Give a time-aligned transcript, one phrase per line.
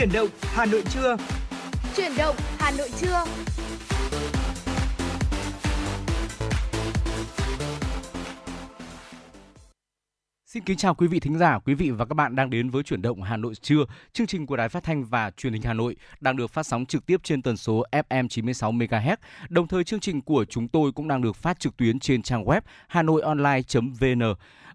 [0.00, 1.16] Chuyển động Hà Nội trưa.
[1.96, 3.24] Chuyển động Hà Nội trưa.
[10.46, 12.82] Xin kính chào quý vị thính giả, quý vị và các bạn đang đến với
[12.82, 13.84] chuyển động Hà Nội trưa.
[14.12, 16.86] Chương trình của Đài Phát thanh và Truyền hình Hà Nội đang được phát sóng
[16.86, 19.16] trực tiếp trên tần số FM 96 MHz.
[19.48, 22.44] Đồng thời chương trình của chúng tôi cũng đang được phát trực tuyến trên trang
[22.44, 24.22] web hanoionline.vn.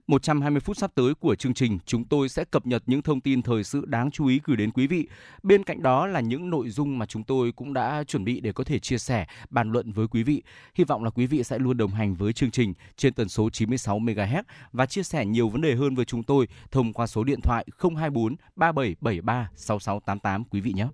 [0.08, 3.42] 120 phút sắp tới của chương trình, chúng tôi sẽ cập nhật những thông tin
[3.42, 5.08] thời sự đáng chú ý gửi đến quý vị.
[5.44, 8.52] Bên cạnh đó là những nội dung mà chúng tôi cũng đã chuẩn bị để
[8.52, 10.44] có thể chia sẻ, bàn luận với quý vị.
[10.76, 13.50] Hy vọng là quý vị sẽ luôn đồng hành với chương trình trên tần số
[13.50, 17.24] 96 MHz và chia sẻ nhiều vấn đề hơn với chúng tôi thông qua số
[17.24, 20.88] điện thoại 024 3773 6688 quý vị nhé.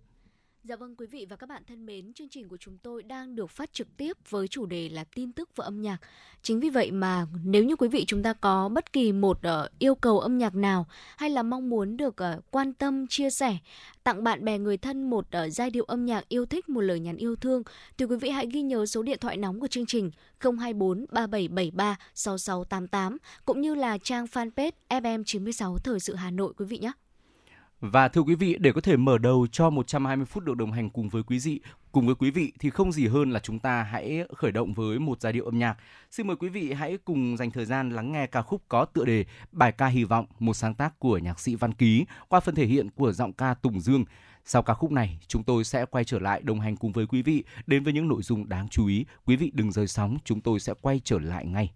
[0.63, 3.35] Dạ vâng quý vị và các bạn thân mến, chương trình của chúng tôi đang
[3.35, 5.97] được phát trực tiếp với chủ đề là tin tức và âm nhạc.
[6.41, 9.79] Chính vì vậy mà nếu như quý vị chúng ta có bất kỳ một uh,
[9.79, 10.87] yêu cầu âm nhạc nào
[11.17, 13.57] hay là mong muốn được uh, quan tâm, chia sẻ,
[14.03, 16.99] tặng bạn bè người thân một uh, giai điệu âm nhạc yêu thích, một lời
[16.99, 17.63] nhắn yêu thương
[17.97, 21.97] thì quý vị hãy ghi nhớ số điện thoại nóng của chương trình 024 3773
[22.13, 26.91] 6688 cũng như là trang fanpage FM96 Thời sự Hà Nội quý vị nhé.
[27.81, 30.89] Và thưa quý vị, để có thể mở đầu cho 120 phút được đồng hành
[30.89, 33.83] cùng với quý vị, cùng với quý vị thì không gì hơn là chúng ta
[33.83, 35.77] hãy khởi động với một giai điệu âm nhạc.
[36.11, 39.05] Xin mời quý vị hãy cùng dành thời gian lắng nghe ca khúc có tựa
[39.05, 42.55] đề Bài ca hy vọng, một sáng tác của nhạc sĩ Văn Ký qua phần
[42.55, 44.05] thể hiện của giọng ca Tùng Dương.
[44.45, 47.21] Sau ca khúc này, chúng tôi sẽ quay trở lại đồng hành cùng với quý
[47.21, 49.05] vị đến với những nội dung đáng chú ý.
[49.25, 51.71] Quý vị đừng rời sóng, chúng tôi sẽ quay trở lại ngay.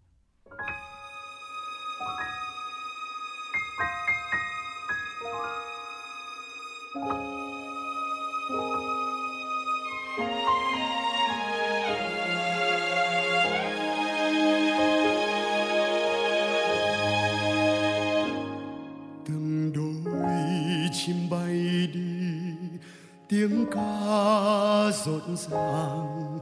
[23.36, 26.39] Tiếng ca rộn ràng,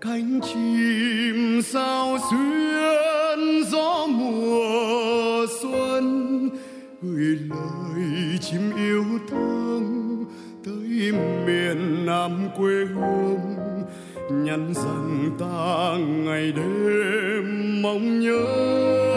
[0.00, 6.48] cánh chim sao xuyên gió mùa xuân,
[7.02, 10.24] gửi lời chim yêu thương
[10.64, 11.12] tới
[11.46, 13.40] miền nam quê hương,
[14.30, 19.09] nhắn rằng ta ngày đêm mong nhớ.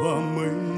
[0.00, 0.77] Chim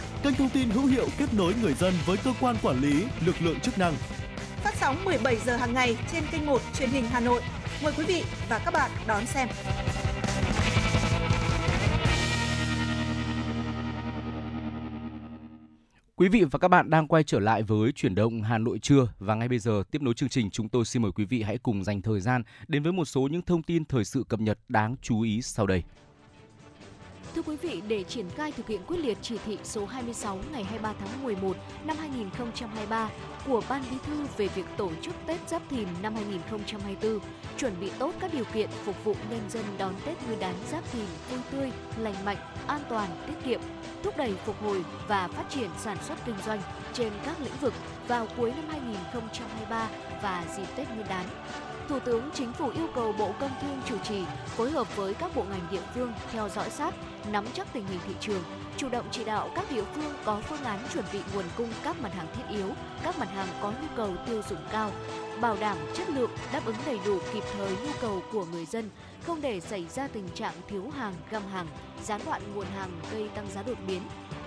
[0.23, 3.35] kênh thông tin hữu hiệu kết nối người dân với cơ quan quản lý, lực
[3.41, 3.93] lượng chức năng.
[4.63, 7.41] Phát sóng 17 giờ hàng ngày trên kênh 1 truyền hình Hà Nội.
[7.83, 9.47] Mời quý vị và các bạn đón xem.
[16.15, 19.07] Quý vị và các bạn đang quay trở lại với chuyển động Hà Nội trưa
[19.19, 21.57] và ngay bây giờ tiếp nối chương trình chúng tôi xin mời quý vị hãy
[21.57, 24.59] cùng dành thời gian đến với một số những thông tin thời sự cập nhật
[24.69, 25.83] đáng chú ý sau đây.
[27.35, 30.63] Thưa quý vị, để triển khai thực hiện quyết liệt chỉ thị số 26 ngày
[30.63, 33.09] 23 tháng 11 năm 2023
[33.47, 37.19] của Ban Bí thư về việc tổ chức Tết Giáp Thìn năm 2024,
[37.57, 40.91] chuẩn bị tốt các điều kiện phục vụ nhân dân đón Tết Nguyên đán Giáp
[40.91, 42.37] Thìn vui tươi, lành mạnh,
[42.67, 43.61] an toàn, tiết kiệm,
[44.03, 46.61] thúc đẩy phục hồi và phát triển sản xuất kinh doanh
[46.93, 47.73] trên các lĩnh vực
[48.07, 49.89] vào cuối năm 2023
[50.23, 51.25] và dịp Tết Nguyên đán.
[51.87, 55.35] Thủ tướng Chính phủ yêu cầu Bộ Công Thương chủ trì phối hợp với các
[55.35, 56.93] bộ ngành địa phương theo dõi sát,
[57.31, 58.43] nắm chắc tình hình thị trường,
[58.77, 62.01] chủ động chỉ đạo các địa phương có phương án chuẩn bị nguồn cung các
[62.01, 62.67] mặt hàng thiết yếu,
[63.03, 64.91] các mặt hàng có nhu cầu tiêu dùng cao,
[65.41, 68.89] bảo đảm chất lượng, đáp ứng đầy đủ kịp thời nhu cầu của người dân,
[69.25, 71.67] không để xảy ra tình trạng thiếu hàng, găm hàng,
[72.03, 74.01] gián đoạn nguồn hàng gây tăng giá đột biến,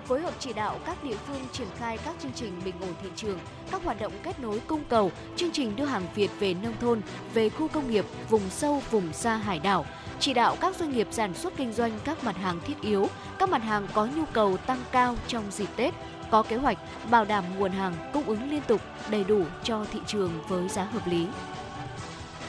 [0.04, 3.08] phối hợp chỉ đạo các địa phương triển khai các chương trình bình ổn thị
[3.16, 3.38] trường,
[3.70, 7.00] các hoạt động kết nối cung cầu, chương trình đưa hàng Việt về nông thôn,
[7.34, 9.86] về khu công nghiệp, vùng sâu, vùng xa hải đảo,
[10.20, 13.08] chỉ đạo các doanh nghiệp sản xuất kinh doanh các mặt hàng thiết yếu,
[13.38, 15.94] các mặt hàng có nhu cầu tăng cao trong dịp Tết,
[16.30, 16.78] có kế hoạch
[17.10, 18.80] bảo đảm nguồn hàng cung ứng liên tục
[19.10, 21.26] đầy đủ cho thị trường với giá hợp lý.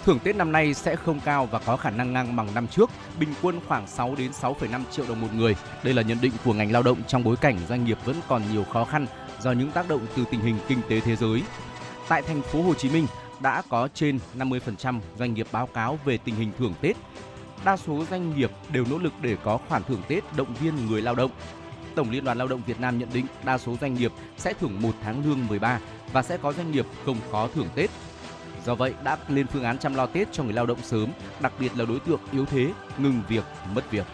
[0.05, 2.89] Thưởng Tết năm nay sẽ không cao và có khả năng ngang bằng năm trước,
[3.19, 5.55] bình quân khoảng 6 đến 6,5 triệu đồng một người.
[5.83, 8.41] Đây là nhận định của ngành lao động trong bối cảnh doanh nghiệp vẫn còn
[8.51, 9.07] nhiều khó khăn
[9.41, 11.43] do những tác động từ tình hình kinh tế thế giới.
[12.07, 13.07] Tại thành phố Hồ Chí Minh
[13.39, 16.95] đã có trên 50% doanh nghiệp báo cáo về tình hình thưởng Tết.
[17.65, 21.01] Đa số doanh nghiệp đều nỗ lực để có khoản thưởng Tết động viên người
[21.01, 21.31] lao động.
[21.95, 24.81] Tổng Liên đoàn Lao động Việt Nam nhận định đa số doanh nghiệp sẽ thưởng
[24.81, 25.79] một tháng lương 13
[26.13, 27.89] và sẽ có doanh nghiệp không có thưởng Tết
[28.65, 31.53] Do vậy đã lên phương án chăm lo Tết cho người lao động sớm, đặc
[31.59, 33.43] biệt là đối tượng yếu thế, ngừng việc,
[33.75, 34.05] mất việc.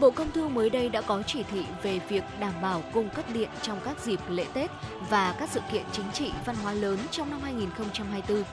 [0.00, 3.24] Bộ Công Thương mới đây đã có chỉ thị về việc đảm bảo cung cấp
[3.32, 4.70] điện trong các dịp lễ Tết
[5.10, 8.44] và các sự kiện chính trị văn hóa lớn trong năm 2024.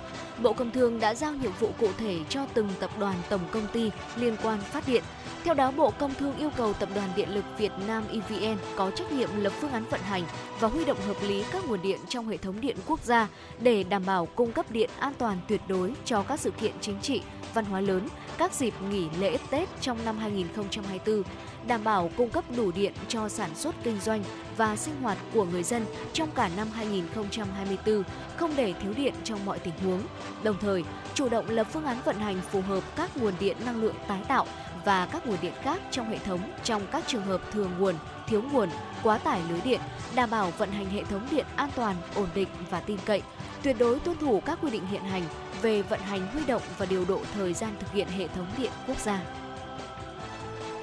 [0.42, 3.68] Bộ Công Thương đã giao nhiệm vụ cụ thể cho từng tập đoàn tổng công
[3.74, 5.04] ty liên quan phát điện.
[5.46, 8.92] Theo đó, Bộ Công Thương yêu cầu Tập đoàn Điện lực Việt Nam EVN có
[8.92, 10.24] trách nhiệm lập phương án vận hành
[10.60, 13.28] và huy động hợp lý các nguồn điện trong hệ thống điện quốc gia
[13.60, 17.00] để đảm bảo cung cấp điện an toàn tuyệt đối cho các sự kiện chính
[17.02, 17.22] trị,
[17.54, 21.24] văn hóa lớn, các dịp nghỉ lễ Tết trong năm 2024,
[21.68, 24.24] đảm bảo cung cấp đủ điện cho sản xuất kinh doanh
[24.58, 28.04] và sinh hoạt của người dân trong cả năm 2024,
[28.38, 30.02] không để thiếu điện trong mọi tình huống.
[30.44, 30.84] Đồng thời,
[31.14, 34.22] chủ động lập phương án vận hành phù hợp các nguồn điện năng lượng tái
[34.28, 34.46] tạo
[34.86, 37.96] và các nguồn điện khác trong hệ thống trong các trường hợp thừa nguồn,
[38.28, 38.70] thiếu nguồn,
[39.04, 39.82] quá tải lưới điện,
[40.16, 43.22] đảm bảo vận hành hệ thống điện an toàn, ổn định và tin cậy,
[43.64, 45.24] tuyệt đối tuân thủ các quy định hiện hành
[45.62, 48.72] về vận hành huy động và điều độ thời gian thực hiện hệ thống điện
[48.88, 49.22] quốc gia.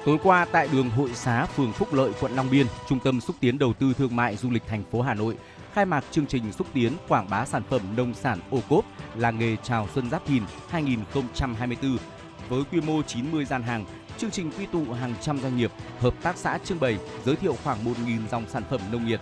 [0.05, 3.35] Tối qua tại đường Hội Xá, phường Phúc Lợi, quận Long Biên, Trung tâm xúc
[3.39, 5.37] tiến đầu tư thương mại du lịch thành phố Hà Nội
[5.73, 9.39] khai mạc chương trình xúc tiến quảng bá sản phẩm nông sản ô cốp làng
[9.39, 11.97] nghề chào xuân giáp thìn 2024
[12.49, 13.85] với quy mô 90 gian hàng.
[14.17, 17.55] Chương trình quy tụ hàng trăm doanh nghiệp, hợp tác xã trưng bày, giới thiệu
[17.63, 19.19] khoảng 1.000 dòng sản phẩm nông nghiệp,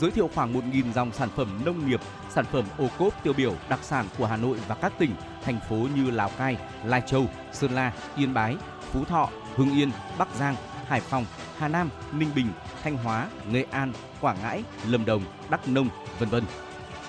[0.00, 3.54] giới thiệu khoảng 1.000 dòng sản phẩm nông nghiệp, sản phẩm ô cốp tiêu biểu
[3.68, 7.26] đặc sản của Hà Nội và các tỉnh, thành phố như Lào Cai, Lai Châu,
[7.52, 8.56] Sơn La, Yên Bái,
[8.92, 10.56] Phú Thọ, Hưng Yên, Bắc Giang,
[10.86, 11.24] Hải Phòng,
[11.58, 12.48] Hà Nam, Ninh Bình,
[12.82, 16.44] Thanh Hóa, Nghệ An, Quảng Ngãi, Lâm Đồng, Đắk Nông, vân vân.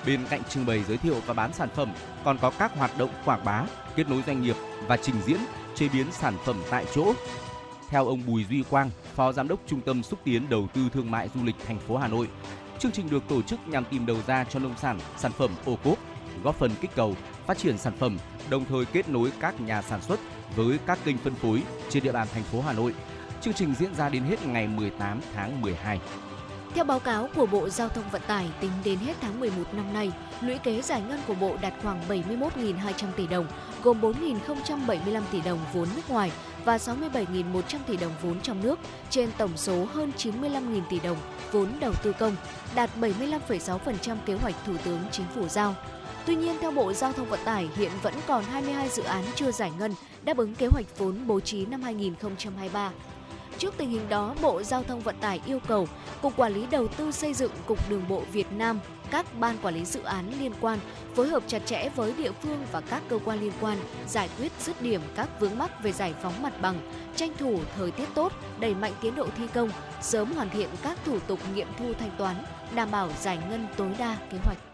[0.08, 1.92] Bên cạnh trưng bày giới thiệu và bán sản phẩm,
[2.24, 3.64] còn có các hoạt động quảng bá,
[3.96, 5.36] kết nối doanh nghiệp và trình diễn,
[5.74, 7.12] chế biến sản phẩm tại chỗ.
[7.88, 11.10] Theo ông Bùi Duy Quang, Phó Giám đốc Trung tâm xúc tiến đầu tư thương
[11.10, 12.28] mại du lịch thành phố Hà Nội,
[12.78, 15.76] chương trình được tổ chức nhằm tìm đầu ra cho nông sản, sản phẩm ô
[15.84, 15.98] cốp,
[16.44, 17.14] góp phần kích cầu
[17.46, 18.18] phát triển sản phẩm,
[18.50, 20.20] đồng thời kết nối các nhà sản xuất
[20.56, 22.94] với các kênh phân phối trên địa bàn thành phố Hà Nội.
[23.40, 26.00] Chương trình diễn ra đến hết ngày 18 tháng 12.
[26.74, 29.92] Theo báo cáo của Bộ Giao thông Vận tải, tính đến hết tháng 11 năm
[29.92, 33.46] nay, lũy kế giải ngân của Bộ đạt khoảng 71.200 tỷ đồng,
[33.82, 36.32] gồm 4.075 tỷ đồng vốn nước ngoài
[36.64, 38.78] và 67.100 tỷ đồng vốn trong nước,
[39.10, 41.16] trên tổng số hơn 95.000 tỷ đồng
[41.52, 42.36] vốn đầu tư công,
[42.74, 45.74] đạt 75,6% kế hoạch Thủ tướng Chính phủ giao.
[46.26, 49.52] Tuy nhiên, theo Bộ Giao thông Vận tải, hiện vẫn còn 22 dự án chưa
[49.52, 52.92] giải ngân đáp ứng kế hoạch vốn bố trí năm 2023.
[53.58, 55.88] Trước tình hình đó, Bộ Giao thông Vận tải yêu cầu
[56.22, 59.74] Cục Quản lý Đầu tư xây dựng Cục Đường bộ Việt Nam, các ban quản
[59.74, 60.78] lý dự án liên quan
[61.14, 64.52] phối hợp chặt chẽ với địa phương và các cơ quan liên quan giải quyết
[64.60, 68.32] dứt điểm các vướng mắc về giải phóng mặt bằng, tranh thủ thời tiết tốt,
[68.60, 72.10] đẩy mạnh tiến độ thi công, sớm hoàn thiện các thủ tục nghiệm thu thanh
[72.18, 72.36] toán,
[72.74, 74.67] đảm bảo giải ngân tối đa kế hoạch.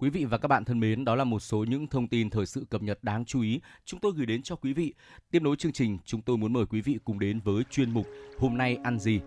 [0.00, 2.46] Quý vị và các bạn thân mến, đó là một số những thông tin thời
[2.46, 4.94] sự cập nhật đáng chú ý chúng tôi gửi đến cho quý vị.
[5.30, 8.06] Tiếp nối chương trình, chúng tôi muốn mời quý vị cùng đến với chuyên mục
[8.38, 9.20] Hôm nay ăn gì.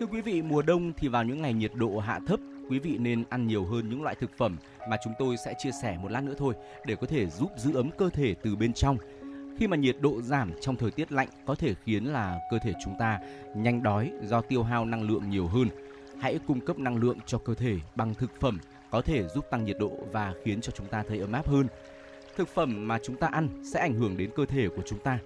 [0.00, 2.98] Thưa quý vị, mùa đông thì vào những ngày nhiệt độ hạ thấp, quý vị
[2.98, 4.56] nên ăn nhiều hơn những loại thực phẩm
[4.90, 6.54] mà chúng tôi sẽ chia sẻ một lát nữa thôi
[6.86, 8.98] để có thể giúp giữ ấm cơ thể từ bên trong.
[9.58, 12.72] Khi mà nhiệt độ giảm trong thời tiết lạnh có thể khiến là cơ thể
[12.84, 13.20] chúng ta
[13.56, 15.68] nhanh đói do tiêu hao năng lượng nhiều hơn.
[16.20, 18.58] Hãy cung cấp năng lượng cho cơ thể bằng thực phẩm
[18.90, 21.66] có thể giúp tăng nhiệt độ và khiến cho chúng ta thấy ấm áp hơn.
[22.36, 25.18] Thực phẩm mà chúng ta ăn sẽ ảnh hưởng đến cơ thể của chúng ta.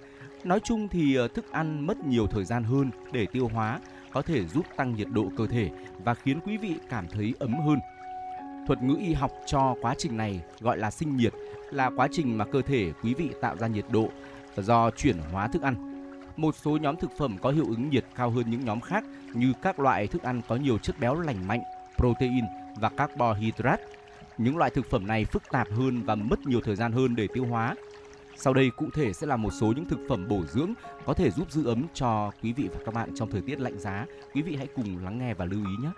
[0.45, 3.81] Nói chung thì ờ, thức ăn mất nhiều thời gian hơn để tiêu hóa,
[4.13, 5.71] có thể giúp tăng nhiệt độ cơ thể
[6.05, 7.79] và khiến quý vị cảm thấy ấm hơn.
[8.67, 11.33] Thuật ngữ y học cho quá trình này gọi là sinh nhiệt,
[11.71, 14.09] là quá trình mà cơ thể quý vị tạo ra nhiệt độ
[14.57, 15.93] do chuyển hóa thức ăn.
[16.37, 19.05] Một số nhóm thực phẩm có hiệu ứng nhiệt cao hơn những nhóm khác
[19.35, 21.63] như các loại thức ăn có nhiều chất béo lành mạnh,
[21.97, 22.45] protein,
[22.81, 23.85] và carbohydrate.
[24.39, 27.29] Những loại thực phẩm này phức tạp hơn và mất nhiều thời gian hơn để
[27.35, 27.75] tiêu hóa.
[28.37, 30.73] Sau đây cụ thể sẽ là một số những thực phẩm bổ dưỡng
[31.05, 33.79] có thể giúp giữ ấm cho quý vị và các bạn trong thời tiết lạnh
[33.79, 34.07] giá.
[34.35, 35.91] Quý vị hãy cùng lắng nghe và lưu ý nhé.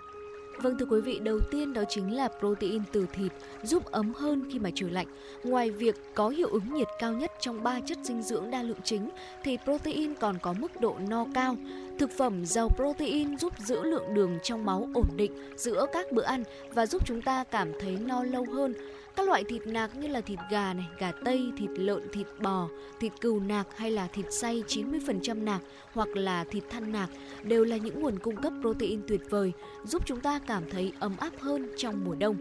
[0.61, 3.31] Vâng thưa quý vị, đầu tiên đó chính là protein từ thịt
[3.63, 5.07] giúp ấm hơn khi mà trời lạnh.
[5.43, 8.81] Ngoài việc có hiệu ứng nhiệt cao nhất trong ba chất dinh dưỡng đa lượng
[8.83, 9.09] chính
[9.43, 11.55] thì protein còn có mức độ no cao.
[11.99, 16.23] Thực phẩm giàu protein giúp giữ lượng đường trong máu ổn định giữa các bữa
[16.23, 18.73] ăn và giúp chúng ta cảm thấy no lâu hơn.
[19.15, 22.67] Các loại thịt nạc như là thịt gà này, gà tây, thịt lợn, thịt bò,
[22.99, 25.61] thịt cừu nạc hay là thịt xay 90% nạc
[25.93, 27.09] hoặc là thịt than nạc
[27.43, 29.51] đều là những nguồn cung cấp protein tuyệt vời,
[29.83, 32.37] giúp chúng ta cảm thấy ấm áp hơn trong mùa đông.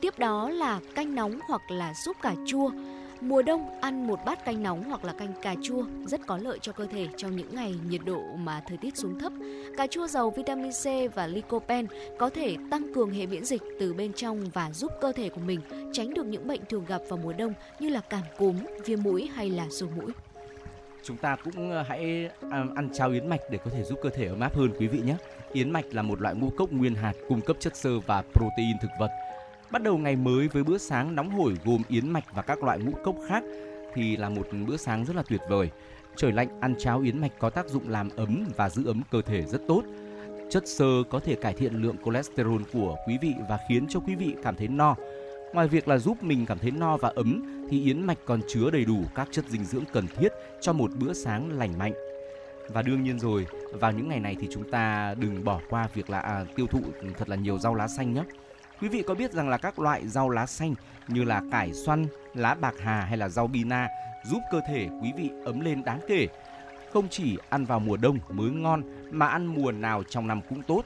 [0.00, 2.70] Tiếp đó là canh nóng hoặc là súp cà chua.
[3.20, 6.58] Mùa đông ăn một bát canh nóng hoặc là canh cà chua rất có lợi
[6.62, 9.32] cho cơ thể trong những ngày nhiệt độ mà thời tiết xuống thấp.
[9.76, 13.94] Cà chua giàu vitamin C và lycopene có thể tăng cường hệ miễn dịch từ
[13.94, 15.60] bên trong và giúp cơ thể của mình
[15.92, 19.30] tránh được những bệnh thường gặp vào mùa đông như là cảm cúm, viêm mũi
[19.34, 20.12] hay là sổ mũi
[21.06, 24.10] chúng ta cũng ờ, hãy à, ăn cháo yến mạch để có thể giúp cơ
[24.10, 25.16] thể ấm áp hơn quý vị nhé.
[25.52, 28.76] Yến mạch là một loại ngũ cốc nguyên hạt cung cấp chất xơ và protein
[28.82, 29.10] thực vật
[29.70, 32.78] Bắt đầu ngày mới với bữa sáng nóng hổi gồm yến mạch và các loại
[32.78, 33.42] ngũ cốc khác
[33.94, 35.70] thì là một bữa sáng rất là tuyệt vời.
[36.16, 39.22] Trời lạnh ăn cháo yến mạch có tác dụng làm ấm và giữ ấm cơ
[39.22, 39.82] thể rất tốt.
[40.50, 44.14] Chất xơ có thể cải thiện lượng cholesterol của quý vị và khiến cho quý
[44.14, 44.94] vị cảm thấy no.
[45.52, 48.70] Ngoài việc là giúp mình cảm thấy no và ấm thì yến mạch còn chứa
[48.70, 50.28] đầy đủ các chất dinh dưỡng cần thiết
[50.60, 51.92] cho một bữa sáng lành mạnh.
[52.68, 56.10] Và đương nhiên rồi, vào những ngày này thì chúng ta đừng bỏ qua việc
[56.10, 56.80] là à, tiêu thụ
[57.18, 58.22] thật là nhiều rau lá xanh nhé.
[58.80, 60.74] Quý vị có biết rằng là các loại rau lá xanh
[61.08, 63.88] như là cải xoăn, lá bạc hà hay là rau bina
[64.30, 66.26] giúp cơ thể quý vị ấm lên đáng kể.
[66.92, 70.62] Không chỉ ăn vào mùa đông mới ngon mà ăn mùa nào trong năm cũng
[70.62, 70.82] tốt.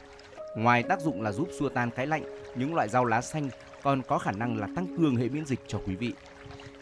[0.57, 2.23] Ngoài tác dụng là giúp xua tan cái lạnh,
[2.55, 3.49] những loại rau lá xanh
[3.83, 6.13] còn có khả năng là tăng cường hệ miễn dịch cho quý vị.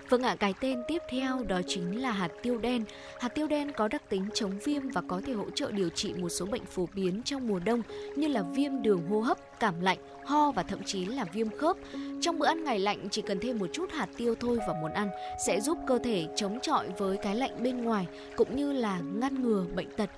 [0.08, 2.84] Vâng ạ, cái tên tiếp theo đó chính là hạt tiêu đen.
[3.20, 6.14] Hạt tiêu đen có đặc tính chống viêm và có thể hỗ trợ điều trị
[6.18, 7.82] một số bệnh phổ biến trong mùa đông
[8.16, 9.98] như là viêm đường hô hấp, cảm lạnh,
[10.28, 11.76] ho và thậm chí là viêm khớp.
[12.20, 14.92] Trong bữa ăn ngày lạnh, chỉ cần thêm một chút hạt tiêu thôi vào món
[14.92, 15.08] ăn
[15.46, 18.06] sẽ giúp cơ thể chống chọi với cái lạnh bên ngoài,
[18.36, 20.10] cũng như là ngăn ngừa bệnh tật.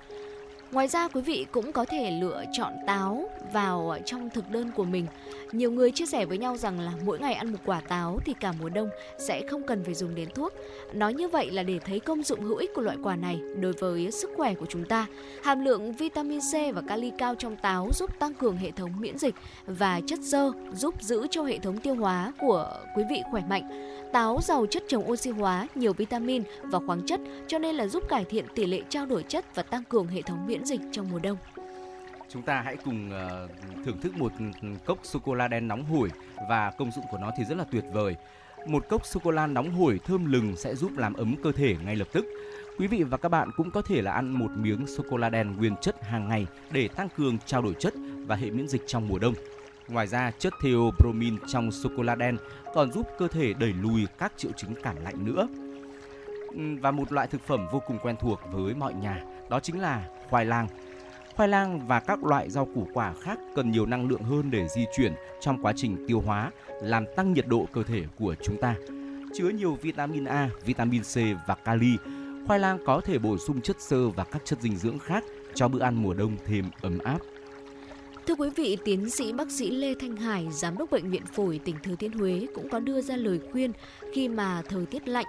[0.71, 4.71] Ngoài ra quý vị cũng có thể lựa chọn táo vào ờ, trong thực đơn
[4.75, 5.05] của mình.
[5.51, 8.33] Nhiều người chia sẻ với nhau rằng là mỗi ngày ăn một quả táo thì
[8.39, 10.53] cả mùa đông sẽ không cần phải dùng đến thuốc.
[10.93, 13.73] Nói như vậy là để thấy công dụng hữu ích của loại quả này đối
[13.73, 15.05] với sức khỏe của chúng ta.
[15.43, 19.17] Hàm lượng vitamin C và kali cao trong táo giúp tăng cường hệ thống miễn
[19.17, 19.35] dịch
[19.65, 23.69] và chất xơ, giúp giữ cho hệ thống tiêu hóa của quý vị khỏe mạnh.
[24.13, 28.03] Táo giàu chất chống oxy hóa, nhiều vitamin và khoáng chất cho nên là giúp
[28.09, 31.11] cải thiện tỷ lệ trao đổi chất và tăng cường hệ thống miễn dịch trong
[31.11, 31.37] mùa đông.
[32.29, 33.51] Chúng ta hãy cùng uh,
[33.85, 34.31] thưởng thức một
[34.85, 36.09] cốc sô cô la đen nóng hổi
[36.49, 38.15] và công dụng của nó thì rất là tuyệt vời.
[38.67, 41.75] Một cốc sô cô la nóng hổi thơm lừng sẽ giúp làm ấm cơ thể
[41.85, 42.25] ngay lập tức.
[42.77, 45.29] Quý vị và các bạn cũng có thể là ăn một miếng sô cô la
[45.29, 47.93] đen nguyên chất hàng ngày để tăng cường trao đổi chất
[48.27, 49.33] và hệ miễn dịch trong mùa đông.
[49.91, 52.37] Ngoài ra, chất theobromine trong sô cô la đen
[52.73, 55.47] còn giúp cơ thể đẩy lùi các triệu chứng cảm lạnh nữa.
[56.51, 59.79] Ừ, và một loại thực phẩm vô cùng quen thuộc với mọi nhà, đó chính
[59.79, 60.67] là khoai lang.
[61.35, 64.67] Khoai lang và các loại rau củ quả khác cần nhiều năng lượng hơn để
[64.67, 68.57] di chuyển trong quá trình tiêu hóa, làm tăng nhiệt độ cơ thể của chúng
[68.61, 68.75] ta.
[69.33, 71.15] Chứa nhiều vitamin A, vitamin C
[71.47, 71.97] và kali,
[72.47, 75.23] khoai lang có thể bổ sung chất xơ và các chất dinh dưỡng khác
[75.53, 77.19] cho bữa ăn mùa đông thêm ấm áp.
[78.27, 81.59] Thưa quý vị, tiến sĩ bác sĩ Lê Thanh Hải, giám đốc bệnh viện phổi
[81.65, 83.71] tỉnh Thừa Thiên Huế cũng có đưa ra lời khuyên
[84.13, 85.25] khi mà thời tiết lạnh,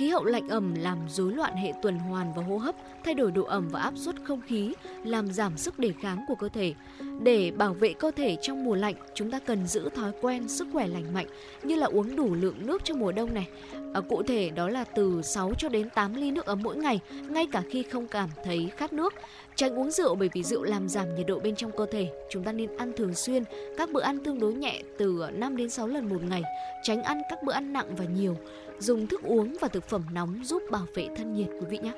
[0.00, 3.30] Khí hậu lạnh ẩm làm rối loạn hệ tuần hoàn và hô hấp, thay đổi
[3.30, 6.74] độ ẩm và áp suất không khí, làm giảm sức đề kháng của cơ thể.
[7.22, 10.68] Để bảo vệ cơ thể trong mùa lạnh, chúng ta cần giữ thói quen sức
[10.72, 11.26] khỏe lành mạnh
[11.62, 13.48] như là uống đủ lượng nước trong mùa đông này.
[13.94, 17.00] À, cụ thể đó là từ 6 cho đến 8 ly nước ấm mỗi ngày,
[17.28, 19.14] ngay cả khi không cảm thấy khát nước.
[19.56, 22.08] Tránh uống rượu bởi vì rượu làm giảm nhiệt độ bên trong cơ thể.
[22.30, 23.44] Chúng ta nên ăn thường xuyên,
[23.78, 26.42] các bữa ăn tương đối nhẹ từ 5 đến 6 lần một ngày.
[26.82, 28.36] Tránh ăn các bữa ăn nặng và nhiều.
[28.80, 31.92] Dùng thức uống và thực phẩm nóng giúp bảo vệ thân nhiệt quý vị nhé.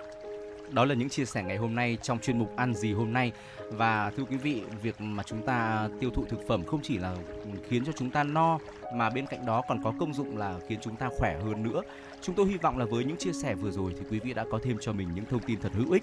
[0.70, 3.32] Đó là những chia sẻ ngày hôm nay trong chuyên mục ăn gì hôm nay
[3.70, 7.16] và thưa quý vị, việc mà chúng ta tiêu thụ thực phẩm không chỉ là
[7.68, 8.58] khiến cho chúng ta no
[8.94, 11.82] mà bên cạnh đó còn có công dụng là khiến chúng ta khỏe hơn nữa.
[12.22, 14.44] Chúng tôi hy vọng là với những chia sẻ vừa rồi thì quý vị đã
[14.50, 16.02] có thêm cho mình những thông tin thật hữu ích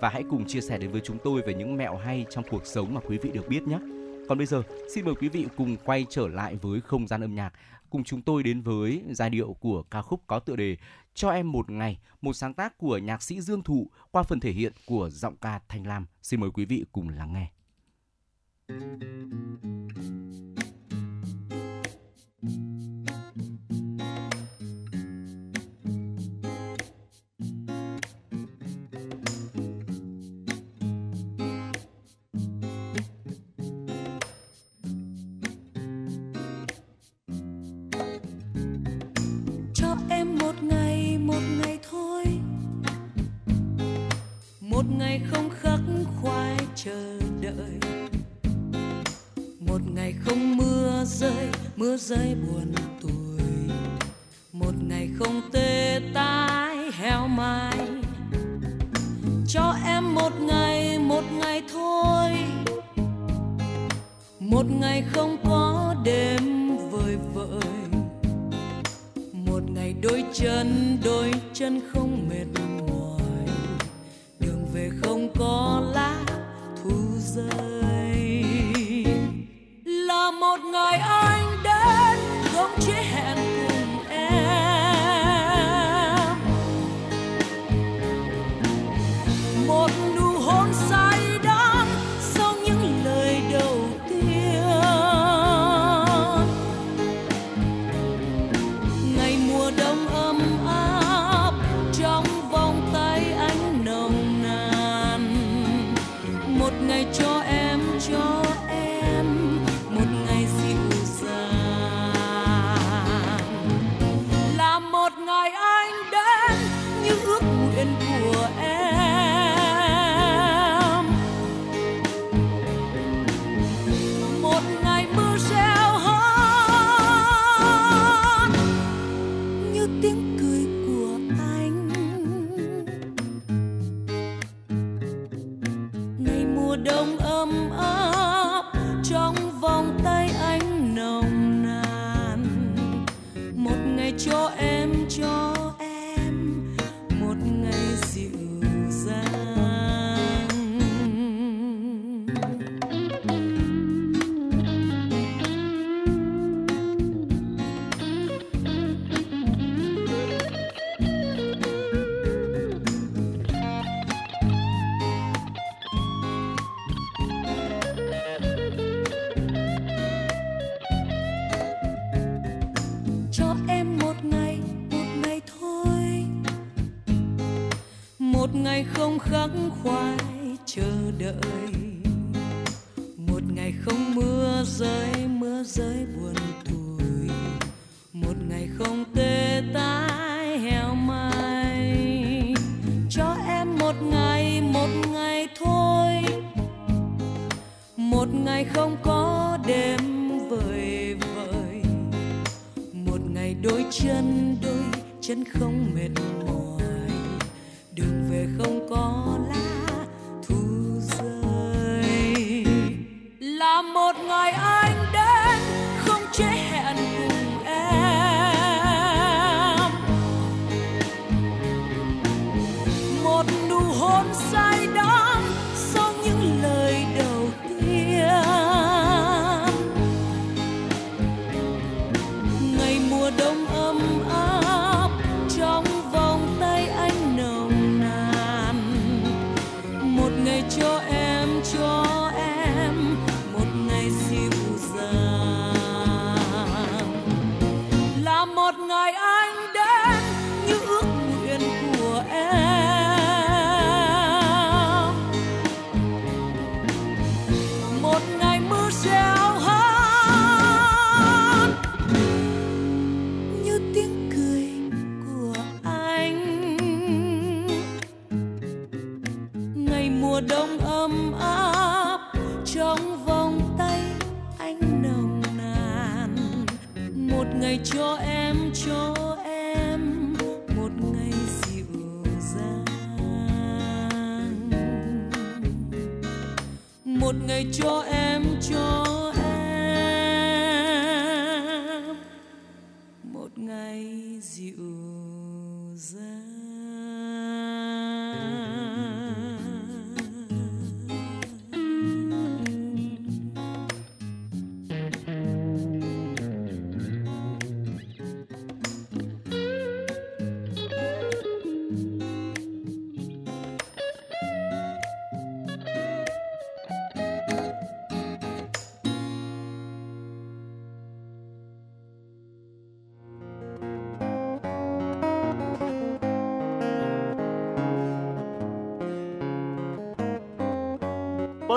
[0.00, 2.66] và hãy cùng chia sẻ đến với chúng tôi về những mẹo hay trong cuộc
[2.66, 3.78] sống mà quý vị được biết nhé.
[4.28, 4.62] Còn bây giờ,
[4.94, 7.52] xin mời quý vị cùng quay trở lại với không gian âm nhạc,
[7.90, 10.76] cùng chúng tôi đến với giai điệu của ca khúc có tựa đề
[11.14, 14.52] Cho em một ngày, một sáng tác của nhạc sĩ Dương Thụ qua phần thể
[14.52, 16.06] hiện của giọng ca Thanh Lam.
[16.22, 17.50] Xin mời quý vị cùng lắng nghe.
[22.42, 22.99] Thank you.
[52.00, 52.72] Rơi buồn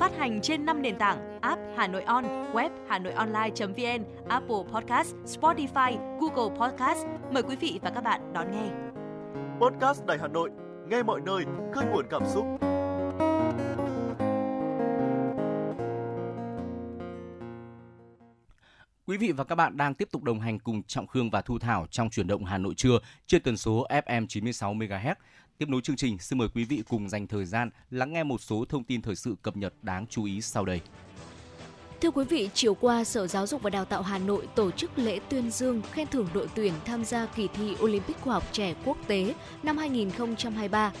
[0.00, 4.56] Phát hành trên 5 nền tảng app Hà Nội On, web Hà Nội Online.vn, Apple
[4.72, 7.06] Podcast, Spotify, Google Podcast.
[7.32, 8.70] Mời quý vị và các bạn đón nghe.
[9.60, 10.50] Podcast Đài Hà Nội,
[10.88, 12.44] nghe mọi nơi, khơi nguồn cảm xúc.
[19.06, 21.58] Quý vị và các bạn đang tiếp tục đồng hành cùng Trọng Khương và Thu
[21.58, 25.14] Thảo trong chuyển động Hà Nội trưa trên tần số FM 96 MHz.
[25.60, 28.40] Tiếp nối chương trình, xin mời quý vị cùng dành thời gian lắng nghe một
[28.40, 30.80] số thông tin thời sự cập nhật đáng chú ý sau đây.
[32.00, 34.98] Thưa quý vị, chiều qua, Sở Giáo dục và Đào tạo Hà Nội tổ chức
[34.98, 38.74] lễ tuyên dương khen thưởng đội tuyển tham gia kỳ thi Olympic khoa học trẻ
[38.84, 40.92] quốc tế năm 2023.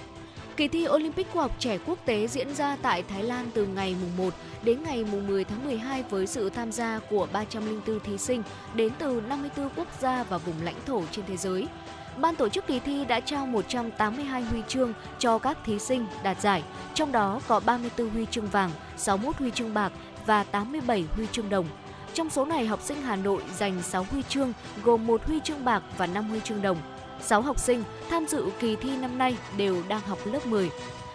[0.56, 3.96] Kỳ thi Olympic khoa học trẻ quốc tế diễn ra tại Thái Lan từ ngày
[4.00, 8.18] mùng 1 đến ngày mùng 10 tháng 12 với sự tham gia của 304 thí
[8.18, 8.42] sinh
[8.74, 11.66] đến từ 54 quốc gia và vùng lãnh thổ trên thế giới.
[12.20, 16.40] Ban tổ chức kỳ thi đã trao 182 huy chương cho các thí sinh đạt
[16.40, 16.62] giải,
[16.94, 19.92] trong đó có 34 huy chương vàng, 61 huy chương bạc
[20.26, 21.66] và 87 huy chương đồng.
[22.14, 24.52] Trong số này, học sinh Hà Nội giành 6 huy chương,
[24.84, 26.78] gồm 1 huy chương bạc và 5 huy chương đồng.
[27.20, 30.70] 6 học sinh tham dự kỳ thi năm nay đều đang học lớp 10.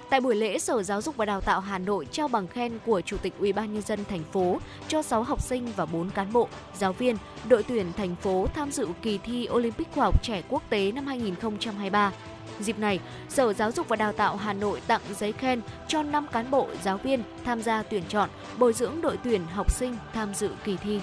[0.09, 3.01] Tại buổi lễ, Sở Giáo dục và Đào tạo Hà Nội trao bằng khen của
[3.01, 7.17] Chủ tịch UBND thành phố cho 6 học sinh và 4 cán bộ, giáo viên,
[7.47, 11.07] đội tuyển thành phố tham dự kỳ thi Olympic khoa học trẻ quốc tế năm
[11.07, 12.11] 2023.
[12.59, 16.27] Dịp này, Sở Giáo dục và Đào tạo Hà Nội tặng giấy khen cho 5
[16.31, 20.33] cán bộ giáo viên tham gia tuyển chọn, bồi dưỡng đội tuyển học sinh tham
[20.33, 20.99] dự kỳ thi.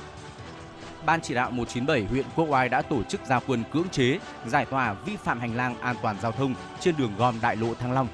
[1.07, 4.65] Ban chỉ đạo 197 huyện Quốc Oai đã tổ chức gia quân cưỡng chế, giải
[4.65, 7.93] tỏa vi phạm hành lang an toàn giao thông trên đường gom đại lộ Thăng
[7.93, 8.09] Long.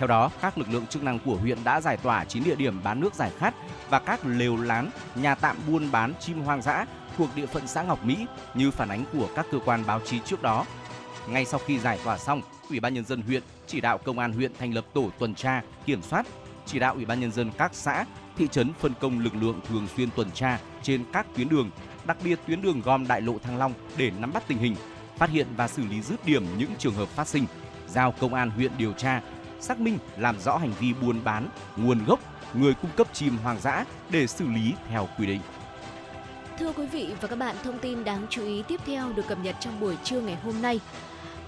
[0.00, 2.80] Theo đó, các lực lượng chức năng của huyện đã giải tỏa 9 địa điểm
[2.84, 3.54] bán nước giải khát
[3.90, 6.86] và các lều lán, nhà tạm buôn bán chim hoang dã
[7.16, 10.18] thuộc địa phận xã Ngọc Mỹ như phản ánh của các cơ quan báo chí
[10.24, 10.64] trước đó.
[11.28, 14.32] Ngay sau khi giải tỏa xong, Ủy ban nhân dân huyện chỉ đạo công an
[14.32, 16.26] huyện thành lập tổ tuần tra, kiểm soát,
[16.66, 18.04] chỉ đạo Ủy ban nhân dân các xã,
[18.36, 21.70] thị trấn phân công lực lượng thường xuyên tuần tra trên các tuyến đường,
[22.04, 24.76] đặc biệt tuyến đường gom đại lộ Thăng Long để nắm bắt tình hình,
[25.18, 27.46] phát hiện và xử lý dứt điểm những trường hợp phát sinh,
[27.88, 29.20] giao công an huyện điều tra,
[29.60, 32.20] xác minh làm rõ hành vi buôn bán, nguồn gốc,
[32.54, 35.40] người cung cấp chim hoang dã để xử lý theo quy định.
[36.58, 39.38] Thưa quý vị và các bạn, thông tin đáng chú ý tiếp theo được cập
[39.42, 40.80] nhật trong buổi trưa ngày hôm nay.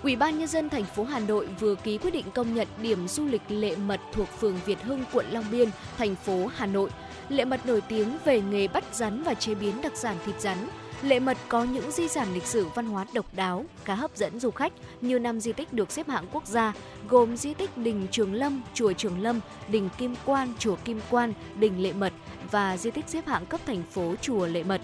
[0.02, 3.08] Ủy ban nhân dân thành phố Hà Nội vừa ký quyết định công nhận điểm
[3.08, 6.90] du lịch Lệ Mật thuộc phường Việt Hưng, quận Long Biên, thành phố Hà Nội.
[7.28, 10.68] Lệ Mật nổi tiếng về nghề bắt rắn và chế biến đặc sản thịt rắn.
[11.02, 14.40] Lệ Mật có những di sản lịch sử văn hóa độc đáo, khá hấp dẫn
[14.40, 16.72] du khách như năm di tích được xếp hạng quốc gia,
[17.08, 21.32] gồm di tích đình Trường Lâm, chùa Trường Lâm, đình Kim Quan, chùa Kim Quan,
[21.54, 22.12] đình Lệ Mật
[22.50, 24.80] và di tích xếp hạng cấp thành phố chùa Lệ Mật.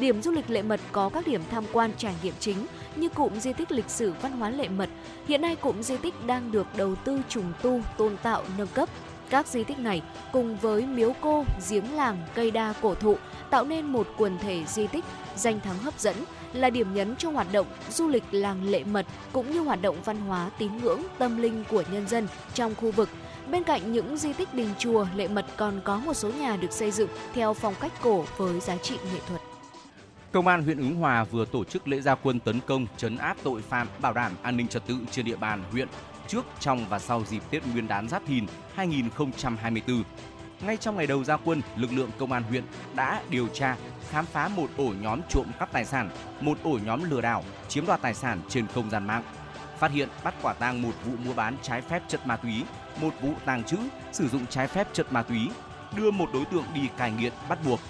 [0.00, 3.38] Điểm du lịch Lệ Mật có các điểm tham quan trải nghiệm chính như cụm
[3.38, 4.88] di tích lịch sử văn hóa Lệ Mật.
[5.28, 8.88] Hiện nay cụm di tích đang được đầu tư trùng tu, tôn tạo, nâng cấp.
[9.30, 10.02] Các di tích này
[10.32, 13.16] cùng với miếu cô, giếng làng, cây đa cổ thụ
[13.50, 15.04] tạo nên một quần thể di tích
[15.36, 16.16] danh thắng hấp dẫn
[16.52, 19.96] là điểm nhấn cho hoạt động du lịch làng Lệ Mật cũng như hoạt động
[20.04, 23.08] văn hóa tín ngưỡng tâm linh của nhân dân trong khu vực.
[23.50, 26.72] Bên cạnh những di tích đình chùa, Lệ Mật còn có một số nhà được
[26.72, 29.40] xây dựng theo phong cách cổ với giá trị nghệ thuật.
[30.32, 33.36] Công an huyện Ứng Hòa vừa tổ chức lễ gia quân tấn công, chấn áp
[33.42, 35.88] tội phạm, bảo đảm an ninh trật tự trên địa bàn huyện
[36.28, 40.02] trước, trong và sau dịp Tết Nguyên đán Giáp Thìn 2024.
[40.66, 43.76] Ngay trong ngày đầu gia quân, lực lượng công an huyện đã điều tra,
[44.10, 47.86] khám phá một ổ nhóm trộm cắp tài sản, một ổ nhóm lừa đảo, chiếm
[47.86, 49.22] đoạt tài sản trên không gian mạng.
[49.78, 52.64] Phát hiện bắt quả tang một vụ mua bán trái phép chất ma túy,
[53.00, 53.76] một vụ tàng trữ,
[54.12, 55.50] sử dụng trái phép chất ma túy,
[55.96, 57.80] đưa một đối tượng đi cai nghiện bắt buộc.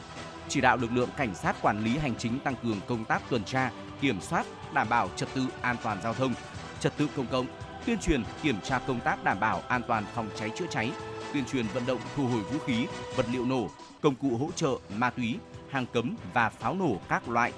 [0.49, 3.45] Chỉ đạo lực lượng cảnh sát quản lý hành chính tăng cường công tác tuần
[3.45, 6.35] tra, kiểm soát, đảm bảo trật tự an toàn giao thông,
[6.81, 7.47] trật tự công cộng,
[7.87, 10.93] tuyên truyền kiểm tra công tác đảm bảo an toàn phòng cháy chữa cháy,
[11.33, 14.77] tuyên truyền vận động thu hồi vũ khí, vật liệu nổ, công cụ hỗ trợ,
[14.97, 15.39] ma túy,
[15.71, 17.53] hàng cấm và pháo nổ các loại.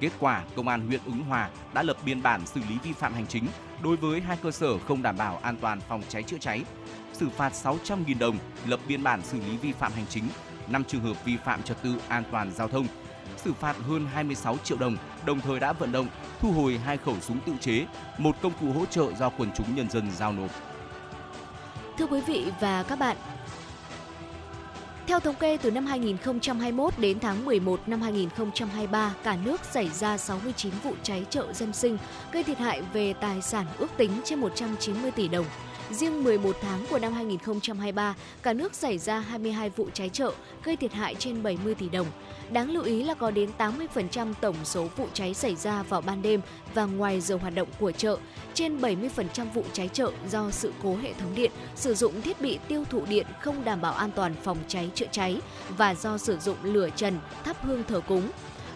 [0.00, 3.14] Kết quả, Công an huyện Ứng Hòa đã lập biên bản xử lý vi phạm
[3.14, 3.46] hành chính
[3.82, 6.64] đối với hai cơ sở không đảm bảo an toàn phòng cháy chữa cháy,
[7.12, 10.24] xử phạt 600.000 đồng, lập biên bản xử lý vi phạm hành chính
[10.68, 12.86] 5 trường hợp vi phạm trật tự an toàn giao thông,
[13.36, 16.06] xử phạt hơn 26 triệu đồng, đồng thời đã vận động
[16.40, 17.86] thu hồi hai khẩu súng tự chế,
[18.18, 20.50] một công cụ hỗ trợ do quần chúng nhân dân giao nộp.
[21.98, 23.16] Thưa quý vị và các bạn,
[25.06, 30.18] theo thống kê từ năm 2021 đến tháng 11 năm 2023, cả nước xảy ra
[30.18, 31.98] 69 vụ cháy chợ dân sinh,
[32.32, 35.46] gây thiệt hại về tài sản ước tính trên 190 tỷ đồng.
[35.90, 40.32] Riêng 11 tháng của năm 2023, cả nước xảy ra 22 vụ cháy chợ,
[40.64, 42.06] gây thiệt hại trên 70 tỷ đồng.
[42.50, 46.22] Đáng lưu ý là có đến 80% tổng số vụ cháy xảy ra vào ban
[46.22, 46.40] đêm
[46.74, 48.16] và ngoài giờ hoạt động của chợ.
[48.54, 49.06] Trên 70%
[49.54, 53.04] vụ cháy chợ do sự cố hệ thống điện, sử dụng thiết bị tiêu thụ
[53.08, 55.40] điện không đảm bảo an toàn phòng cháy chữa cháy
[55.76, 58.30] và do sử dụng lửa trần, thắp hương thờ cúng.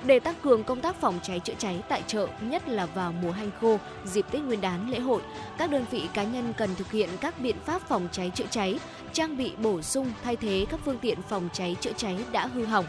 [0.06, 3.30] Để tăng cường công tác phòng cháy chữa cháy tại chợ, nhất là vào mùa
[3.30, 5.22] hanh khô, dịp Tết Nguyên đán lễ hội,
[5.58, 8.78] các đơn vị cá nhân cần thực hiện các biện pháp phòng cháy chữa cháy,
[9.12, 12.64] trang bị bổ sung thay thế các phương tiện phòng cháy chữa cháy đã hư
[12.64, 12.84] hỏng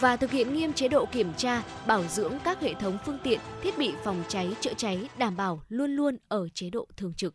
[0.00, 3.40] và thực hiện nghiêm chế độ kiểm tra, bảo dưỡng các hệ thống phương tiện,
[3.62, 7.34] thiết bị phòng cháy chữa cháy đảm bảo luôn luôn ở chế độ thường trực.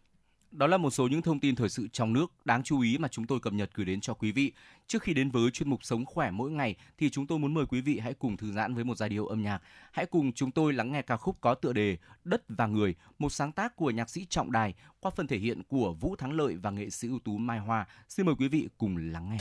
[0.56, 3.08] Đó là một số những thông tin thời sự trong nước đáng chú ý mà
[3.08, 4.52] chúng tôi cập nhật gửi đến cho quý vị.
[4.88, 7.66] Trước khi đến với chuyên mục Sống khỏe mỗi ngày thì chúng tôi muốn mời
[7.66, 9.62] quý vị hãy cùng thư giãn với một giai điệu âm nhạc.
[9.92, 13.30] Hãy cùng chúng tôi lắng nghe ca khúc có tựa đề Đất và Người, một
[13.30, 16.56] sáng tác của nhạc sĩ Trọng Đài qua phần thể hiện của Vũ Thắng Lợi
[16.56, 17.88] và nghệ sĩ ưu tú Mai Hoa.
[18.10, 19.38] Xin mời quý vị cùng lắng nghe.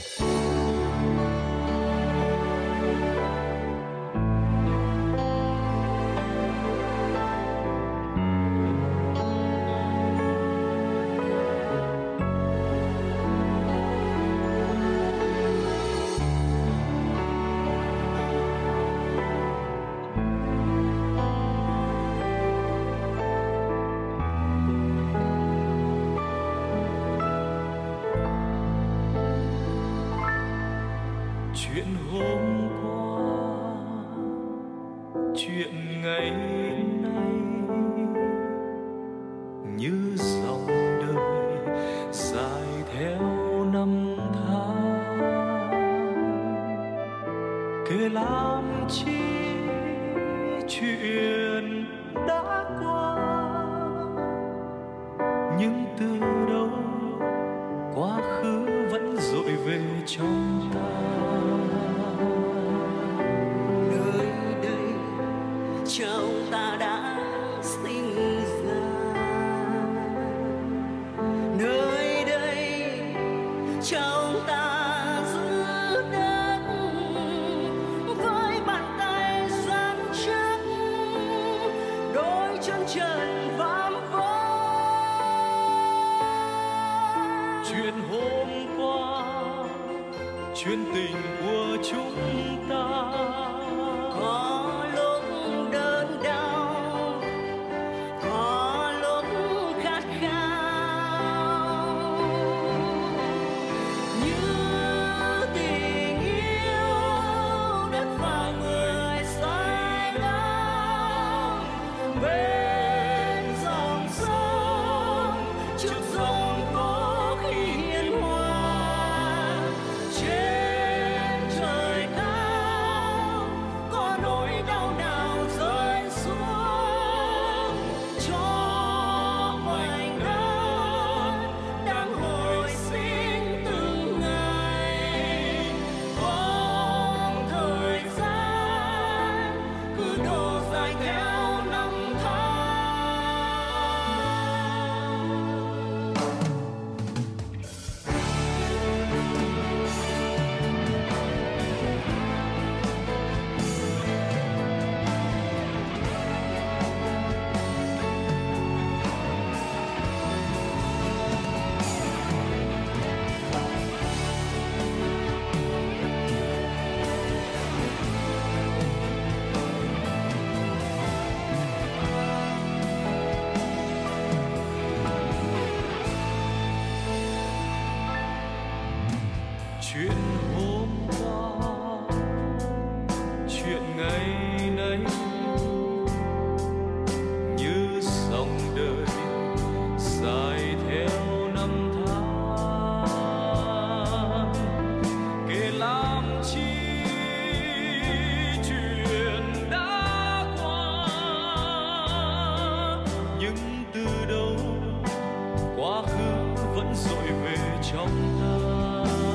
[205.77, 207.57] Quá khứ vẫn dội về
[207.91, 208.09] trong
[208.39, 209.34] ta.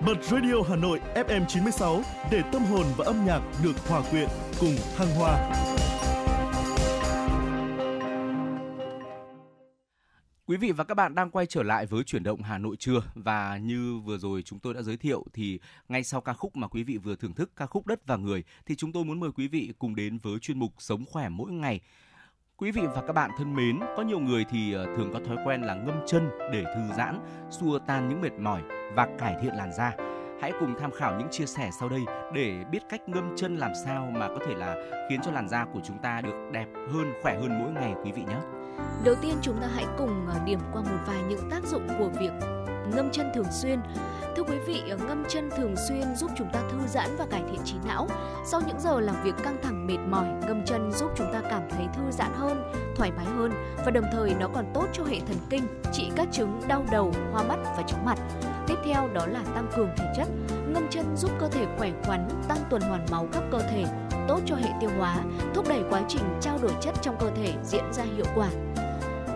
[0.00, 4.28] Bật Radio Hà Nội FM 96 để tâm hồn và âm nhạc được hòa quyện
[4.60, 5.52] cùng thăng hoa.
[10.46, 13.02] Quý vị và các bạn đang quay trở lại với chuyển động Hà Nội trưa
[13.14, 16.68] và như vừa rồi chúng tôi đã giới thiệu thì ngay sau ca khúc mà
[16.68, 19.30] quý vị vừa thưởng thức, ca khúc Đất và Người thì chúng tôi muốn mời
[19.36, 21.80] quý vị cùng đến với chuyên mục Sống khỏe mỗi ngày.
[22.60, 25.36] Quý vị và các bạn thân mến, có nhiều người thì ờ, thường có thói
[25.44, 28.62] quen là ngâm chân để thư giãn, xua tan những mệt mỏi
[28.94, 29.92] và cải thiện làn da.
[30.40, 32.00] Hãy cùng tham khảo những chia sẻ sau đây
[32.34, 34.74] để biết cách ngâm chân làm sao mà có thể là
[35.10, 38.12] khiến cho làn da của chúng ta được đẹp hơn, khỏe hơn mỗi ngày quý
[38.12, 38.38] vị nhé.
[39.04, 42.08] Đầu tiên chúng ta hãy cùng ờ, điểm qua một vài những tác dụng của
[42.20, 42.32] việc
[42.94, 43.80] ngâm chân thường xuyên.
[44.36, 47.60] Thưa quý vị, ngâm chân thường xuyên giúp chúng ta thư giãn và cải thiện
[47.64, 48.08] trí não.
[48.44, 51.62] Sau những giờ làm việc căng thẳng mệt mỏi, ngâm chân giúp chúng ta cảm
[51.70, 53.52] thấy thư giãn hơn, thoải mái hơn
[53.84, 57.12] và đồng thời nó còn tốt cho hệ thần kinh, trị các chứng đau đầu,
[57.32, 58.18] hoa mắt và chóng mặt.
[58.66, 60.28] Tiếp theo đó là tăng cường thể chất.
[60.68, 63.84] Ngâm chân giúp cơ thể khỏe khoắn, tăng tuần hoàn máu khắp cơ thể,
[64.28, 65.16] tốt cho hệ tiêu hóa,
[65.54, 68.48] thúc đẩy quá trình trao đổi chất trong cơ thể diễn ra hiệu quả.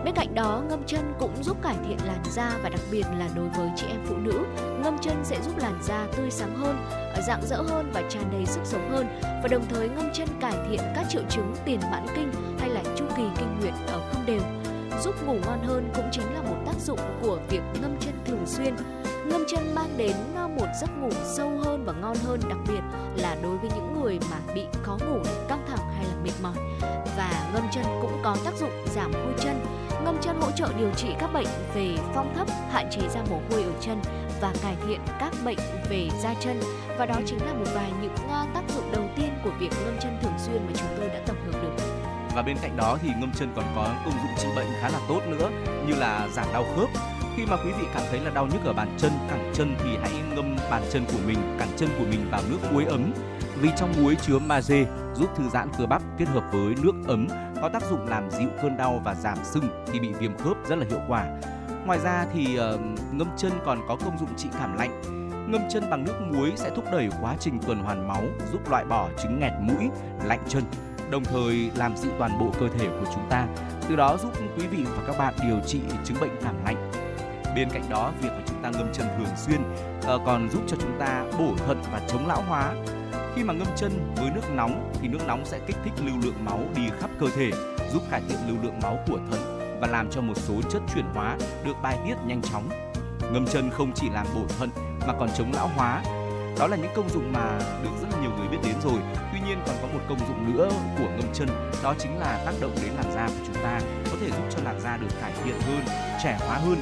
[0.05, 3.29] Bên cạnh đó, ngâm chân cũng giúp cải thiện làn da và đặc biệt là
[3.35, 4.45] đối với chị em phụ nữ,
[4.83, 6.75] ngâm chân sẽ giúp làn da tươi sáng hơn,
[7.27, 10.55] rạng rỡ hơn và tràn đầy sức sống hơn và đồng thời ngâm chân cải
[10.69, 14.25] thiện các triệu chứng tiền mãn kinh hay là chu kỳ kinh nguyệt ở không
[14.25, 14.70] đều.
[14.99, 18.45] Giúp ngủ ngon hơn cũng chính là một tác dụng của việc ngâm chân thường
[18.45, 18.75] xuyên.
[19.25, 22.81] Ngâm chân mang đến à, một giấc ngủ sâu hơn và ngon hơn đặc biệt
[23.15, 26.55] là đối với những người mà bị khó ngủ, căng thẳng hay là mệt mỏi.
[27.17, 29.65] Và ngâm chân cũng có tác dụng giảm hôi chân,
[30.03, 33.41] Ngâm chân hỗ trợ điều trị các bệnh về phong thấp, hạn chế ra mồ
[33.51, 34.01] hôi ở chân
[34.41, 35.57] và cải thiện các bệnh
[35.89, 36.59] về da chân.
[36.97, 39.99] Và đó chính là một vài những à, tác dụng đầu tiên của việc ngâm
[39.99, 42.00] chân thường xuyên mà chúng tôi đã tổng hợp được.
[42.35, 44.99] Và bên cạnh đó thì ngâm chân còn có công dụng trị bệnh khá là
[45.07, 45.49] tốt nữa
[45.87, 46.89] như là giảm đau khớp.
[47.37, 49.89] Khi mà quý vị cảm thấy là đau nhức ở bàn chân, cẳng chân thì
[50.01, 53.13] hãy ngâm bàn chân của mình, cẳng chân của mình vào nước muối ấm
[53.61, 57.27] vì trong muối chứa magie giúp thư giãn cơ bắp kết hợp với nước ấm
[57.61, 60.75] có tác dụng làm dịu cơn đau và giảm sưng khi bị viêm khớp rất
[60.75, 61.25] là hiệu quả.
[61.85, 62.79] Ngoài ra thì uh,
[63.13, 65.01] ngâm chân còn có công dụng trị cảm lạnh.
[65.51, 68.85] Ngâm chân bằng nước muối sẽ thúc đẩy quá trình tuần hoàn máu, giúp loại
[68.85, 69.89] bỏ chứng nghẹt mũi,
[70.23, 70.63] lạnh chân,
[71.11, 73.47] đồng thời làm dịu toàn bộ cơ thể của chúng ta.
[73.89, 76.91] Từ đó giúp quý vị và các bạn điều trị chứng bệnh cảm lạnh.
[77.55, 79.61] Bên cạnh đó, việc mà chúng ta ngâm chân thường xuyên
[80.03, 82.73] ờ, còn giúp cho chúng ta bổ thận và chống lão hóa
[83.35, 86.45] khi mà ngâm chân với nước nóng thì nước nóng sẽ kích thích lưu lượng
[86.45, 87.51] máu đi khắp cơ thể,
[87.93, 89.39] giúp cải thiện lưu lượng máu của thận
[89.81, 92.69] và làm cho một số chất chuyển hóa được bài tiết nhanh chóng.
[93.33, 94.69] Ngâm chân không chỉ làm bổ thận
[95.07, 96.03] mà còn chống lão hóa.
[96.61, 98.99] Đó là những công dụng mà được rất là nhiều người biết đến rồi.
[99.33, 101.47] Tuy nhiên còn có một công dụng nữa của ngâm chân,
[101.83, 103.81] đó chính là tác động đến làn da của chúng ta,
[104.11, 105.81] có thể giúp cho làn da được cải thiện hơn,
[106.23, 106.77] trẻ hóa hơn.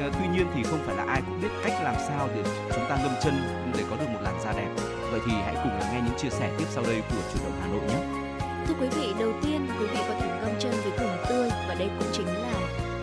[0.00, 2.42] Ờ, tuy nhiên thì không phải là ai cũng biết cách làm sao để
[2.74, 3.34] chúng ta ngâm chân
[3.76, 4.68] để có được một làn da đẹp
[5.10, 7.58] Vậy thì hãy cùng lắng nghe những chia sẻ tiếp sau đây của chủ động
[7.60, 8.00] Hà Nội nhé.
[8.66, 11.74] Thưa quý vị, đầu tiên quý vị có thể ngâm chân với gừng tươi và
[11.78, 12.54] đây cũng chính là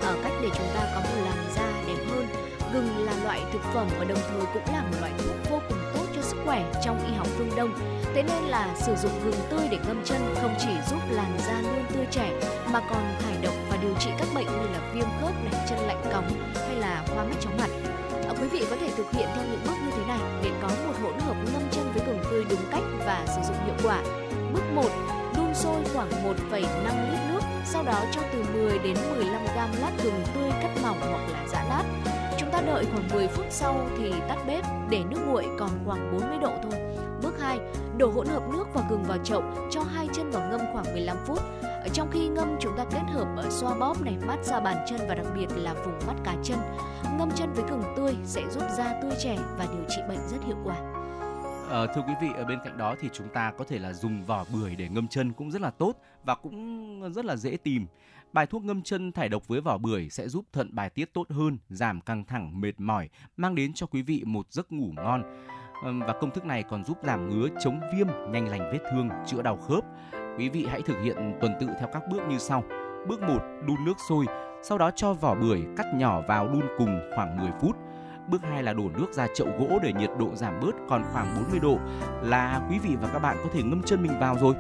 [0.02, 2.28] ở cách để chúng ta có một làn da đẹp hơn.
[2.74, 5.89] Gừng là loại thực phẩm và đồng thời cũng là một loại thuốc vô cùng
[6.20, 7.74] cho sức khỏe trong y học phương Đông.
[8.15, 11.61] Thế nên là sử dụng gừng tươi để ngâm chân không chỉ giúp làn da
[11.61, 12.32] luôn tươi trẻ
[12.74, 15.80] mà còn thải độc và điều trị các bệnh như là viêm khớp này, chân
[15.80, 16.30] lạnh cóng
[16.67, 17.70] hay là hoa mắt chóng mặt
[18.28, 20.67] à, quý vị có thể thực hiện theo những bước như thế này để có
[20.67, 24.01] một hỗn hợp ngâm chân với gừng tươi đúng cách và sử dụng hiệu quả.
[24.53, 24.84] Bước 1.
[25.36, 29.91] Đun sôi khoảng 1,5 lít nước, sau đó cho từ 10 đến 15 g lát
[30.03, 31.84] gừng tươi cắt mỏng hoặc là giã lát.
[32.52, 36.12] Chúng ta đợi khoảng 10 phút sau thì tắt bếp để nước nguội còn khoảng
[36.12, 36.82] 40 độ thôi.
[37.24, 37.60] Bước 2.
[37.97, 41.18] Đổ hỗn hợp nước và gừng vào chậu, cho hai chân vào ngâm khoảng 15
[41.28, 41.39] phút.
[41.62, 44.86] Ở trong khi ngâm chúng ta kết hợp ở xoa bóp này, mát xa bàn
[44.89, 46.58] chân và đặc biệt là vùng mắt cá chân.
[47.18, 50.38] Ngâm chân với gừng tươi sẽ giúp da tươi trẻ và điều trị bệnh rất
[50.47, 50.76] hiệu quả.
[51.70, 54.26] À, thưa quý vị, ở bên cạnh đó thì chúng ta có thể là dùng
[54.26, 55.93] vỏ bưởi để ngâm chân cũng rất là tốt
[56.24, 57.88] và cũng rất là dễ tìm.
[58.34, 61.32] Bài thuốc ngâm chân thải độc với vỏ bưởi sẽ giúp thận bài tiết tốt
[61.32, 65.24] hơn, giảm căng thẳng, mệt mỏi, mang đến cho quý vị một giấc ngủ ngon.
[65.84, 69.42] Và công thức này còn giúp giảm ngứa, chống viêm, nhanh lành vết thương, chữa
[69.42, 69.84] đau khớp.
[70.38, 72.64] Quý vị hãy thực hiện tuần tự theo các bước như sau.
[73.08, 74.26] Bước 1, đun nước sôi,
[74.64, 77.76] sau đó cho vỏ bưởi cắt nhỏ vào đun cùng khoảng 10 phút.
[78.28, 81.36] Bước 2 là đổ nước ra chậu gỗ để nhiệt độ giảm bớt còn khoảng
[81.36, 81.80] 40 độ
[82.22, 84.56] là quý vị và các bạn có thể ngâm chân mình vào rồi.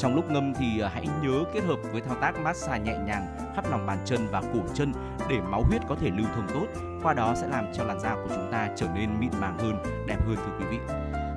[0.00, 3.26] Trong lúc ngâm thì à, hãy nhớ kết hợp với thao tác massage nhẹ nhàng
[3.56, 4.92] khắp lòng bàn chân và cổ chân
[5.28, 6.66] để máu huyết có thể lưu thông tốt.
[7.02, 10.06] Qua đó sẽ làm cho làn da của chúng ta trở nên mịn màng hơn,
[10.06, 10.78] đẹp hơn thưa quý vị.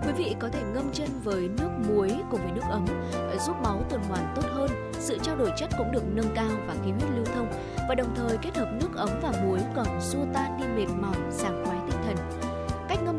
[0.06, 3.56] Quý vị có thể ngâm chân với nước muối cùng với nước ấm ờ, giúp
[3.64, 6.92] máu tuần hoàn tốt hơn, sự trao đổi chất cũng được nâng cao và khí
[6.92, 7.52] huyết lưu thông
[7.90, 11.18] và đồng thời kết hợp nước ấm và muối còn xua tan đi mệt mỏi,
[11.32, 12.43] sảng khoái tinh thần.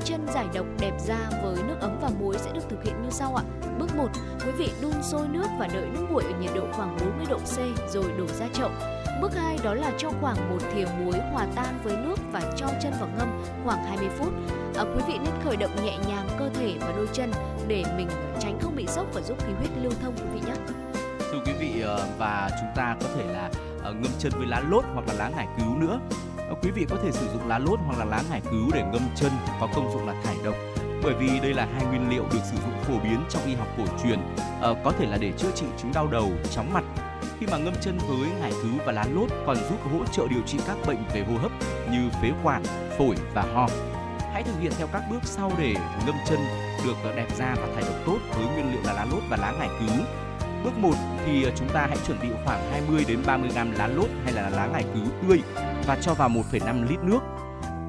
[0.05, 3.11] Chân giải độc đẹp da với nước ấm và muối sẽ được thực hiện như
[3.11, 3.45] sau ạ.
[3.79, 4.09] Bước 1,
[4.45, 7.39] quý vị đun sôi nước và đợi nước nguội ở nhiệt độ khoảng 40 độ
[7.39, 7.59] C
[7.93, 8.71] rồi đổ ra chậu.
[9.23, 12.67] Bước 2 đó là cho khoảng một thìa muối hòa tan với nước và cho
[12.83, 13.29] chân vào ngâm
[13.65, 14.33] khoảng 20 phút.
[14.77, 17.31] À, quý vị nên khởi động nhẹ nhàng cơ thể và đôi chân
[17.69, 18.09] để mình
[18.41, 20.55] tránh không bị sốc và giúp khí huyết lưu thông quý vị nhé.
[21.19, 23.51] Thưa quý vị ờ, và chúng ta có thể là
[23.83, 26.01] ờ, ngâm chân với lá lốt hoặc là lá ngải cứu nữa.
[26.55, 28.83] Ờ, quý vị có thể sử dụng lá lốt hoặc là lá ngải cứu để
[28.93, 30.55] ngâm chân có công dụng là thải độc
[31.03, 33.69] bởi vì đây là hai nguyên liệu được sử dụng phổ biến trong y học
[33.79, 34.19] cổ truyền
[34.61, 36.85] ờ, có thể là để chữa trị chứng đau đầu chóng mặt
[37.41, 40.41] khi mà ngâm chân với ngải cứu và lá lốt còn giúp hỗ trợ điều
[40.47, 41.51] trị các bệnh về hô hấp
[41.91, 42.63] như phế quản,
[42.99, 43.69] phổi và ho.
[44.33, 45.75] Hãy thực hiện theo các bước sau để
[46.07, 46.39] ngâm chân
[46.85, 49.37] được ờ, đẹp da và thải độc tốt với nguyên liệu là lá lốt và
[49.37, 50.05] lá ngải cứu.
[50.65, 50.91] Bước 1
[51.27, 54.33] thì ờ, chúng ta hãy chuẩn bị khoảng 20 đến 30 g lá lốt hay
[54.33, 55.41] là lá ngải cứu tươi
[55.87, 57.21] và cho vào 1,5 lít nước.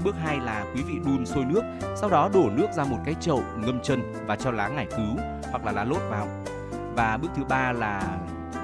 [0.04, 1.62] Bước 2 là quý vị đun sôi nước,
[1.96, 5.18] sau đó đổ nước ra một cái chậu ngâm chân và cho lá ngải cứu
[5.52, 6.28] hoặc là lá lốt vào.
[6.96, 8.18] Và bước thứ ba là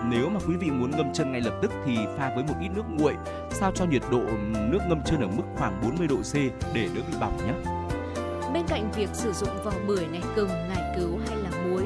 [0.10, 2.70] nếu mà quý vị muốn ngâm chân ngay lập tức thì pha với một ít
[2.70, 3.14] nước nguội,
[3.50, 4.24] sao cho nhiệt độ
[4.70, 6.34] nước ngâm chân ở mức khoảng 40 độ C
[6.74, 7.54] để đỡ bị bỏng nhé.
[8.54, 11.84] Bên cạnh việc sử dụng vỏ bưởi này, gừng, ngải cứu hay là muối,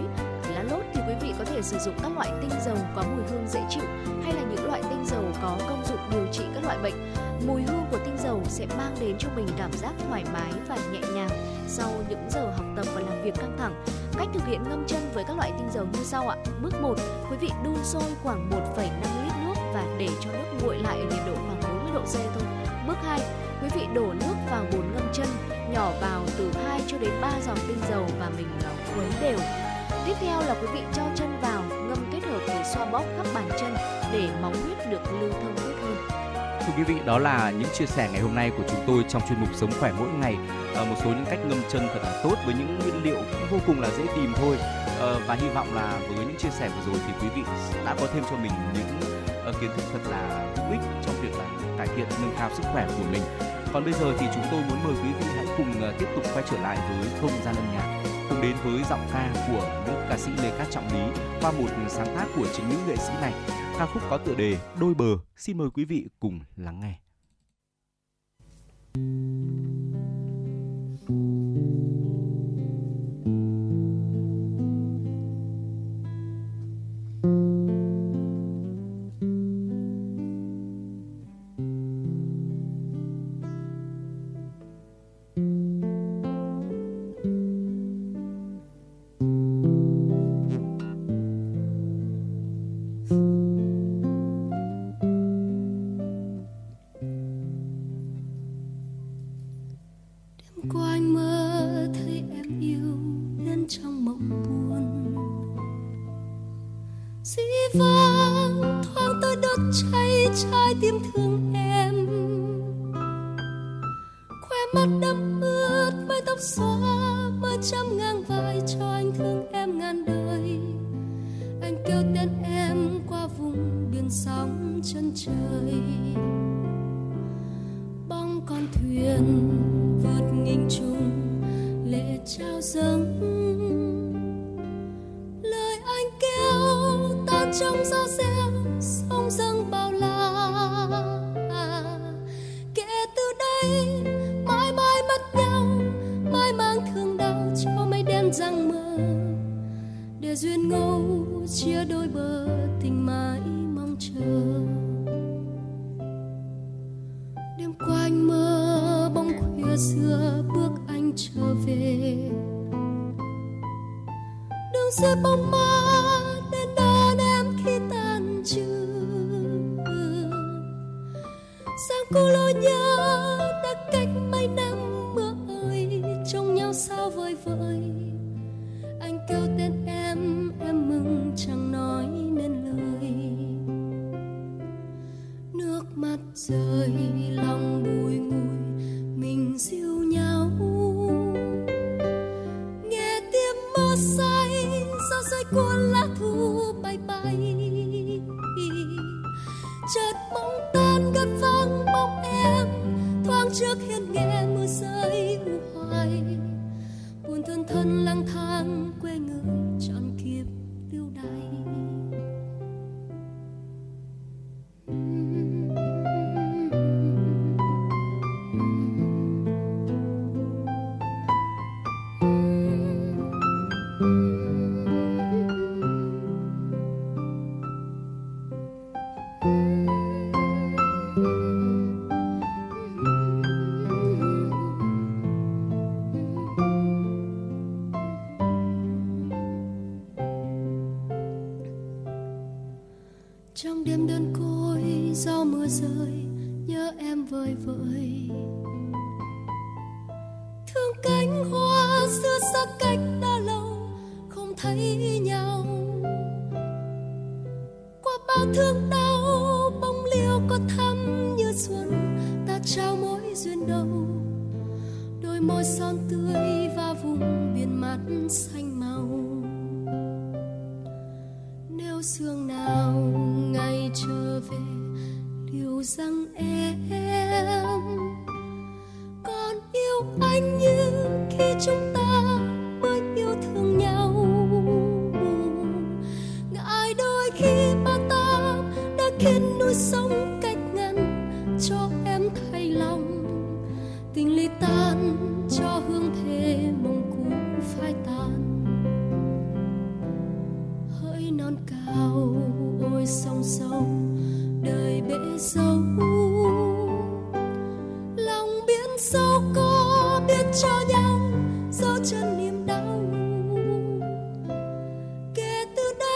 [1.66, 3.84] sử dụng các loại tinh dầu có mùi hương dễ chịu
[4.24, 7.14] hay là những loại tinh dầu có công dụng điều trị các loại bệnh.
[7.48, 10.78] Mùi hương của tinh dầu sẽ mang đến cho mình cảm giác thoải mái và
[10.92, 11.30] nhẹ nhàng
[11.68, 13.84] sau những giờ học tập và làm việc căng thẳng.
[14.18, 16.38] Cách thực hiện ngâm chân với các loại tinh dầu như sau ạ.
[16.62, 16.96] Bước 1,
[17.32, 18.90] quý vị đun sôi khoảng 1,5
[19.24, 22.14] lít nước và để cho nước nguội lại ở nhiệt độ khoảng 40 độ C
[22.14, 22.44] thôi.
[22.88, 23.20] Bước 2,
[23.62, 25.28] quý vị đổ nước vào bồn ngâm chân,
[25.74, 28.48] nhỏ vào từ 2 cho đến 3 giọt tinh dầu và mình
[28.96, 29.40] quấy đều.
[30.06, 33.26] Tiếp theo là quý vị cho chân vào, ngâm kết hợp với xoa bóp khắp
[33.34, 33.76] bàn chân
[34.14, 35.96] để máu huyết được lưu thông tốt hơn.
[36.60, 39.22] Thưa quý vị, đó là những chia sẻ ngày hôm nay của chúng tôi trong
[39.30, 40.38] chuyên mục Sống khỏe mỗi ngày.
[40.76, 43.48] À, một số những cách ngâm chân thật là tốt với những nguyên liệu cũng
[43.50, 44.58] vô cùng là dễ tìm thôi.
[45.00, 47.42] À, và hy vọng là với những chia sẻ vừa rồi thì quý vị
[47.86, 49.00] đã có thêm cho mình những
[49.50, 51.46] uh, kiến thức thật là hữu ích trong việc là
[51.78, 53.22] cải thiện nâng cao sức khỏe của mình.
[53.74, 56.24] Còn bây giờ thì chúng tôi muốn mời quý vị hãy cùng uh, tiếp tục
[56.34, 57.95] quay trở lại với không gian âm nhạc
[58.30, 61.70] cùng đến với giọng ca của nữ ca sĩ Lê Cát Trọng Lý qua một
[61.90, 63.34] sáng tác của chính nữ nghệ sĩ này.
[63.80, 65.18] Ca khúc có tựa đề Đôi bờ.
[65.38, 67.00] Xin mời quý vị cùng lắng nghe.
[68.96, 69.75] Thank you.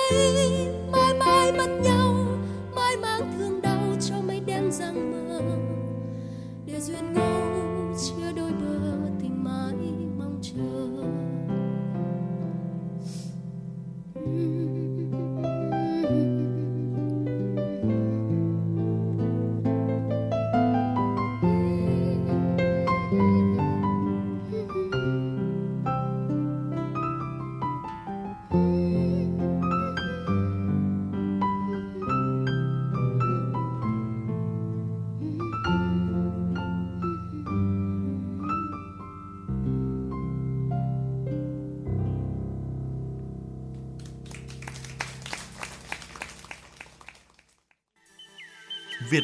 [0.10, 0.59] Từ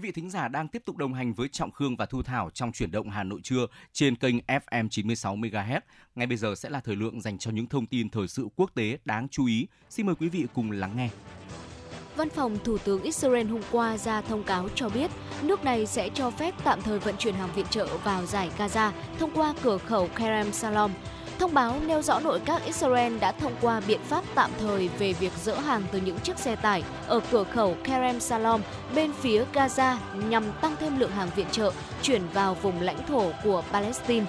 [0.00, 2.50] Quý vị thính giả đang tiếp tục đồng hành với Trọng Khương và Thu Thảo
[2.54, 5.80] trong chuyển động Hà Nội trưa trên kênh FM 96 MHz.
[6.14, 8.70] Ngay bây giờ sẽ là thời lượng dành cho những thông tin thời sự quốc
[8.74, 9.66] tế đáng chú ý.
[9.90, 11.08] Xin mời quý vị cùng lắng nghe.
[12.16, 15.10] Văn phòng Thủ tướng Israel hôm qua ra thông cáo cho biết,
[15.42, 18.92] nước này sẽ cho phép tạm thời vận chuyển hàng viện trợ vào giải Gaza
[19.18, 20.90] thông qua cửa khẩu Kerem Salom.
[21.40, 25.12] Thông báo nêu rõ nội các Israel đã thông qua biện pháp tạm thời về
[25.12, 28.60] việc dỡ hàng từ những chiếc xe tải ở cửa khẩu Kerem Salom
[28.94, 29.96] bên phía Gaza
[30.28, 31.72] nhằm tăng thêm lượng hàng viện trợ
[32.02, 34.26] chuyển vào vùng lãnh thổ của Palestine.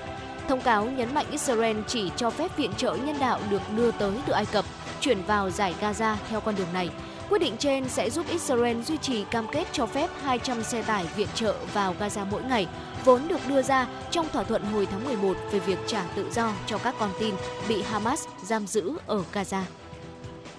[0.47, 4.13] Thông cáo nhấn mạnh Israel chỉ cho phép viện trợ nhân đạo được đưa tới
[4.25, 4.65] từ Ai Cập
[4.99, 6.89] chuyển vào giải Gaza theo con đường này.
[7.29, 11.05] Quyết định trên sẽ giúp Israel duy trì cam kết cho phép 200 xe tải
[11.15, 12.67] viện trợ vào Gaza mỗi ngày,
[13.05, 16.53] vốn được đưa ra trong thỏa thuận hồi tháng 11 về việc trả tự do
[16.65, 17.35] cho các con tin
[17.69, 19.61] bị Hamas giam giữ ở Gaza.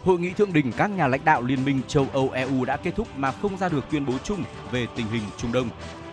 [0.04, 2.92] Hội nghị thượng đỉnh các nhà lãnh đạo Liên minh châu Âu EU đã kết
[2.96, 5.68] thúc mà không ra được tuyên bố chung về tình hình Trung Đông.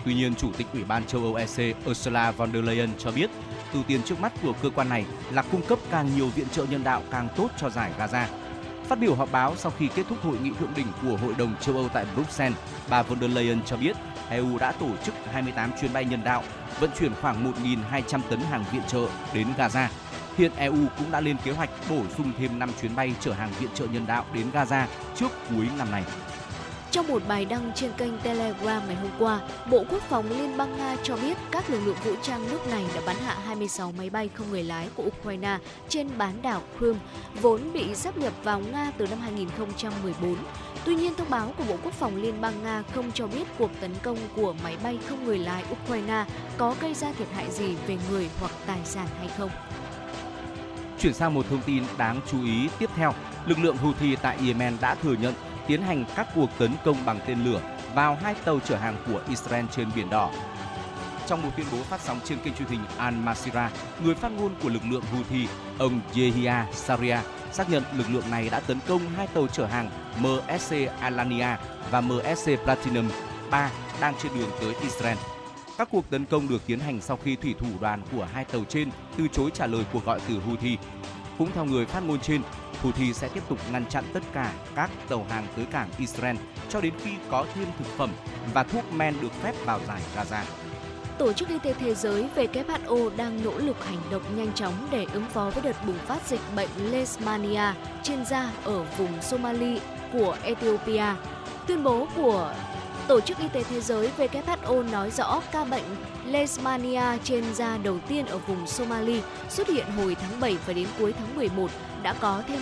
[0.05, 3.29] Tuy nhiên, Chủ tịch Ủy ban châu Âu EC Ursula von der Leyen cho biết,
[3.73, 6.65] ưu tiên trước mắt của cơ quan này là cung cấp càng nhiều viện trợ
[6.69, 8.25] nhân đạo càng tốt cho giải Gaza.
[8.87, 11.55] Phát biểu họp báo sau khi kết thúc hội nghị thượng đỉnh của Hội đồng
[11.61, 12.57] châu Âu tại Bruxelles,
[12.89, 13.95] bà von der Leyen cho biết
[14.29, 16.43] EU đã tổ chức 28 chuyến bay nhân đạo,
[16.79, 17.53] vận chuyển khoảng
[17.91, 19.87] 1.200 tấn hàng viện trợ đến Gaza.
[20.37, 23.51] Hiện EU cũng đã lên kế hoạch bổ sung thêm 5 chuyến bay chở hàng
[23.59, 26.03] viện trợ nhân đạo đến Gaza trước cuối năm này.
[26.91, 29.39] Trong một bài đăng trên kênh Telegram ngày hôm qua,
[29.71, 32.85] Bộ Quốc phòng Liên bang Nga cho biết các lực lượng vũ trang nước này
[32.95, 35.57] đã bắn hạ 26 máy bay không người lái của Ukraine
[35.89, 36.99] trên bán đảo Crimea,
[37.41, 40.35] vốn bị sắp nhập vào Nga từ năm 2014.
[40.89, 43.71] Tuy nhiên, thông báo của Bộ Quốc phòng Liên bang Nga không cho biết cuộc
[43.81, 46.25] tấn công của máy bay không người lái Ukraine
[46.57, 49.49] có gây ra thiệt hại gì về người hoặc tài sản hay không.
[50.99, 53.13] Chuyển sang một thông tin đáng chú ý tiếp theo,
[53.45, 55.33] lực lượng Houthi tại Yemen đã thừa nhận
[55.67, 57.61] tiến hành các cuộc tấn công bằng tên lửa
[57.95, 60.31] vào hai tàu chở hàng của Israel trên Biển Đỏ.
[61.27, 63.71] Trong một tuyên bố phát sóng trên kênh truyền hình Al Masira,
[64.03, 67.17] người phát ngôn của lực lượng Houthi, ông Yehia Saria,
[67.51, 69.89] xác nhận lực lượng này đã tấn công hai tàu chở hàng
[70.21, 71.57] MSC Alania
[71.91, 73.09] và MSC Platinum
[73.51, 73.71] 3
[74.01, 75.17] đang trên đường tới Israel.
[75.77, 78.63] Các cuộc tấn công được tiến hành sau khi thủy thủ đoàn của hai tàu
[78.69, 80.77] trên từ chối trả lời cuộc gọi từ Houthi.
[81.37, 82.41] Cũng theo người phát ngôn trên,
[82.81, 86.35] Houthi sẽ tiếp tục ngăn chặn tất cả các tàu hàng tới cảng Israel
[86.69, 88.09] cho đến khi có thêm thực phẩm
[88.53, 90.68] và thuốc men được phép vào giải Gaza.
[91.19, 95.05] Tổ chức Y tế Thế giới WHO đang nỗ lực hành động nhanh chóng để
[95.13, 99.79] ứng phó với đợt bùng phát dịch bệnh Leishmania trên da ở vùng Somali
[100.13, 101.05] của Ethiopia.
[101.67, 102.53] Tuyên bố của
[103.07, 105.83] Tổ chức Y tế Thế giới WHO nói rõ ca bệnh
[106.25, 110.87] Leishmania trên da đầu tiên ở vùng Somali xuất hiện hồi tháng 7 và đến
[110.99, 111.71] cuối tháng 11
[112.03, 112.59] đã có thêm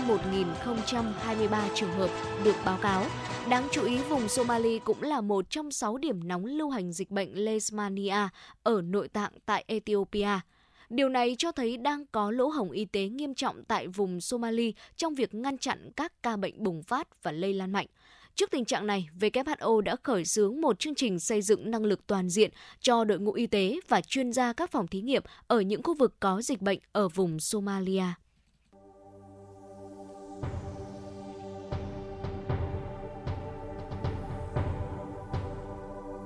[0.65, 2.09] 1.023 trường hợp
[2.43, 3.03] được báo cáo.
[3.49, 7.11] Đáng chú ý, vùng Somali cũng là một trong 6 điểm nóng lưu hành dịch
[7.11, 8.29] bệnh Leishmania
[8.63, 10.29] ở nội tạng tại Ethiopia.
[10.89, 14.73] Điều này cho thấy đang có lỗ hổng y tế nghiêm trọng tại vùng Somali
[14.95, 17.87] trong việc ngăn chặn các ca bệnh bùng phát và lây lan mạnh.
[18.35, 22.07] Trước tình trạng này, WHO đã khởi xướng một chương trình xây dựng năng lực
[22.07, 25.61] toàn diện cho đội ngũ y tế và chuyên gia các phòng thí nghiệm ở
[25.61, 28.03] những khu vực có dịch bệnh ở vùng Somalia.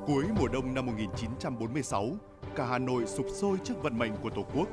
[0.07, 2.09] Cuối mùa đông năm 1946,
[2.55, 4.67] cả Hà Nội sụp sôi trước vận mệnh của Tổ quốc.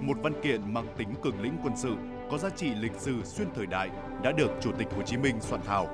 [0.00, 1.94] Một văn kiện mang tính cường lĩnh quân sự,
[2.30, 3.90] có giá trị lịch sử xuyên thời đại
[4.22, 5.88] đã được Chủ tịch Hồ Chí Minh soạn thảo.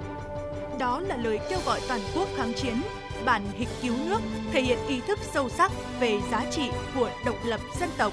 [0.79, 2.75] Đó là lời kêu gọi toàn quốc kháng chiến,
[3.25, 4.21] bản hịch cứu nước
[4.53, 8.13] thể hiện ý thức sâu sắc về giá trị của độc lập dân tộc.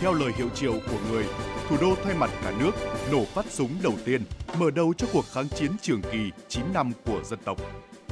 [0.00, 1.24] Theo lời hiệu triệu của người,
[1.68, 2.72] thủ đô thay mặt cả nước
[3.12, 4.22] nổ phát súng đầu tiên,
[4.58, 7.58] mở đầu cho cuộc kháng chiến trường kỳ 9 năm của dân tộc.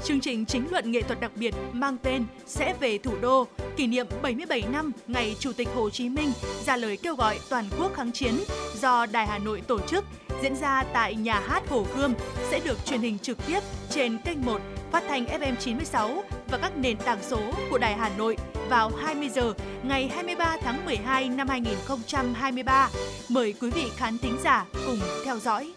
[0.04, 3.86] Chương trình chính luận nghệ thuật đặc biệt mang tên Sẽ về thủ đô, kỷ
[3.86, 6.32] niệm 77 năm ngày Chủ tịch Hồ Chí Minh
[6.64, 8.34] ra lời kêu gọi toàn quốc kháng chiến
[8.80, 10.04] do Đài Hà Nội tổ chức
[10.42, 12.14] diễn ra tại nhà hát Hồ Gươm
[12.50, 14.60] sẽ được truyền hình trực tiếp trên kênh 1
[14.92, 17.40] phát thanh FM 96 và các nền tảng số
[17.70, 18.36] của Đài Hà Nội
[18.68, 22.90] vào 20 giờ ngày 23 tháng 12 năm 2023.
[23.28, 25.72] Mời quý vị khán thính giả cùng theo dõi.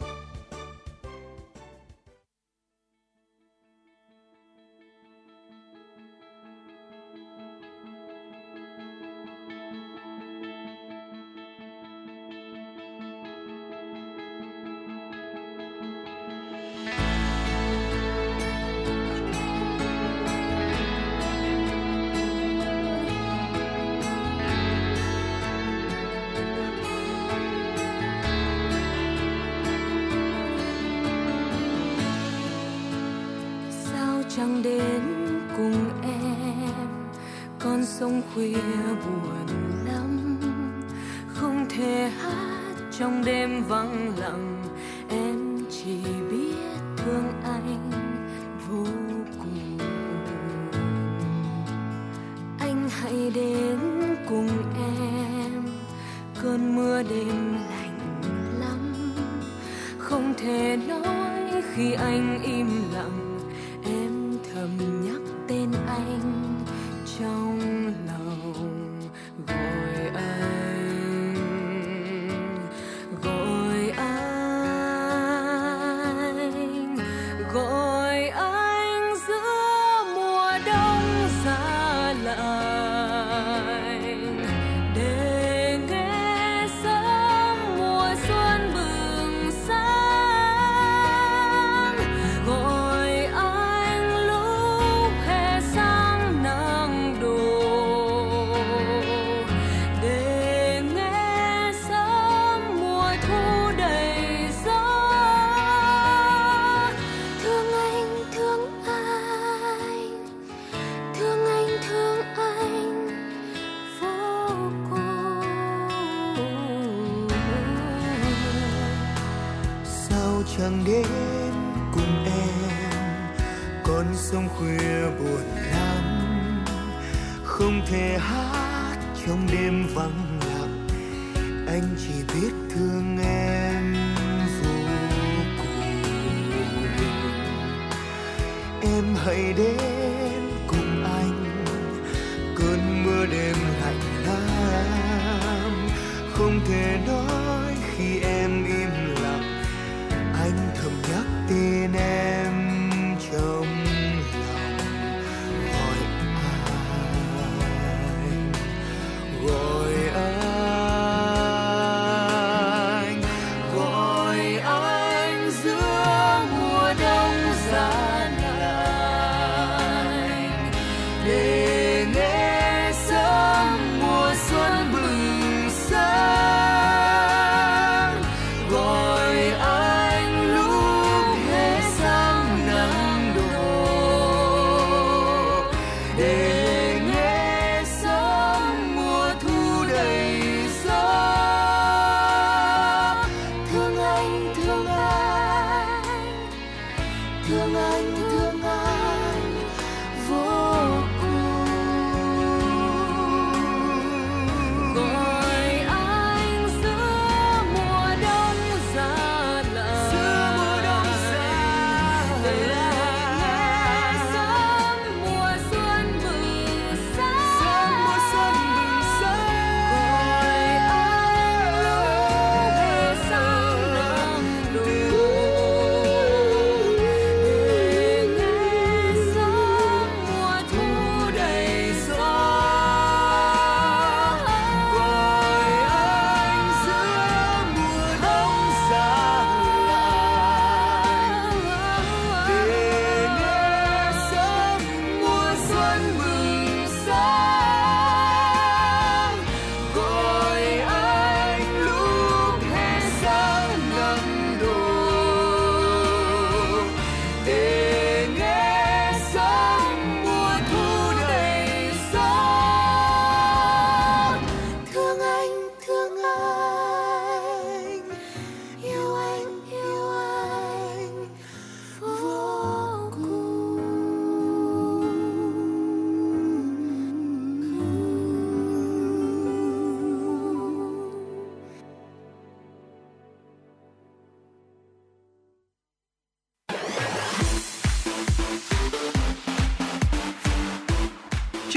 [38.40, 39.39] Sông khuya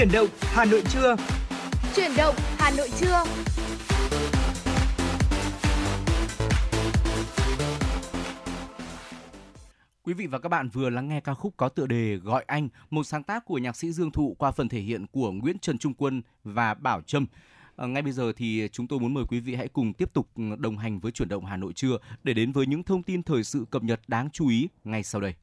[0.02, 1.16] Chuyển động Hà Nội trưa.
[1.96, 3.24] Chuyển động Hà Nội trưa.
[10.02, 12.68] Quý vị và các bạn vừa lắng nghe ca khúc có tựa đề Gọi Anh,
[12.90, 15.78] một sáng tác của nhạc sĩ Dương Thụ qua phần thể hiện của Nguyễn Trần
[15.78, 17.26] Trung Quân và Bảo Trâm.
[17.76, 20.28] À, ngay bây giờ thì chúng tôi muốn mời quý vị hãy cùng tiếp tục
[20.58, 23.44] đồng hành với chuyển động Hà Nội trưa để đến với những thông tin thời
[23.44, 25.34] sự cập nhật đáng chú ý ngay sau đây.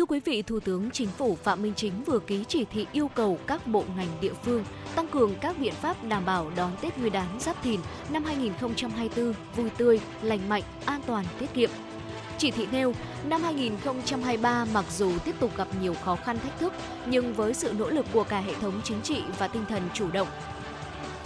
[0.00, 3.08] Thưa quý vị, Thủ tướng Chính phủ Phạm Minh Chính vừa ký chỉ thị yêu
[3.08, 6.98] cầu các bộ ngành địa phương tăng cường các biện pháp đảm bảo đón Tết
[6.98, 7.80] Nguyên đán Giáp Thìn
[8.10, 11.70] năm 2024 vui tươi, lành mạnh, an toàn, tiết kiệm.
[12.38, 12.94] Chỉ thị nêu,
[13.28, 16.72] năm 2023 mặc dù tiếp tục gặp nhiều khó khăn thách thức,
[17.06, 20.10] nhưng với sự nỗ lực của cả hệ thống chính trị và tinh thần chủ
[20.12, 20.28] động,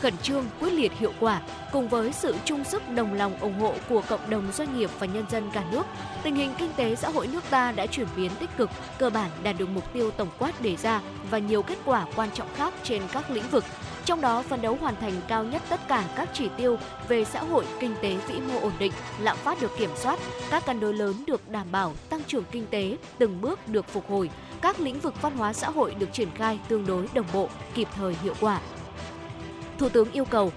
[0.01, 1.41] khẩn trương, quyết liệt hiệu quả
[1.73, 5.07] cùng với sự chung sức đồng lòng ủng hộ của cộng đồng doanh nghiệp và
[5.07, 5.87] nhân dân cả nước,
[6.23, 9.31] tình hình kinh tế xã hội nước ta đã chuyển biến tích cực, cơ bản
[9.43, 12.75] đạt được mục tiêu tổng quát đề ra và nhiều kết quả quan trọng khác
[12.83, 13.65] trên các lĩnh vực.
[14.05, 16.79] Trong đó phấn đấu hoàn thành cao nhất tất cả các chỉ tiêu
[17.09, 20.19] về xã hội, kinh tế vĩ mô ổn định, lạm phát được kiểm soát,
[20.51, 24.11] các cân đối lớn được đảm bảo, tăng trưởng kinh tế từng bước được phục
[24.11, 24.31] hồi,
[24.61, 27.89] các lĩnh vực văn hóa xã hội được triển khai tương đối đồng bộ, kịp
[27.97, 28.61] thời hiệu quả.
[29.79, 30.53] Thủ tướng yêu cầu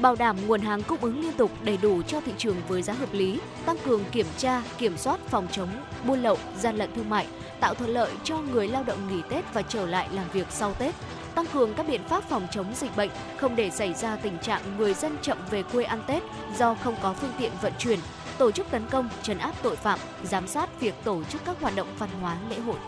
[0.00, 2.92] bảo đảm nguồn hàng cung ứng liên tục đầy đủ cho thị trường với giá
[2.92, 5.68] hợp lý, tăng cường kiểm tra, kiểm soát phòng chống
[6.06, 7.26] buôn lậu, gian lận thương mại,
[7.60, 10.74] tạo thuận lợi cho người lao động nghỉ Tết và trở lại làm việc sau
[10.74, 10.94] Tết,
[11.34, 14.62] tăng cường các biện pháp phòng chống dịch bệnh, không để xảy ra tình trạng
[14.78, 16.22] người dân chậm về quê ăn Tết
[16.58, 17.98] do không có phương tiện vận chuyển,
[18.38, 21.76] tổ chức tấn công, trấn áp tội phạm, giám sát việc tổ chức các hoạt
[21.76, 22.78] động văn hóa lễ hội.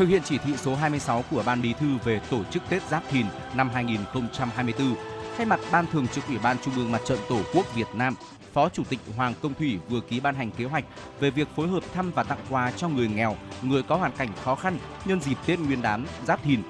[0.00, 3.02] Thực hiện chỉ thị số 26 của Ban Bí thư về tổ chức Tết Giáp
[3.10, 4.94] Thìn năm 2024,
[5.36, 8.14] thay mặt Ban Thường trực Ủy ban Trung ương Mặt trận Tổ quốc Việt Nam,
[8.52, 10.84] Phó Chủ tịch Hoàng Công Thủy vừa ký ban hành kế hoạch
[11.20, 14.28] về việc phối hợp thăm và tặng quà cho người nghèo, người có hoàn cảnh
[14.44, 16.62] khó khăn nhân dịp Tết Nguyên đán Giáp Thìn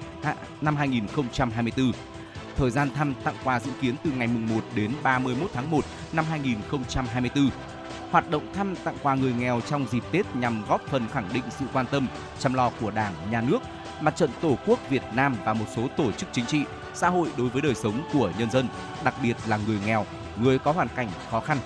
[0.61, 1.91] năm 2024.
[2.57, 6.25] Thời gian thăm tặng quà dự kiến từ ngày 1 đến 31 tháng 1 năm
[6.29, 7.49] 2024.
[8.11, 11.43] Hoạt động thăm tặng quà người nghèo trong dịp Tết nhằm góp phần khẳng định
[11.59, 12.07] sự quan tâm,
[12.39, 13.59] chăm lo của Đảng, Nhà nước,
[14.01, 17.29] Mặt trận Tổ quốc Việt Nam và một số tổ chức chính trị, xã hội
[17.37, 18.67] đối với đời sống của nhân dân,
[19.03, 20.05] đặc biệt là người nghèo,
[20.41, 21.57] người có hoàn cảnh khó khăn.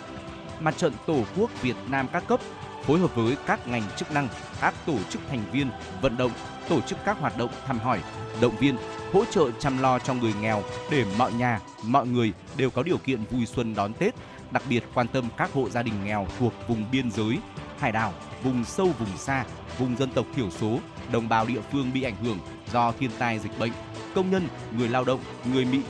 [0.59, 2.39] Mặt trận Tổ quốc Việt Nam các cấp
[2.83, 4.27] phối hợp với các ngành chức năng,
[4.61, 5.69] các tổ chức thành viên,
[6.01, 6.31] vận động,
[6.69, 7.99] tổ chức các hoạt động thăm hỏi,
[8.41, 8.77] động viên,
[9.13, 12.97] hỗ trợ chăm lo cho người nghèo để mọi nhà, mọi người đều có điều
[12.97, 14.15] kiện vui xuân đón Tết,
[14.55, 17.37] đặc biệt quan tâm các hộ gia đình nghèo thuộc vùng biên giới,
[17.79, 19.45] hải đảo, vùng sâu vùng xa,
[19.77, 20.79] vùng dân tộc thiểu số,
[21.11, 22.39] đồng bào địa phương bị ảnh hưởng
[22.73, 23.71] do thiên tai dịch bệnh,
[24.15, 24.47] công nhân,
[24.77, 25.19] người lao động,
[25.53, 25.81] người bị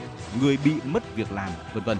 [0.41, 1.97] người bị mất việc làm, vân vân.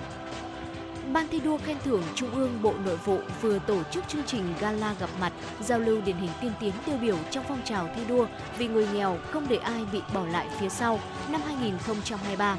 [1.14, 4.54] Ban thi đua khen thưởng Trung ương Bộ Nội vụ vừa tổ chức chương trình
[4.60, 8.02] gala gặp mặt, giao lưu điển hình tiên tiến tiêu biểu trong phong trào thi
[8.08, 11.00] đua vì người nghèo không để ai bị bỏ lại phía sau
[11.30, 12.58] năm 2023.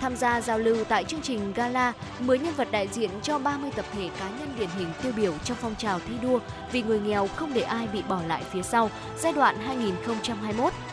[0.00, 3.70] Tham gia giao lưu tại chương trình gala, 10 nhân vật đại diện cho 30
[3.76, 6.38] tập thể cá nhân điển hình tiêu biểu trong phong trào thi đua
[6.72, 9.56] vì người nghèo không để ai bị bỏ lại phía sau giai đoạn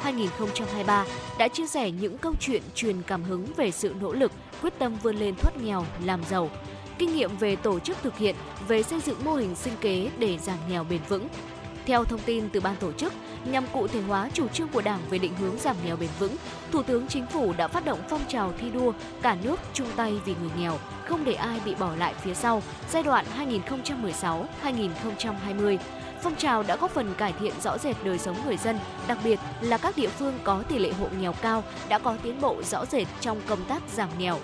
[0.04, 1.06] 2021-2023
[1.38, 4.32] đã chia sẻ những câu chuyện truyền cảm hứng về sự nỗ lực,
[4.62, 6.50] quyết tâm vươn lên thoát nghèo, làm giàu,
[6.98, 8.36] kinh nghiệm về tổ chức thực hiện,
[8.68, 11.28] về xây dựng mô hình sinh kế để giảm nghèo bền vững.
[11.86, 13.14] Theo thông tin từ ban tổ chức,
[13.52, 16.36] nhằm cụ thể hóa chủ trương của Đảng về định hướng giảm nghèo bền vững,
[16.74, 20.14] Thủ tướng Chính phủ đã phát động phong trào thi đua cả nước chung tay
[20.26, 22.62] vì người nghèo, không để ai bị bỏ lại phía sau
[22.92, 23.26] giai đoạn
[24.64, 25.78] 2016-2020.
[26.22, 29.40] Phong trào đã góp phần cải thiện rõ rệt đời sống người dân, đặc biệt
[29.62, 32.86] là các địa phương có tỷ lệ hộ nghèo cao đã có tiến bộ rõ
[32.86, 34.40] rệt trong công tác giảm nghèo,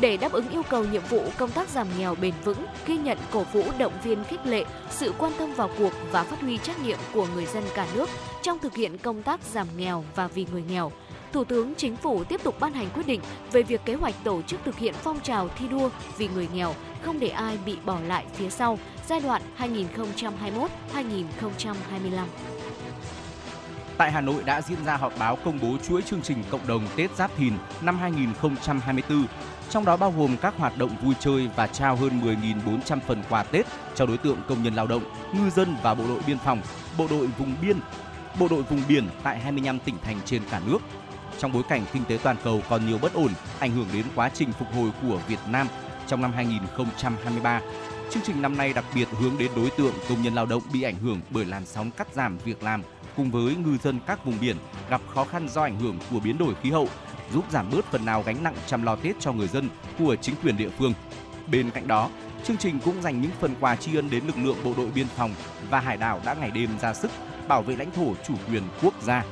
[0.00, 3.18] để đáp ứng yêu cầu nhiệm vụ công tác giảm nghèo bền vững, ghi nhận
[3.32, 6.80] cổ vũ động viên khích lệ sự quan tâm vào cuộc và phát huy trách
[6.82, 8.08] nhiệm của người dân cả nước
[8.42, 10.92] trong thực hiện công tác giảm nghèo và vì người nghèo.
[11.32, 13.20] Thủ tướng Chính phủ tiếp tục ban hành quyết định
[13.52, 16.74] về việc kế hoạch tổ chức thực hiện phong trào thi đua vì người nghèo,
[17.02, 20.66] không để ai bị bỏ lại phía sau giai đoạn 2021-2025.
[23.96, 26.86] Tại Hà Nội đã diễn ra họp báo công bố chuỗi chương trình cộng đồng
[26.96, 29.26] Tết Giáp Thìn năm 2024
[29.70, 33.42] trong đó bao gồm các hoạt động vui chơi và trao hơn 10.400 phần quà
[33.42, 35.02] Tết cho đối tượng công nhân lao động,
[35.32, 36.60] ngư dân và bộ đội biên phòng,
[36.98, 37.76] bộ đội vùng biên,
[38.38, 40.78] bộ đội vùng biển tại 25 tỉnh thành trên cả nước.
[41.38, 44.30] Trong bối cảnh kinh tế toàn cầu còn nhiều bất ổn, ảnh hưởng đến quá
[44.34, 45.68] trình phục hồi của Việt Nam
[46.06, 47.60] trong năm 2023,
[48.10, 50.82] chương trình năm nay đặc biệt hướng đến đối tượng công nhân lao động bị
[50.82, 52.82] ảnh hưởng bởi làn sóng cắt giảm việc làm
[53.16, 54.56] cùng với ngư dân các vùng biển
[54.90, 56.88] gặp khó khăn do ảnh hưởng của biến đổi khí hậu
[57.32, 59.68] giúp giảm bớt phần nào gánh nặng chăm lo Tết cho người dân
[59.98, 60.92] của chính quyền địa phương.
[61.46, 62.10] Bên cạnh đó,
[62.44, 65.06] chương trình cũng dành những phần quà tri ân đến lực lượng bộ đội biên
[65.06, 65.34] phòng
[65.70, 67.10] và hải đảo đã ngày đêm ra sức
[67.48, 69.24] bảo vệ lãnh thổ chủ quyền quốc gia.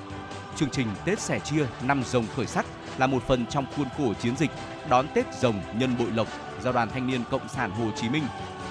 [0.57, 2.67] Chương trình Tết sẻ chia năm rồng khởi sắc
[2.99, 4.51] là một phần trong khuôn khổ chiến dịch
[4.89, 6.29] đón Tết rồng nhân bội lộc
[6.63, 8.25] do Đoàn Thanh niên Cộng sản Hồ Chí Minh,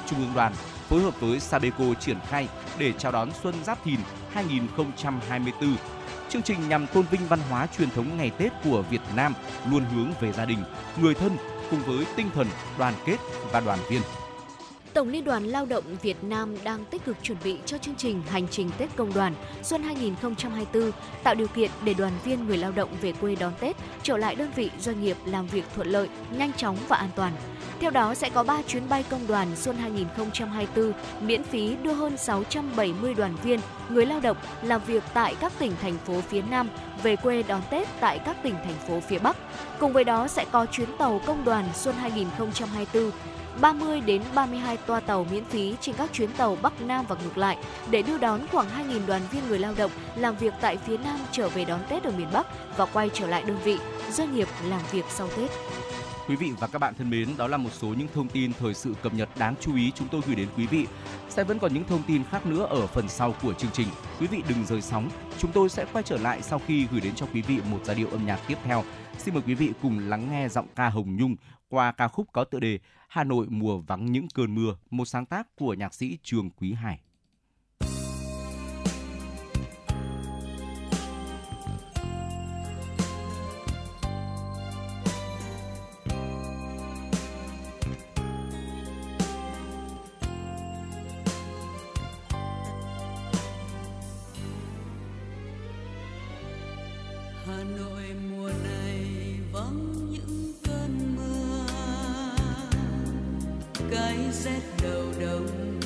[0.07, 0.53] Trung ương đoàn
[0.89, 3.99] phối hợp với Sabeco triển khai để chào đón Xuân Giáp Thìn
[4.31, 5.75] 2024
[6.29, 9.33] Chương trình nhằm tôn vinh văn hóa truyền thống ngày Tết của Việt Nam
[9.71, 10.63] luôn hướng về gia đình,
[11.01, 11.37] người thân
[11.71, 13.17] cùng với tinh thần đoàn kết
[13.51, 14.01] và đoàn viên.
[14.93, 18.21] Tổng Liên đoàn Lao động Việt Nam đang tích cực chuẩn bị cho chương trình
[18.29, 19.33] Hành trình Tết Công đoàn
[19.63, 20.91] xuân 2024,
[21.23, 24.35] tạo điều kiện để đoàn viên người lao động về quê đón Tết, trở lại
[24.35, 27.33] đơn vị doanh nghiệp làm việc thuận lợi, nhanh chóng và an toàn.
[27.79, 32.17] Theo đó sẽ có 3 chuyến bay công đoàn xuân 2024 miễn phí đưa hơn
[32.17, 36.69] 670 đoàn viên, người lao động làm việc tại các tỉnh thành phố phía Nam
[37.03, 39.37] về quê đón Tết tại các tỉnh thành phố phía Bắc.
[39.79, 43.11] Cùng với đó sẽ có chuyến tàu công đoàn xuân 2024
[43.61, 47.37] 30 đến 32 toa tàu miễn phí trên các chuyến tàu Bắc Nam và ngược
[47.37, 47.57] lại
[47.89, 51.19] để đưa đón khoảng 2.000 đoàn viên người lao động làm việc tại phía Nam
[51.31, 52.47] trở về đón Tết ở miền Bắc
[52.77, 53.77] và quay trở lại đơn vị,
[54.11, 55.49] doanh nghiệp làm việc sau Tết.
[56.27, 58.73] Quý vị và các bạn thân mến, đó là một số những thông tin thời
[58.73, 60.87] sự cập nhật đáng chú ý chúng tôi gửi đến quý vị.
[61.29, 63.87] Sẽ vẫn còn những thông tin khác nữa ở phần sau của chương trình.
[64.19, 65.09] Quý vị đừng rời sóng.
[65.37, 67.95] Chúng tôi sẽ quay trở lại sau khi gửi đến cho quý vị một giai
[67.95, 68.83] điệu âm nhạc tiếp theo.
[69.17, 71.35] Xin mời quý vị cùng lắng nghe giọng ca Hồng Nhung
[71.69, 72.79] qua ca khúc có tựa đề
[73.13, 76.73] Hà Nội mùa vắng những cơn mưa, một sáng tác của nhạc sĩ Trường Quý
[76.73, 76.99] Hải.
[104.43, 105.79] Rét đầu đông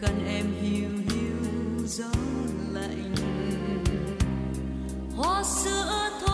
[0.00, 2.10] khăn em hiu hiu gió
[2.72, 3.14] lạnh.
[5.16, 6.33] Hoa sữa thôi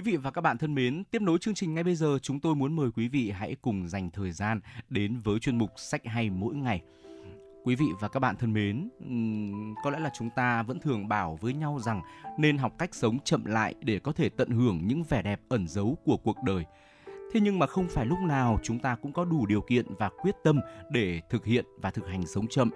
[0.00, 2.40] Quý vị và các bạn thân mến, tiếp nối chương trình ngay bây giờ, chúng
[2.40, 6.06] tôi muốn mời quý vị hãy cùng dành thời gian đến với chuyên mục sách
[6.06, 6.82] hay mỗi ngày.
[7.64, 8.88] Quý vị và các bạn thân mến,
[9.84, 12.02] có lẽ là chúng ta vẫn thường bảo với nhau rằng
[12.38, 15.68] nên học cách sống chậm lại để có thể tận hưởng những vẻ đẹp ẩn
[15.68, 16.64] giấu của cuộc đời.
[17.32, 20.10] Thế nhưng mà không phải lúc nào chúng ta cũng có đủ điều kiện và
[20.22, 20.60] quyết tâm
[20.92, 22.70] để thực hiện và thực hành sống chậm.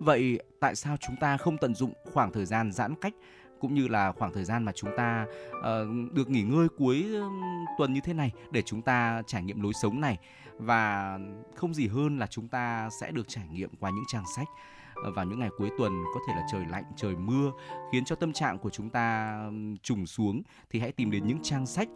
[0.00, 3.14] Vậy tại sao chúng ta không tận dụng khoảng thời gian giãn cách
[3.60, 5.26] cũng như là khoảng thời gian mà chúng ta
[5.58, 7.06] uh, được nghỉ ngơi cuối
[7.78, 10.18] tuần như thế này để chúng ta trải nghiệm lối sống này.
[10.58, 11.18] Và
[11.54, 14.48] không gì hơn là chúng ta sẽ được trải nghiệm qua những trang sách
[14.94, 17.52] ờ, vào những ngày cuối tuần có thể là trời lạnh trời mưa
[17.92, 19.38] khiến cho tâm trạng của chúng ta
[19.82, 20.42] trùng xuống.
[20.70, 21.88] Thì hãy tìm đến những trang sách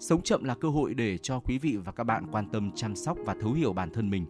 [0.00, 2.96] sống chậm là cơ hội để cho quý vị và các bạn quan tâm chăm
[2.96, 4.26] sóc và thấu hiểu bản thân mình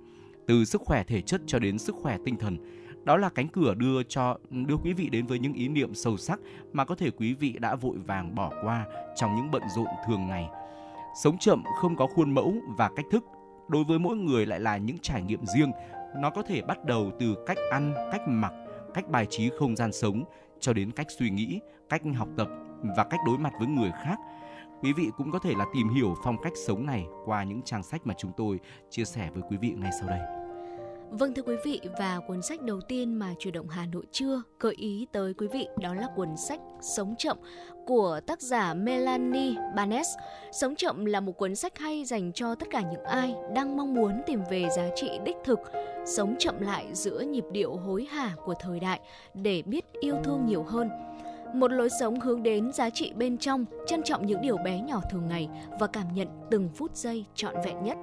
[0.47, 3.75] từ sức khỏe thể chất cho đến sức khỏe tinh thần đó là cánh cửa
[3.75, 6.41] đưa cho, đưa quý vị đến với những ý niệm sâu sắc
[6.73, 10.27] mà có thể quý vị đã vội vàng bỏ qua trong những bận rộn thường
[10.27, 10.49] ngày.
[11.23, 13.25] Sống chậm, không có khuôn mẫu và cách thức,
[13.69, 15.73] đối với mỗi người lại là những trải nghiệm riêng.
[16.17, 18.53] Nó có thể bắt đầu từ cách ăn, cách mặc,
[18.95, 20.25] cách bài trí không gian sống,
[20.61, 22.49] cho đến cách suy nghĩ, cách học tập
[22.97, 24.19] và cách đối mặt với người khác.
[24.83, 27.83] Quý vị cũng có thể là tìm hiểu phong cách sống này qua những trang
[27.83, 28.61] sách mà chúng tôi
[28.91, 30.42] chia sẻ với quý vị ngay sau đây.
[31.19, 34.43] Vâng thưa quý vị và cuốn sách đầu tiên mà chủ động Hà Nội chưa
[34.61, 37.37] gợi ý tới quý vị đó là cuốn sách Sống chậm
[37.87, 40.07] của tác giả Melanie Barnes.
[40.53, 43.95] Sống chậm là một cuốn sách hay dành cho tất cả những ai đang mong
[43.95, 45.59] muốn tìm về giá trị đích thực,
[46.07, 49.01] sống chậm lại giữa nhịp điệu hối hả của thời đại
[49.35, 50.91] để biết yêu thương nhiều hơn.
[51.55, 55.01] Một lối sống hướng đến giá trị bên trong, trân trọng những điều bé nhỏ
[55.11, 55.49] thường ngày
[55.81, 57.97] và cảm nhận từng phút giây trọn vẹn nhất.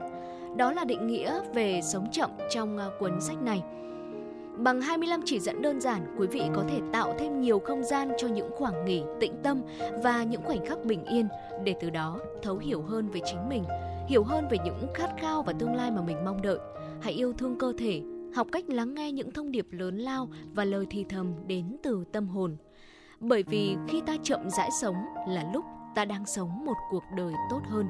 [0.58, 3.64] Đó là định nghĩa về sống chậm trong à, cuốn sách này.
[4.58, 8.12] Bằng 25 chỉ dẫn đơn giản, quý vị có thể tạo thêm nhiều không gian
[8.18, 9.62] cho những khoảng nghỉ, tĩnh tâm
[10.04, 11.28] và những khoảnh khắc bình yên
[11.64, 13.64] để từ đó thấu hiểu hơn về chính mình,
[14.08, 16.60] hiểu hơn về những khát khao và tương lai mà mình mong đợi.
[17.02, 18.02] Hãy yêu thương cơ thể,
[18.36, 22.04] học cách lắng nghe những thông điệp lớn lao và lời thì thầm đến từ
[22.12, 22.58] tâm hồn.
[23.20, 24.96] Bởi vì khi ta chậm rãi sống
[25.28, 25.66] là lúc
[25.96, 27.86] ta đang sống một cuộc đời tốt hơn.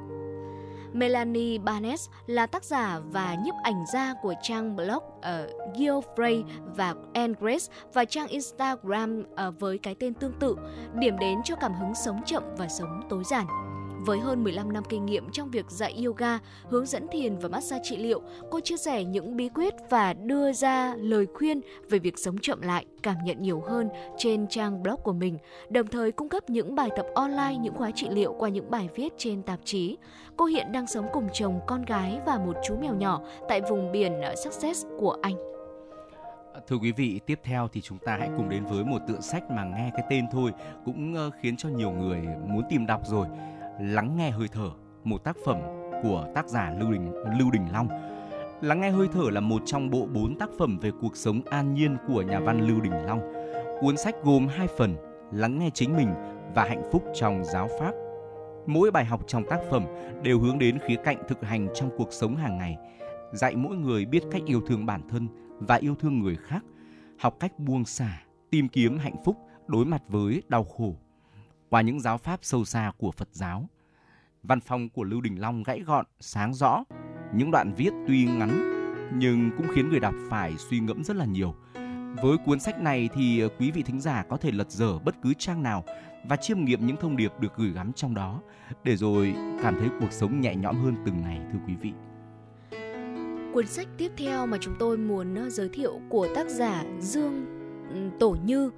[0.94, 6.44] Melanie Barnes là tác giả và nhiếp ảnh gia của trang blog ở uh, Geoffrey
[6.76, 10.56] và Anne Grace và trang Instagram uh, với cái tên tương tự,
[10.94, 13.69] điểm đến cho cảm hứng sống chậm và sống tối giản.
[14.06, 16.40] Với hơn 15 năm kinh nghiệm trong việc dạy yoga,
[16.70, 18.22] hướng dẫn thiền và massage trị liệu,
[18.52, 22.62] cô chia sẻ những bí quyết và đưa ra lời khuyên về việc sống chậm
[22.62, 25.38] lại, cảm nhận nhiều hơn trên trang blog của mình,
[25.70, 28.90] đồng thời cung cấp những bài tập online, những khóa trị liệu qua những bài
[28.96, 29.98] viết trên tạp chí.
[30.38, 33.92] Cô hiện đang sống cùng chồng, con gái và một chú mèo nhỏ tại vùng
[33.92, 35.36] biển ờ, Success của Anh.
[36.68, 39.52] Thưa quý vị, tiếp theo thì chúng ta hãy cùng đến với một tựa sách
[39.52, 40.52] mà nghe cái tên thôi
[40.86, 43.28] cũng khiến cho nhiều người muốn tìm đọc rồi.
[43.80, 44.72] Lắng nghe hơi thở,
[45.04, 45.58] một tác phẩm
[46.04, 47.88] của tác giả Lưu Đình Lưu Đình Long.
[48.62, 51.74] Lắng nghe hơi thở là một trong bộ bốn tác phẩm về cuộc sống an
[51.74, 53.34] nhiên của nhà văn Lưu Đình Long.
[53.82, 54.96] Cuốn sách gồm hai phần:
[55.32, 56.14] Lắng nghe chính mình
[56.56, 57.92] và Hạnh phúc trong giáo pháp.
[58.68, 59.86] Mỗi bài học trong tác phẩm
[60.24, 62.78] đều hướng đến khía cạnh thực hành trong cuộc sống hàng ngày,
[63.32, 65.28] dạy mỗi người biết cách yêu thương bản thân
[65.60, 66.66] và yêu thương người khác,
[67.20, 69.38] học cách buông xả, tìm kiếm hạnh phúc
[69.68, 70.96] đối mặt với đau khổ
[71.70, 73.70] qua những giáo pháp sâu xa của Phật giáo.
[74.44, 76.84] Văn phong của Lưu Đình Long gãy gọn, sáng rõ.
[77.34, 78.76] Những đoạn viết tuy ngắn
[79.14, 81.56] nhưng cũng khiến người đọc phải suy ngẫm rất là nhiều.
[82.22, 85.34] Với cuốn sách này thì quý vị thính giả có thể lật dở bất cứ
[85.34, 85.84] trang nào
[86.24, 88.42] và chiêm nghiệm những thông điệp được gửi gắm trong đó
[88.84, 89.34] để rồi
[89.64, 91.92] cảm thấy cuộc sống nhẹ nhõm hơn từng ngày thưa quý vị.
[93.54, 97.46] Cuốn sách tiếp theo mà chúng tôi muốn ờ, giới thiệu của tác giả Dương
[97.94, 98.72] ừ, Tổ Như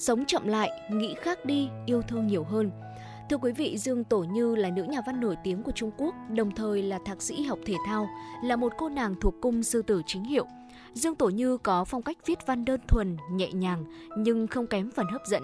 [0.00, 2.70] Sống chậm lại, nghĩ khác đi, yêu thương nhiều hơn.
[3.30, 6.14] Thưa quý vị, Dương Tổ Như là nữ nhà văn nổi tiếng của Trung Quốc,
[6.30, 8.08] đồng thời là thạc sĩ học thể thao,
[8.44, 10.46] là một cô nàng thuộc cung sư tử chính hiệu.
[10.92, 13.84] Dương Tổ Như có phong cách viết văn đơn thuần, nhẹ nhàng
[14.16, 15.42] nhưng không kém phần hấp dẫn.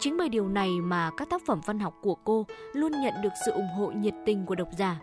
[0.00, 3.32] Chính bởi điều này mà các tác phẩm văn học của cô luôn nhận được
[3.46, 5.00] sự ủng hộ nhiệt tình của độc giả.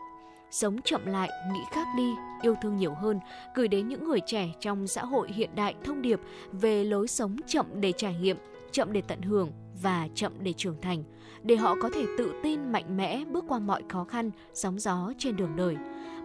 [0.51, 2.11] Sống chậm lại, nghĩ khác đi,
[2.41, 3.19] yêu thương nhiều hơn,
[3.55, 6.19] gửi đến những người trẻ trong xã hội hiện đại thông điệp
[6.51, 8.37] về lối sống chậm để trải nghiệm,
[8.71, 11.03] chậm để tận hưởng và chậm để trưởng thành,
[11.43, 15.13] để họ có thể tự tin mạnh mẽ bước qua mọi khó khăn, sóng gió
[15.17, 15.77] trên đường đời.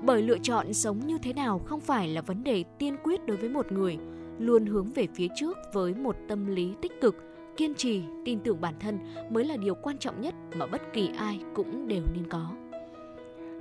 [0.02, 3.36] Bởi lựa chọn sống như thế nào không phải là vấn đề tiên quyết đối
[3.36, 3.98] với một người,
[4.38, 7.16] luôn hướng về phía trước với một tâm lý tích cực,
[7.56, 8.98] kiên trì, tin tưởng bản thân
[9.30, 12.52] mới là điều quan trọng nhất mà bất kỳ ai cũng đều nên có.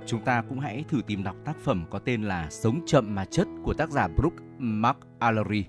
[0.06, 3.24] Chúng ta cũng hãy thử tìm đọc tác phẩm có tên là Sống chậm mà
[3.24, 4.36] chất của tác giả Brooke
[5.18, 5.64] Allery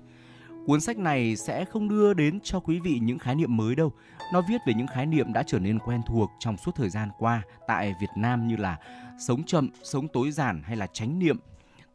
[0.68, 3.92] Cuốn sách này sẽ không đưa đến cho quý vị những khái niệm mới đâu.
[4.32, 7.08] Nó viết về những khái niệm đã trở nên quen thuộc trong suốt thời gian
[7.18, 8.78] qua tại Việt Nam như là
[9.18, 11.38] sống chậm, sống tối giản hay là chánh niệm.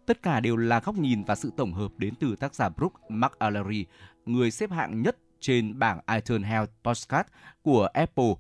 [0.05, 2.99] Tất cả đều là góc nhìn và sự tổng hợp đến từ tác giả Brooke
[3.09, 3.85] McAlary,
[4.25, 7.27] người xếp hạng nhất trên bảng iTunes Health Podcast
[7.61, 8.33] của Apple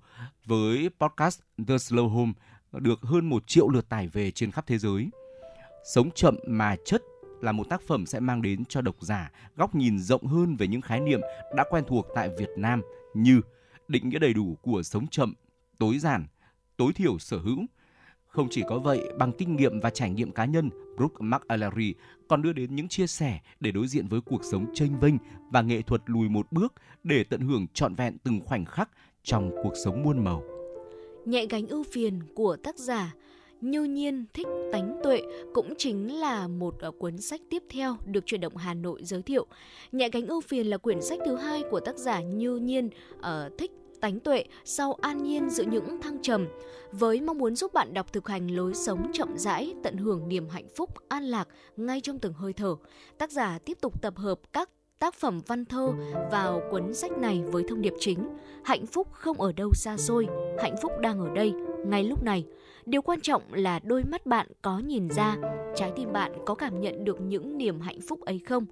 [0.45, 2.33] với podcast The Slow Home
[2.71, 5.09] được hơn một triệu lượt tải về trên khắp thế giới.
[5.93, 7.01] Sống chậm mà chất
[7.43, 10.67] là một tác phẩm sẽ mang đến cho độc giả góc nhìn rộng hơn về
[10.67, 11.21] những khái niệm
[11.55, 12.81] đã quen thuộc tại Việt Nam
[13.13, 13.41] như
[13.87, 15.33] định nghĩa đầy đủ của sống chậm,
[15.79, 16.25] tối giản,
[16.77, 17.65] tối thiểu sở hữu.
[18.27, 21.93] Không chỉ có vậy, bằng kinh nghiệm và trải nghiệm cá nhân, Brooke McAlary
[22.27, 25.15] còn đưa đến những chia sẻ để đối diện với cuộc sống chênh vênh
[25.51, 28.89] và nghệ thuật lùi một bước để tận hưởng trọn vẹn từng khoảnh khắc
[29.23, 30.43] trong cuộc sống muôn màu.
[31.25, 33.13] Nhẹ gánh ưu phiền của tác giả
[33.63, 35.21] như nhiên thích tánh tuệ
[35.53, 39.21] cũng chính là một ờ, cuốn sách tiếp theo được chuyển động Hà Nội giới
[39.21, 39.45] thiệu.
[39.91, 43.57] Nhẹ gánh ưu phiền là quyển sách thứ hai của tác giả Như Nhiên uh,
[43.57, 43.71] thích
[44.03, 46.47] tánh tuệ sau an nhiên giữa những thăng trầm
[46.91, 50.49] với mong muốn giúp bạn đọc thực hành lối sống chậm rãi tận hưởng niềm
[50.49, 52.75] hạnh phúc an lạc ngay trong từng hơi thở
[53.17, 54.69] tác giả tiếp tục tập hợp các
[54.99, 55.93] tác phẩm văn thơ
[56.31, 60.27] vào cuốn sách này với thông điệp chính hạnh phúc không ở đâu xa xôi
[60.61, 61.53] hạnh phúc đang ở đây
[61.85, 62.45] ngay lúc này
[62.85, 65.37] điều quan trọng là đôi mắt bạn có nhìn ra,
[65.75, 68.65] trái tim bạn có cảm nhận được những niềm hạnh phúc ấy không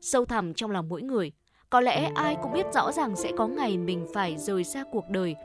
[0.00, 1.32] sâu thẳm trong lòng mỗi người.
[1.70, 5.04] Có lẽ ai cũng biết rõ rằng sẽ có ngày mình phải rời xa cuộc
[5.10, 5.36] đời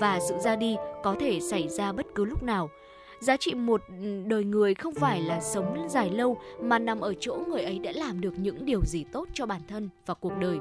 [0.00, 2.68] và sự ra đi có thể xảy ra bất cứ lúc nào.
[3.22, 3.82] Giá trị một
[4.26, 7.92] đời người không phải là sống dài lâu mà nằm ở chỗ người ấy đã
[7.94, 10.58] làm được những điều gì tốt cho bản thân và cuộc đời.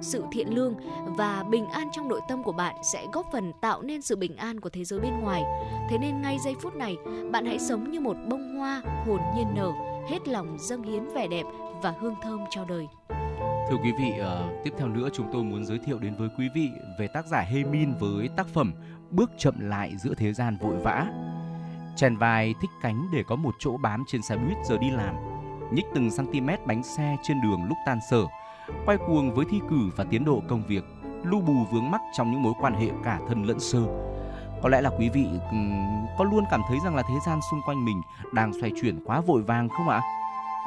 [0.00, 0.74] Sự thiện lương
[1.16, 4.36] và bình an trong nội tâm của bạn sẽ góp phần tạo nên sự bình
[4.36, 5.42] an của thế giới bên ngoài.
[5.90, 6.96] Thế nên ngay giây phút này,
[7.32, 9.72] bạn hãy sống như một bông hoa hồn nhiên nở,
[10.08, 11.44] hết lòng dâng hiến vẻ đẹp
[11.82, 12.86] và hương thơm cho đời.
[13.70, 16.48] Thưa quý vị, uh, tiếp theo nữa chúng tôi muốn giới thiệu đến với quý
[16.54, 16.68] vị
[16.98, 18.72] về tác giả Hê Min với tác phẩm
[19.10, 21.06] Bước chậm lại giữa thế gian vội vã.
[22.00, 25.14] Chèn vai thích cánh để có một chỗ bám trên xe buýt giờ đi làm,
[25.72, 28.24] nhích từng cm bánh xe trên đường lúc tan sở,
[28.86, 30.84] quay cuồng với thi cử và tiến độ công việc,
[31.24, 33.82] lu bù vướng mắc trong những mối quan hệ cả thân lẫn sơ.
[34.62, 35.26] Có lẽ là quý vị
[36.18, 38.00] có luôn cảm thấy rằng là thế gian xung quanh mình
[38.32, 40.02] đang xoay chuyển quá vội vàng không ạ?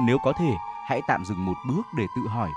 [0.08, 0.54] Nếu có thể,
[0.88, 2.50] hãy tạm dừng một bước để tự hỏi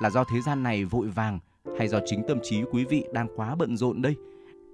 [0.00, 1.38] là do thế gian này vội vàng
[1.78, 4.16] hay do chính tâm trí quý vị đang quá bận rộn đây?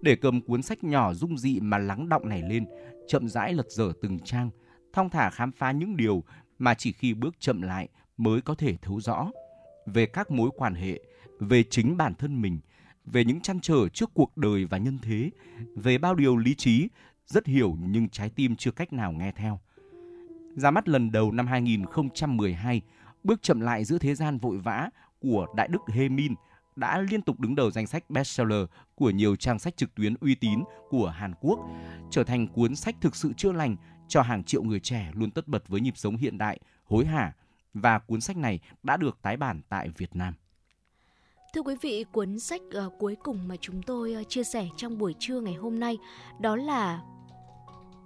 [0.00, 2.66] Để cầm cuốn sách nhỏ dung dị mà lắng động này lên,
[3.08, 4.50] chậm rãi lật dở từng trang,
[4.92, 6.24] thong thả khám phá những điều
[6.58, 9.30] mà chỉ khi bước chậm lại mới có thể thấu rõ
[9.86, 11.00] về các mối quan hệ,
[11.40, 12.58] về chính bản thân mình,
[13.04, 15.30] về những chăn trở trước cuộc đời và nhân thế,
[15.74, 16.88] về bao điều lý trí
[17.26, 19.60] rất hiểu nhưng trái tim chưa cách nào nghe theo.
[20.56, 22.82] Ra mắt lần đầu năm 2012,
[23.24, 24.90] bước chậm lại giữa thế gian vội vã
[25.20, 26.34] của Đại Đức Hê Min
[26.78, 28.64] đã liên tục đứng đầu danh sách bestseller
[28.94, 31.58] của nhiều trang sách trực tuyến uy tín của Hàn Quốc,
[32.10, 33.76] trở thành cuốn sách thực sự chữa lành
[34.08, 37.32] cho hàng triệu người trẻ luôn tất bật với nhịp sống hiện đại, hối hả
[37.74, 40.34] và cuốn sách này đã được tái bản tại Việt Nam.
[41.54, 44.98] Thưa quý vị, cuốn sách uh, cuối cùng mà chúng tôi uh, chia sẻ trong
[44.98, 45.98] buổi trưa ngày hôm nay
[46.40, 47.00] đó là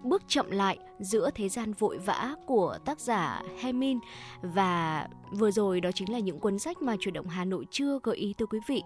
[0.03, 3.99] Bước chậm lại giữa thế gian vội vã của tác giả Hemin
[4.43, 7.99] và vừa rồi đó chính là những cuốn sách mà chuyển động Hà Nội chưa
[8.03, 8.83] gợi ý tới quý vị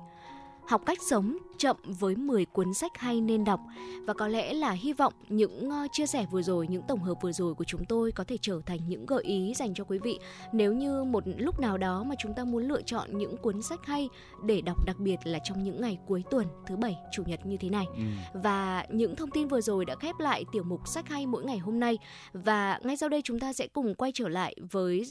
[0.68, 3.60] học cách sống chậm với 10 cuốn sách hay nên đọc
[4.06, 7.14] và có lẽ là hy vọng những uh, chia sẻ vừa rồi, những tổng hợp
[7.22, 9.98] vừa rồi của chúng tôi có thể trở thành những gợi ý dành cho quý
[9.98, 10.18] vị
[10.52, 13.86] nếu như một lúc nào đó mà chúng ta muốn lựa chọn những cuốn sách
[13.86, 14.08] hay
[14.44, 17.56] để đọc đặc biệt là trong những ngày cuối tuần thứ bảy, chủ nhật như
[17.56, 17.86] thế này.
[17.96, 18.02] Ừ.
[18.34, 21.58] Và những thông tin vừa rồi đã khép lại tiểu mục sách hay mỗi ngày
[21.58, 21.98] hôm nay
[22.32, 25.04] và ngay sau đây chúng ta sẽ cùng quay trở lại với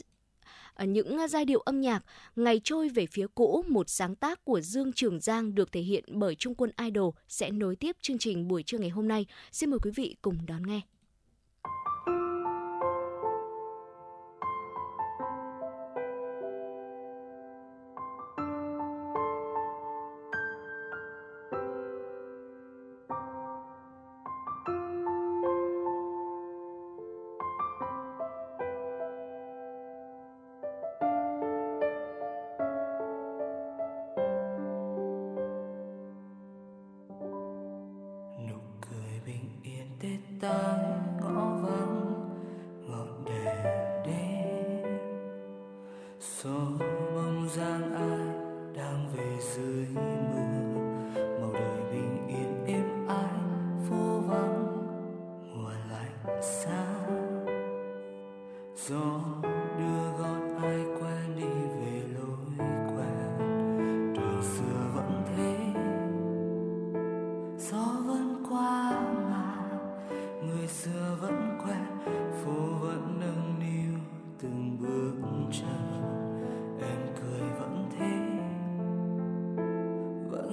[0.84, 2.04] những giai điệu âm nhạc
[2.36, 6.04] Ngày trôi về phía cũ, một sáng tác của Dương Trường Giang được thể hiện
[6.08, 9.26] bởi Trung quân Idol sẽ nối tiếp chương trình buổi trưa ngày hôm nay.
[9.52, 10.80] Xin mời quý vị cùng đón nghe.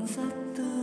[0.06, 0.26] さっ
[0.56, 0.83] と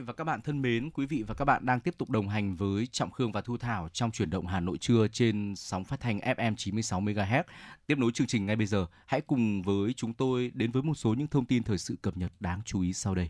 [0.00, 2.28] Vị và các bạn thân mến, quý vị và các bạn đang tiếp tục đồng
[2.28, 5.84] hành với Trọng Khương và Thu Thảo trong chuyển động Hà Nội trưa trên sóng
[5.84, 7.42] phát thanh FM 96 MHz.
[7.86, 10.94] Tiếp nối chương trình ngay bây giờ, hãy cùng với chúng tôi đến với một
[10.94, 13.28] số những thông tin thời sự cập nhật đáng chú ý sau đây.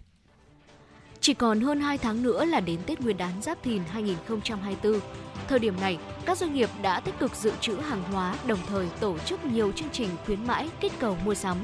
[1.20, 5.00] Chỉ còn hơn 2 tháng nữa là đến Tết Nguyên đán Giáp Thìn 2024.
[5.48, 8.88] Thời điểm này, các doanh nghiệp đã tích cực dự trữ hàng hóa, đồng thời
[9.00, 11.56] tổ chức nhiều chương trình khuyến mãi kích cầu mua sắm.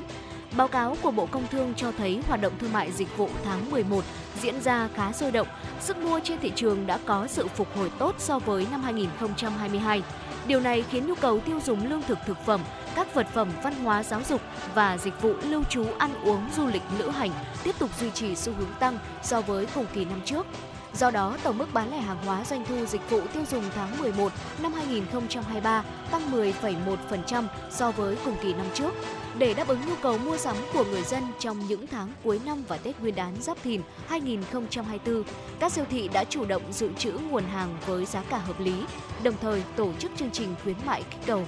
[0.56, 3.70] Báo cáo của Bộ Công Thương cho thấy hoạt động thương mại dịch vụ tháng
[3.70, 4.04] 11
[4.40, 5.46] diễn ra khá sôi động,
[5.80, 10.02] sức mua trên thị trường đã có sự phục hồi tốt so với năm 2022.
[10.46, 12.60] Điều này khiến nhu cầu tiêu dùng lương thực thực phẩm,
[12.94, 14.40] các vật phẩm văn hóa giáo dục
[14.74, 17.30] và dịch vụ lưu trú ăn uống du lịch lữ hành
[17.62, 20.46] tiếp tục duy trì xu hướng tăng so với cùng kỳ năm trước.
[20.94, 23.98] Do đó, tổng mức bán lẻ hàng hóa doanh thu dịch vụ tiêu dùng tháng
[23.98, 28.90] 11 năm 2023 tăng 10,1% so với cùng kỳ năm trước.
[29.38, 32.64] Để đáp ứng nhu cầu mua sắm của người dân trong những tháng cuối năm
[32.68, 35.22] và Tết Nguyên đán Giáp Thìn 2024,
[35.60, 38.74] các siêu thị đã chủ động dự trữ nguồn hàng với giá cả hợp lý,
[39.22, 41.42] đồng thời tổ chức chương trình khuyến mại kích cầu.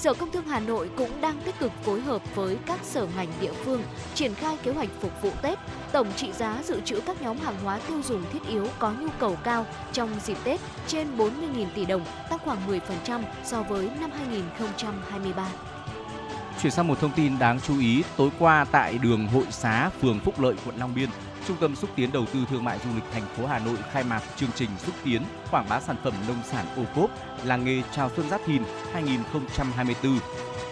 [0.00, 3.28] Sở Công Thương Hà Nội cũng đang tích cực phối hợp với các sở ngành
[3.40, 3.82] địa phương
[4.14, 5.58] triển khai kế hoạch phục vụ Tết.
[5.92, 9.08] Tổng trị giá dự trữ các nhóm hàng hóa tiêu dùng thiết yếu có nhu
[9.18, 14.10] cầu cao trong dịp Tết trên 40.000 tỷ đồng, tăng khoảng 10% so với năm
[14.10, 15.48] 2023.
[16.62, 20.20] Chuyển sang một thông tin đáng chú ý, tối qua tại đường Hội Xá, phường
[20.20, 21.08] Phúc Lợi, quận Long Biên,
[21.46, 24.04] Trung tâm xúc tiến đầu tư thương mại du lịch thành phố Hà Nội khai
[24.04, 27.10] mạc chương trình xúc tiến quảng bá sản phẩm nông sản ô cốp
[27.44, 28.62] làng nghề chào xuân Giáp Thìn
[28.92, 30.18] 2024.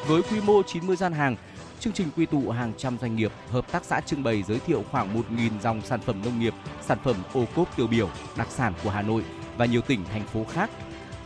[0.06, 1.36] Với quy mô 90 gian hàng,
[1.80, 4.84] Chương trình quy tụ hàng trăm doanh nghiệp, hợp tác xã trưng bày giới thiệu
[4.90, 8.72] khoảng 1.000 dòng sản phẩm nông nghiệp, sản phẩm ô cốp tiêu biểu, đặc sản
[8.84, 9.24] của Hà Nội
[9.56, 10.70] và nhiều tỉnh, thành phố khác.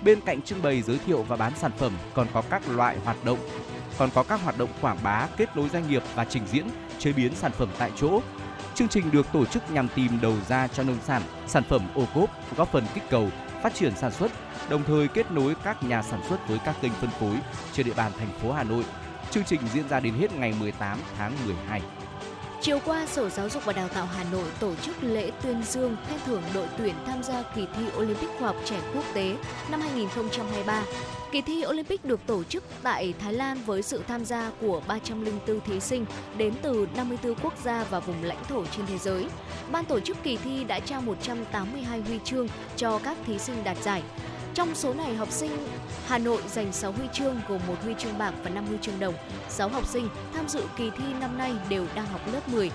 [0.04, 3.24] Bên cạnh trưng bày giới thiệu và bán sản phẩm còn có các loại hoạt
[3.24, 3.38] động
[3.98, 6.66] còn có các hoạt động quảng bá, kết nối doanh nghiệp và trình diễn,
[6.98, 8.20] chế biến sản phẩm tại chỗ.
[8.74, 12.06] Chương trình được tổ chức nhằm tìm đầu ra cho nông sản, sản phẩm ô
[12.14, 13.30] cốp, góp phần kích cầu,
[13.62, 14.32] phát triển sản xuất,
[14.68, 17.36] đồng thời kết nối các nhà sản xuất với các kênh phân phối
[17.72, 18.84] trên địa bàn thành phố Hà Nội.
[19.30, 21.82] Chương trình diễn ra đến hết ngày 18 tháng 12.
[22.62, 25.96] Chiều qua, Sở Giáo dục và Đào tạo Hà Nội tổ chức lễ tuyên dương
[26.08, 29.36] khen thưởng đội tuyển tham gia kỳ thi Olympic khoa học trẻ quốc tế
[29.70, 30.84] năm 2023.
[31.32, 35.60] Kỳ thi Olympic được tổ chức tại Thái Lan với sự tham gia của 304
[35.60, 36.06] thí sinh
[36.36, 39.26] đến từ 54 quốc gia và vùng lãnh thổ trên thế giới.
[39.72, 43.82] Ban tổ chức kỳ thi đã trao 182 huy chương cho các thí sinh đạt
[43.82, 44.02] giải.
[44.54, 45.50] Trong số này, học sinh
[46.06, 49.00] Hà Nội giành 6 huy chương gồm một huy chương bạc và 5 huy chương
[49.00, 49.14] đồng.
[49.48, 52.70] 6 học sinh tham dự kỳ thi năm nay đều đang học lớp 10.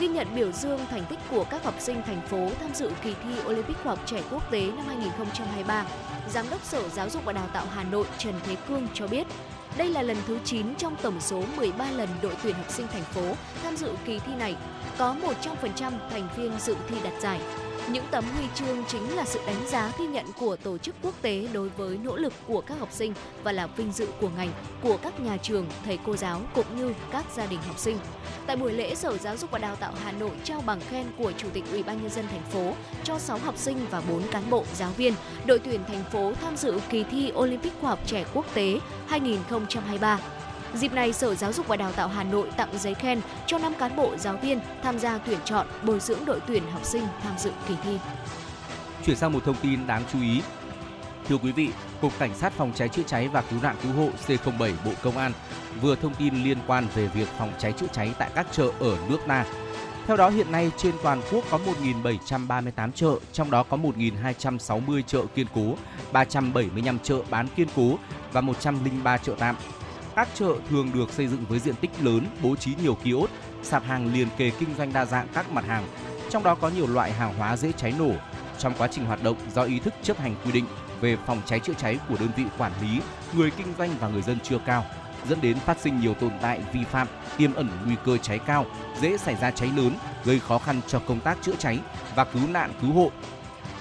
[0.00, 3.14] Ghi nhận biểu dương thành tích của các học sinh thành phố tham dự kỳ
[3.24, 5.86] thi Olympic khoa học trẻ quốc tế năm 2023,
[6.30, 9.26] Giám đốc Sở Giáo dục và Đào tạo Hà Nội Trần Thế Cương cho biết,
[9.76, 13.04] đây là lần thứ 9 trong tổng số 13 lần đội tuyển học sinh thành
[13.04, 14.56] phố tham dự kỳ thi này.
[14.98, 17.40] Có 100% thành viên dự thi đạt giải.
[17.90, 21.14] Những tấm huy chương chính là sự đánh giá ghi nhận của tổ chức quốc
[21.22, 23.14] tế đối với nỗ lực của các học sinh
[23.44, 24.50] và là vinh dự của ngành,
[24.82, 27.98] của các nhà trường, thầy cô giáo cũng như các gia đình học sinh.
[28.46, 31.32] Tại buổi lễ, Sở Giáo dục và Đào tạo Hà Nội trao bằng khen của
[31.32, 34.50] Chủ tịch Ủy ban nhân dân thành phố cho 6 học sinh và 4 cán
[34.50, 35.14] bộ giáo viên
[35.46, 38.78] đội tuyển thành phố tham dự kỳ thi Olympic khoa học trẻ quốc tế
[39.08, 40.18] 2023.
[40.74, 43.72] Dịp này, Sở Giáo dục và Đào tạo Hà Nội tặng giấy khen cho 5
[43.78, 47.32] cán bộ giáo viên tham gia tuyển chọn bồi dưỡng đội tuyển học sinh tham
[47.38, 47.98] dự kỳ thi.
[49.06, 50.42] Chuyển sang một thông tin đáng chú ý.
[51.28, 51.70] Thưa quý vị,
[52.00, 55.18] Cục Cảnh sát Phòng cháy chữa cháy và Cứu nạn Cứu hộ C07 Bộ Công
[55.18, 55.32] an
[55.80, 58.96] vừa thông tin liên quan về việc phòng cháy chữa cháy tại các chợ ở
[59.08, 59.44] nước ta.
[60.06, 65.22] Theo đó, hiện nay trên toàn quốc có 1.738 chợ, trong đó có 1.260 chợ
[65.34, 65.74] kiên cố,
[66.12, 67.98] 375 chợ bán kiên cố
[68.32, 69.56] và 103 chợ tạm.
[70.16, 73.32] Các chợ thường được xây dựng với diện tích lớn, bố trí nhiều kiosk,
[73.62, 75.84] sạp hàng liền kề kinh doanh đa dạng các mặt hàng,
[76.30, 78.10] trong đó có nhiều loại hàng hóa dễ cháy nổ.
[78.58, 80.66] Trong quá trình hoạt động, do ý thức chấp hành quy định
[81.00, 83.00] về phòng cháy chữa cháy của đơn vị quản lý,
[83.32, 84.84] người kinh doanh và người dân chưa cao,
[85.28, 87.06] dẫn đến phát sinh nhiều tồn tại vi phạm,
[87.36, 88.66] tiềm ẩn nguy cơ cháy cao,
[89.00, 91.78] dễ xảy ra cháy lớn, gây khó khăn cho công tác chữa cháy
[92.14, 93.10] và cứu nạn cứu hộ.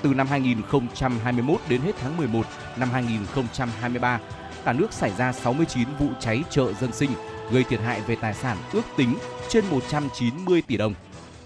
[0.01, 2.45] Từ năm 2021 đến hết tháng 11
[2.77, 4.19] năm 2023,
[4.65, 7.11] cả nước xảy ra 69 vụ cháy chợ dân sinh,
[7.51, 9.17] gây thiệt hại về tài sản ước tính
[9.49, 10.93] trên 190 tỷ đồng.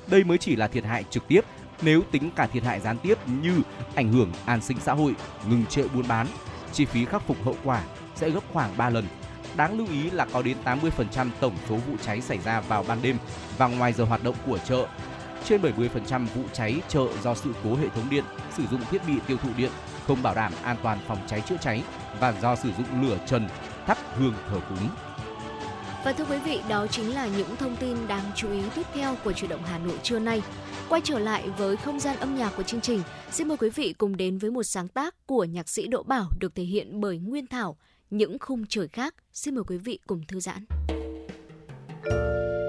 [0.08, 1.42] Đây mới chỉ là thiệt hại trực tiếp,
[1.82, 3.62] nếu tính cả thiệt hại gián tiếp như
[3.96, 5.16] ảnh hưởng an sinh xã hội,
[5.50, 6.28] ngừng trệ buôn bán,
[6.74, 7.82] chi phí khắc phục hậu quả
[8.16, 9.06] sẽ gấp khoảng 3 lần.
[9.56, 13.02] Đáng lưu ý là có đến 80% tổng số vụ cháy xảy ra vào ban
[13.02, 13.18] đêm
[13.58, 14.88] và ngoài giờ hoạt động của chợ.
[15.46, 18.24] Trên 70% vụ cháy chợ do sự cố hệ thống điện,
[18.58, 19.72] sử dụng thiết bị tiêu thụ điện
[20.08, 21.84] không bảo đảm an toàn phòng cháy chữa cháy
[22.20, 23.48] và do sử dụng lửa trần,
[23.86, 24.90] thắp hương thờ cúng.
[26.06, 29.16] Và thưa quý vị, đó chính là những thông tin đáng chú ý tiếp theo
[29.24, 30.42] của chủ động Hà Nội trưa nay.
[30.90, 33.02] Quay trở lại với không gian âm nhạc của chương trình,
[33.32, 36.30] xin mời quý vị cùng đến với một sáng tác của nhạc sĩ Đỗ Bảo
[36.40, 37.78] được thể hiện bởi Nguyên Thảo,
[38.10, 39.16] Những khung trời khác.
[39.34, 40.66] Xin mời quý vị cùng thư giãn.
[42.06, 42.65] ban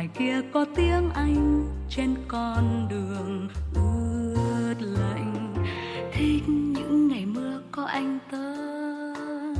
[0.00, 5.54] ngoài kia có tiếng anh trên con đường ướt lạnh.
[6.12, 9.54] Thích những ngày mưa có anh tới.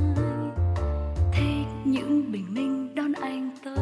[1.31, 3.77] Thích những bình minh đón anh tới.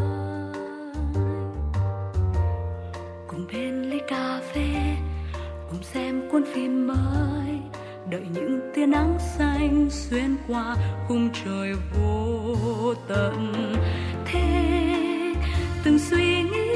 [3.27, 4.95] Cùng bên ly cà phê,
[5.69, 7.60] cùng xem cuốn phim mới.
[8.10, 10.76] Đợi những tia nắng xanh xuyên qua
[11.07, 13.53] khung trời vô tận.
[14.26, 14.89] Thế
[15.84, 16.69] từng suy nghĩ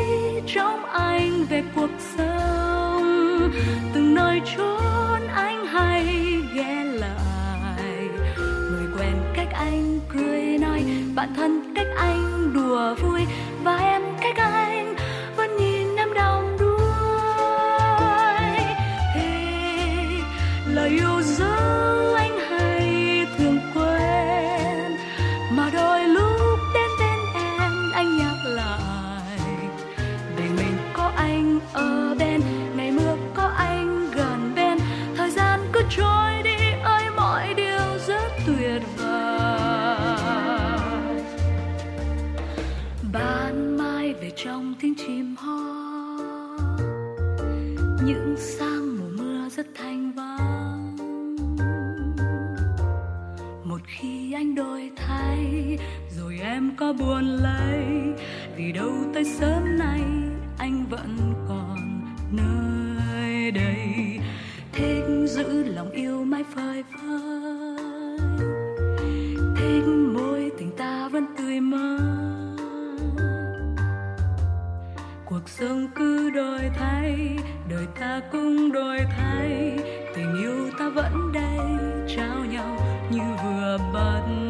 [0.47, 3.51] trong anh về cuộc sống,
[3.93, 6.05] từng nơi chốn anh hay
[6.53, 8.07] ghé lại.
[8.37, 10.83] Người quen cách anh cười nói,
[11.15, 13.21] bạn thân cách anh đùa vui,
[13.63, 14.62] và em cách anh
[56.99, 57.85] buồn lấy
[58.55, 60.01] vì đâu tới sớm nay
[60.57, 61.77] anh vẫn còn
[62.31, 64.19] nơi đây.
[64.71, 67.43] Thích giữ lòng yêu mãi phơi phới
[69.55, 71.99] thích môi tình ta vẫn tươi mới.
[75.25, 77.37] Cuộc sống cứ đổi thay,
[77.69, 79.77] đời ta cũng đổi thay.
[80.15, 81.59] Tình yêu ta vẫn đây,
[82.15, 82.77] trao nhau
[83.11, 84.42] như vừa bắt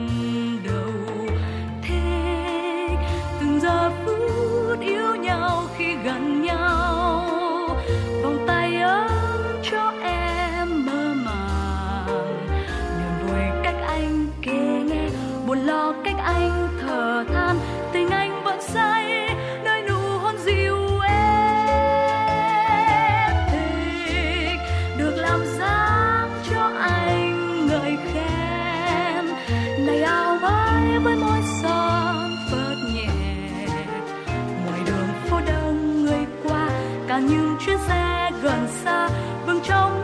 [38.54, 39.10] còn xa
[39.46, 40.03] vương trong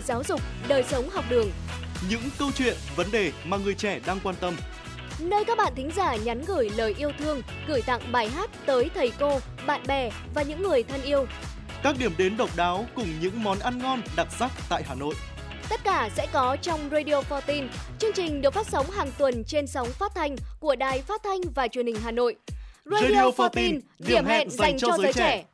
[0.00, 1.50] về giáo dục, đời sống học đường,
[2.08, 4.56] Những câu chuyện, vấn đề mà người trẻ đang quan tâm.
[5.18, 8.90] nơi các bạn thính giả nhắn gửi lời yêu thương, gửi tặng bài hát tới
[8.94, 11.26] thầy cô, bạn bè và những người thân yêu.
[11.82, 15.14] Các điểm đến độc đáo cùng những món ăn ngon đặc sắc tại Hà Nội.
[15.68, 17.68] Tất cả sẽ có trong Radio 14.
[17.98, 21.40] Chương trình được phát sóng hàng tuần trên sóng phát thanh của Đài Phát thanh
[21.54, 22.36] và Truyền hình Hà Nội.
[22.84, 25.44] Radio 14, điểm hẹn dành cho giới trẻ.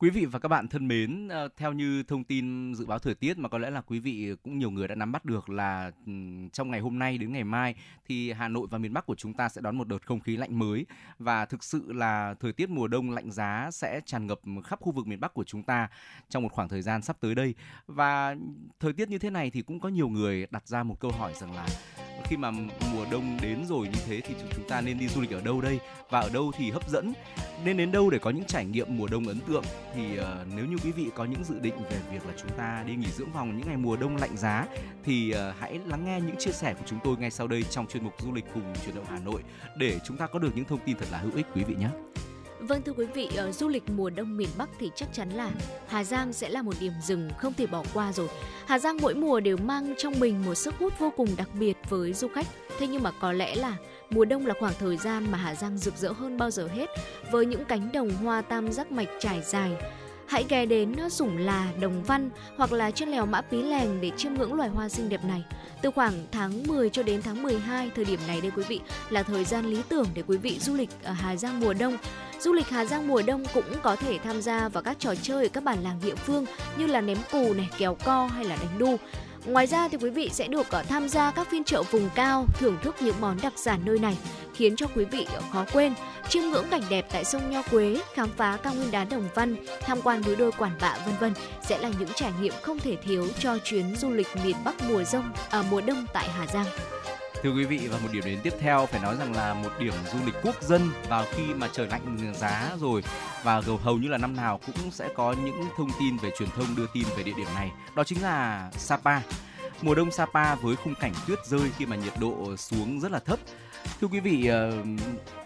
[0.00, 3.14] Quý vị và các bạn thân mến, ờ, theo như thông tin dự báo thời
[3.14, 5.92] tiết mà có lẽ là quý vị cũng nhiều người đã nắm bắt được là
[6.06, 6.12] ừ,
[6.52, 7.74] trong ngày hôm nay đến ngày mai
[8.06, 10.36] thì Hà Nội và miền Bắc của chúng ta sẽ đón một đợt không khí
[10.36, 10.86] lạnh mới
[11.18, 14.92] và thực sự là thời tiết mùa đông lạnh giá sẽ tràn ngập khắp khu
[14.92, 15.88] vực miền Bắc của chúng ta
[16.28, 17.54] trong một khoảng thời gian sắp tới đây.
[17.86, 18.36] Và
[18.80, 21.32] thời tiết như thế này thì cũng có nhiều người đặt ra một câu hỏi
[21.34, 21.66] rằng là
[22.24, 22.50] khi mà
[22.92, 25.60] mùa đông đến rồi như thế thì chúng ta nên đi du lịch ở đâu
[25.60, 25.78] đây?
[26.10, 27.12] Và ở đâu thì hấp dẫn?
[27.64, 29.64] Nên đến đâu để có những trải nghiệm mùa đông ấn tượng?
[29.94, 30.24] Thì uh,
[30.56, 33.10] nếu như quý vị có những dự định về việc là chúng ta đi nghỉ
[33.10, 34.66] dưỡng vòng những ngày mùa đông lạnh giá
[35.04, 37.86] thì uh, hãy lắng nghe những chia sẻ của chúng tôi ngay sau đây trong
[37.86, 39.42] chuyên mục du lịch cùng chuyển động Hà Nội
[39.76, 41.88] để chúng ta có được những thông tin thật là hữu ích quý vị nhé.
[42.60, 45.50] Vâng thưa quý vị, ở du lịch mùa đông miền Bắc thì chắc chắn là
[45.86, 48.28] Hà Giang sẽ là một điểm dừng không thể bỏ qua rồi.
[48.66, 51.76] Hà Giang mỗi mùa đều mang trong mình một sức hút vô cùng đặc biệt
[51.88, 52.46] với du khách.
[52.78, 53.76] Thế nhưng mà có lẽ là
[54.10, 56.86] mùa đông là khoảng thời gian mà Hà Giang rực rỡ hơn bao giờ hết
[57.32, 59.72] với những cánh đồng hoa tam giác mạch trải dài.
[60.26, 64.10] Hãy ghé đến Sủng Là, Đồng Văn hoặc là trên lèo Mã Pí Lèng để
[64.16, 65.44] chiêm ngưỡng loài hoa xinh đẹp này.
[65.82, 68.80] Từ khoảng tháng 10 cho đến tháng 12, thời điểm này đây quý vị
[69.10, 71.96] là thời gian lý tưởng để quý vị du lịch ở Hà Giang mùa đông.
[72.40, 75.44] Du lịch Hà Giang mùa đông cũng có thể tham gia vào các trò chơi
[75.44, 76.46] ở các bản làng địa phương
[76.76, 78.96] như là ném cù này, kéo co hay là đánh đu.
[79.46, 82.46] Ngoài ra thì quý vị sẽ được ờ, tham gia các phiên chợ vùng cao,
[82.58, 84.16] thưởng thức những món đặc sản nơi này,
[84.54, 85.94] khiến cho quý vị ờ, khó quên.
[86.28, 89.56] Chiêm ngưỡng cảnh đẹp tại sông Nho Quế, khám phá cao nguyên đá Đồng Văn,
[89.80, 91.32] tham quan núi đôi Quản Bạ vân vân
[91.62, 95.02] sẽ là những trải nghiệm không thể thiếu cho chuyến du lịch miền Bắc mùa
[95.12, 96.66] đông à, mùa đông tại Hà Giang.
[97.42, 99.94] Thưa quý vị và một điểm đến tiếp theo phải nói rằng là một điểm
[100.12, 103.02] du lịch quốc dân vào khi mà trời lạnh giá rồi
[103.42, 106.76] và hầu như là năm nào cũng sẽ có những thông tin về truyền thông
[106.76, 107.70] đưa tin về địa điểm này.
[107.94, 109.20] Đó chính là Sapa.
[109.82, 113.18] Mùa đông Sapa với khung cảnh tuyết rơi khi mà nhiệt độ xuống rất là
[113.18, 113.38] thấp.
[114.00, 114.72] Thưa quý vị, ờ,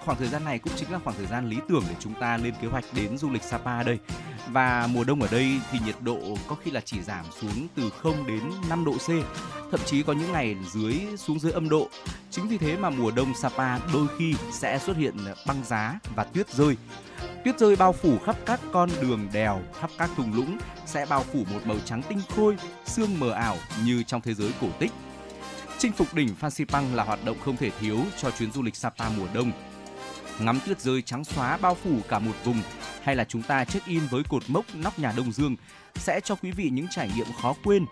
[0.05, 2.37] khoảng thời gian này cũng chính là khoảng thời gian lý tưởng để chúng ta
[2.37, 3.99] lên kế hoạch đến du lịch Sapa đây.
[4.49, 6.19] Và mùa đông ở đây thì nhiệt độ
[6.49, 9.09] có khi là chỉ giảm xuống từ 0 đến 5 độ C,
[9.71, 11.89] thậm chí có những ngày dưới xuống dưới âm độ.
[12.31, 15.17] Chính vì thế mà mùa đông Sapa đôi khi sẽ xuất hiện
[15.47, 16.77] băng giá và tuyết rơi.
[17.45, 21.25] Tuyết rơi bao phủ khắp các con đường đèo, khắp các thung lũng sẽ bao
[21.33, 22.57] phủ một màu trắng tinh khôi,
[22.87, 24.93] sương mờ ảo như trong thế giới cổ tích.
[25.79, 29.09] Chinh phục đỉnh Fansipan là hoạt động không thể thiếu cho chuyến du lịch Sapa
[29.09, 29.53] mùa đông.
[30.39, 32.63] Ngắm tuyết rơi trắng xóa bao phủ cả một vùng
[33.03, 35.57] hay là chúng ta check in với cột mốc nóc nhà Đông Dương
[35.95, 37.87] sẽ cho quý vị những trải nghiệm khó quên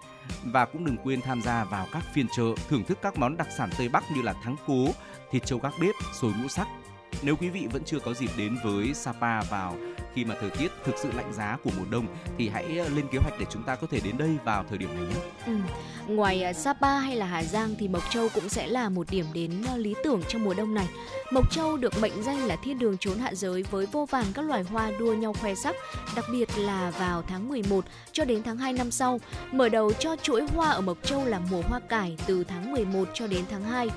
[0.45, 3.49] và cũng đừng quên tham gia vào các phiên chợ thưởng thức các món đặc
[3.57, 4.89] sản Tây Bắc như là thắng cố,
[5.31, 6.69] thịt châu gác bếp, sồi ngũ sắc.
[7.23, 9.77] Nếu quý vị vẫn chưa có dịp đến với Sapa vào
[10.15, 12.07] khi mà thời tiết thực sự lạnh giá của mùa đông
[12.39, 14.79] thì hãy ờ, lên kế hoạch để chúng ta có thể đến đây vào thời
[14.79, 15.21] điểm này nhé.
[15.47, 15.53] Ừ.
[16.15, 19.27] Ngoài ờ, Sapa hay là Hà Giang thì Mộc Châu cũng sẽ là một điểm
[19.35, 20.89] đến ờ, lý tưởng trong mùa đông này.
[21.33, 24.43] Mộc Châu được mệnh danh là thiên đường trốn hạ giới với vô vàn các
[24.43, 25.77] loài hoa đua nhau khoe sắc,
[26.17, 29.21] đặc biệt là vào tháng 11 cho đến tháng 2 năm sau.
[29.53, 33.09] Mở đầu cho chuỗi hoa ở Mộc Châu là mùa hoa cải từ tháng 11
[33.15, 33.89] cho đến tháng 2.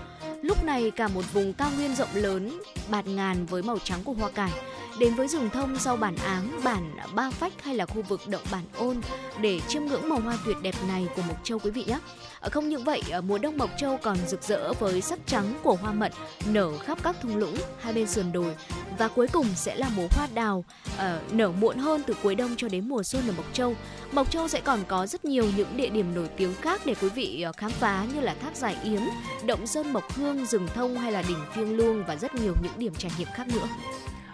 [0.42, 2.60] Lúc này cả một vùng cao nguyên rộng lớn,
[2.90, 4.52] bạt ngàn với màu trắng của hoa cải
[5.00, 8.42] đến với rừng thông sau bản áng, bản Ba Phách hay là khu vực động
[8.52, 9.02] bản ôn
[9.42, 12.00] để chiêm ngưỡng màu hoa tuyệt đẹp này của Mộc Châu quý vị nhé.
[12.42, 15.54] À, không những vậy, à, mùa đông Mộc Châu còn rực rỡ với sắc trắng
[15.64, 16.12] của hoa mận
[16.46, 18.56] nở khắp các thung lũng hai bên sườn đồi
[18.98, 20.64] và cuối cùng sẽ là mùa hoa đào
[20.96, 23.76] uh, nở muộn hơn từ cuối đông cho đến mùa xuân ở Mộc Châu.
[24.12, 27.10] Mộc Châu sẽ còn có rất nhiều những địa điểm nổi tiếng khác để quý
[27.10, 29.02] vị khám phá như là thác Giải Yếm,
[29.46, 32.74] động Sơn Mộc Hương, rừng thông hay là đỉnh Phiêng Luông và rất nhiều những
[32.78, 33.68] điểm trải nghiệm khác nữa.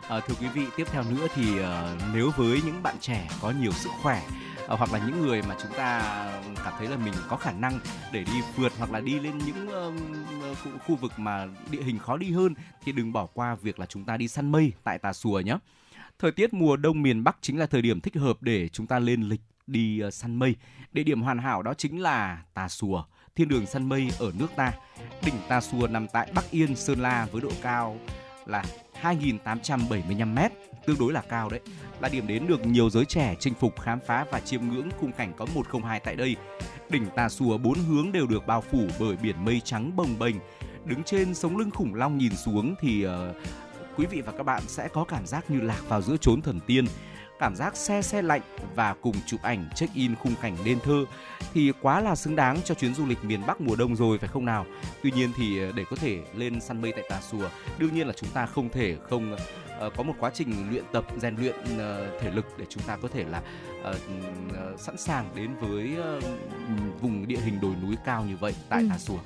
[0.10, 3.52] À, thưa quý vị, tiếp theo nữa thì à, nếu với những bạn trẻ có
[3.52, 4.22] nhiều sức khỏe
[4.68, 6.02] à, hoặc là những người mà chúng ta
[6.64, 7.80] cảm thấy là mình có khả năng
[8.12, 12.00] để đi vượt hoặc là đi lên những uh, khu, khu vực mà địa hình
[12.00, 12.54] khó đi hơn
[12.84, 15.58] thì đừng bỏ qua việc là chúng ta đi săn mây tại Tà Xùa nhé.
[16.20, 19.00] Thời tiết mùa đông miền Bắc chính là thời điểm thích hợp để chúng ta
[19.00, 20.56] lên lịch đi uh, săn mây.
[20.92, 23.04] Địa điểm hoàn hảo đó chính là Tà Xùa,
[23.36, 24.74] thiên đường săn mây ở nước ta.
[25.26, 27.98] Đỉnh Tà Xùa nằm tại Bắc Yên, Sơn La với độ cao
[28.46, 28.64] là
[29.02, 30.40] 2.875 m,
[30.86, 31.60] tương đối là cao đấy.
[32.00, 35.12] Là điểm đến được nhiều giới trẻ chinh phục khám phá và chiêm ngưỡng khung
[35.12, 36.36] cảnh có 102 tại đây.
[36.90, 40.36] Đỉnh Tà Xùa bốn hướng đều được bao phủ bởi biển mây trắng bồng bềnh.
[40.86, 43.12] Đứng trên sống lưng khủng long nhìn xuống thì uh,
[43.98, 46.60] quý vị và các bạn sẽ có cảm giác như lạc vào giữa chốn thần
[46.68, 46.86] tiên
[47.40, 48.42] cảm giác xe xe lạnh
[48.76, 51.06] và cùng chụp ảnh check in khung cảnh nên thơ
[51.54, 54.30] thì quá là xứng đáng cho chuyến du lịch miền Bắc mùa đông rồi phải
[54.30, 54.66] không nào?
[55.04, 58.14] Tuy nhiên thì để có thể lên săn mây tại Tà Xùa, đương nhiên là
[58.14, 62.22] chúng ta không thể không uh, có một quá trình luyện tập rèn luyện uh,
[62.22, 63.42] thể lực để chúng ta có thể là
[64.78, 65.96] sẵn sàng đến với
[67.02, 68.88] vùng địa hình đồi núi cao như vậy tại ừ.
[68.90, 69.18] Tà Xùa.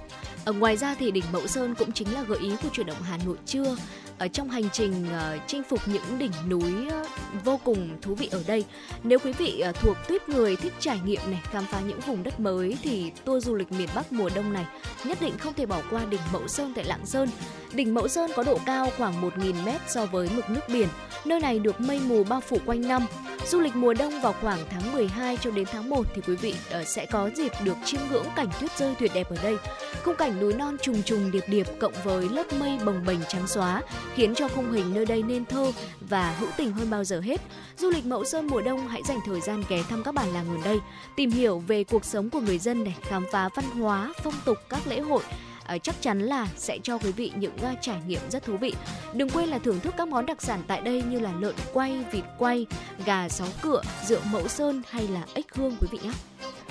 [0.46, 3.02] Ở ngoài ra thì đỉnh Mẫu Sơn cũng chính là gợi ý của chuyển động
[3.02, 3.78] Hà Nội trưa
[4.18, 7.08] ở trong hành trình uh, chinh phục những đỉnh núi uh,
[7.44, 8.66] vô cùng thú vị ở đây.
[9.04, 12.24] Nếu quý vị uh, thuộc tuyết người thích trải nghiệm này, khám phá những vùng
[12.24, 14.66] đất mới thì tour du lịch miền Bắc mùa đông này
[15.06, 17.30] nhất định không thể bỏ qua đỉnh Mẫu Sơn tại Lạng Sơn.
[17.74, 20.88] Đỉnh Mẫu Sơn có độ cao khoảng 1.000 m so với mực nước biển.
[21.26, 23.06] Nơi này được mây mù bao phủ quanh năm.
[23.48, 26.56] Du lịch mùa đông vào khoảng tháng 12 cho đến tháng 1 thì quý vị
[26.72, 29.58] ờ, sẽ có dịp được chiêm ngưỡng cảnh tuyết rơi tuyệt đẹp ở đây.
[30.04, 33.48] Khung cảnh núi non trùng trùng điệp điệp cộng với lớp mây bồng bềnh trắng
[33.48, 33.82] xóa
[34.16, 35.72] khiến cho khung hình nơi đây nên thơ
[36.10, 37.42] và hữu tình hơn bao giờ hết.
[37.78, 40.46] Du lịch Mẫu Sơn mùa đông hãy dành thời gian ghé thăm các bản làng
[40.52, 40.78] gần đây,
[41.16, 44.58] tìm hiểu về cuộc sống của người dân này, khám phá văn hóa, phong tục
[44.70, 45.24] các lễ hội
[45.66, 48.74] à, chắc chắn là sẽ cho quý vị những ờ, trải nghiệm rất thú vị.
[49.14, 52.06] Đừng quên là thưởng thức các món đặc sản tại đây như là lợn quay,
[52.12, 52.66] vịt quay,
[53.06, 56.12] gà sáu cựa, rượu mẫu sơn hay là ếch hương quý vị nhé.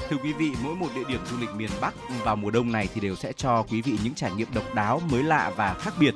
[0.09, 1.95] Thưa quý vị, mỗi một địa điểm du lịch miền Bắc
[2.25, 5.01] vào mùa đông này thì đều sẽ cho quý vị những trải nghiệm độc đáo,
[5.11, 6.15] mới lạ và khác biệt.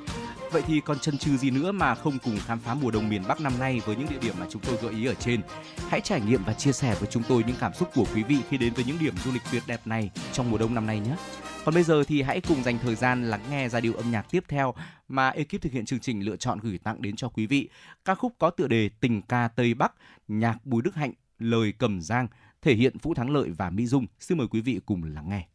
[0.57, 3.23] Vậy thì còn chân chừ gì nữa mà không cùng khám phá mùa đông miền
[3.29, 5.41] Bắc năm nay với những địa điểm mà chúng tôi gợi ý ở trên.
[5.89, 8.37] Hãy trải nghiệm và chia sẻ với chúng tôi những cảm xúc của quý vị
[8.49, 11.01] khi đến với những điểm du lịch tuyệt đẹp này trong mùa đông năm nay
[11.01, 11.17] nhé.
[11.65, 14.27] Còn bây giờ thì hãy cùng dành thời gian lắng nghe giai điệu âm nhạc
[14.31, 14.75] tiếp theo
[15.09, 17.69] mà ekip thực hiện chương trình lựa chọn gửi tặng đến cho quý vị.
[18.05, 19.93] Ca khúc có tựa đề Tình ca Tây Bắc,
[20.29, 22.29] nhạc Bùi Đức Hạnh, lời Cẩm Giang,
[22.63, 24.07] thể hiện Vũ Thắng Lợi và Mỹ Dung.
[24.21, 25.47] Xin mời quý vị cùng lắng nghe.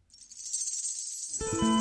[1.42, 1.81] rừng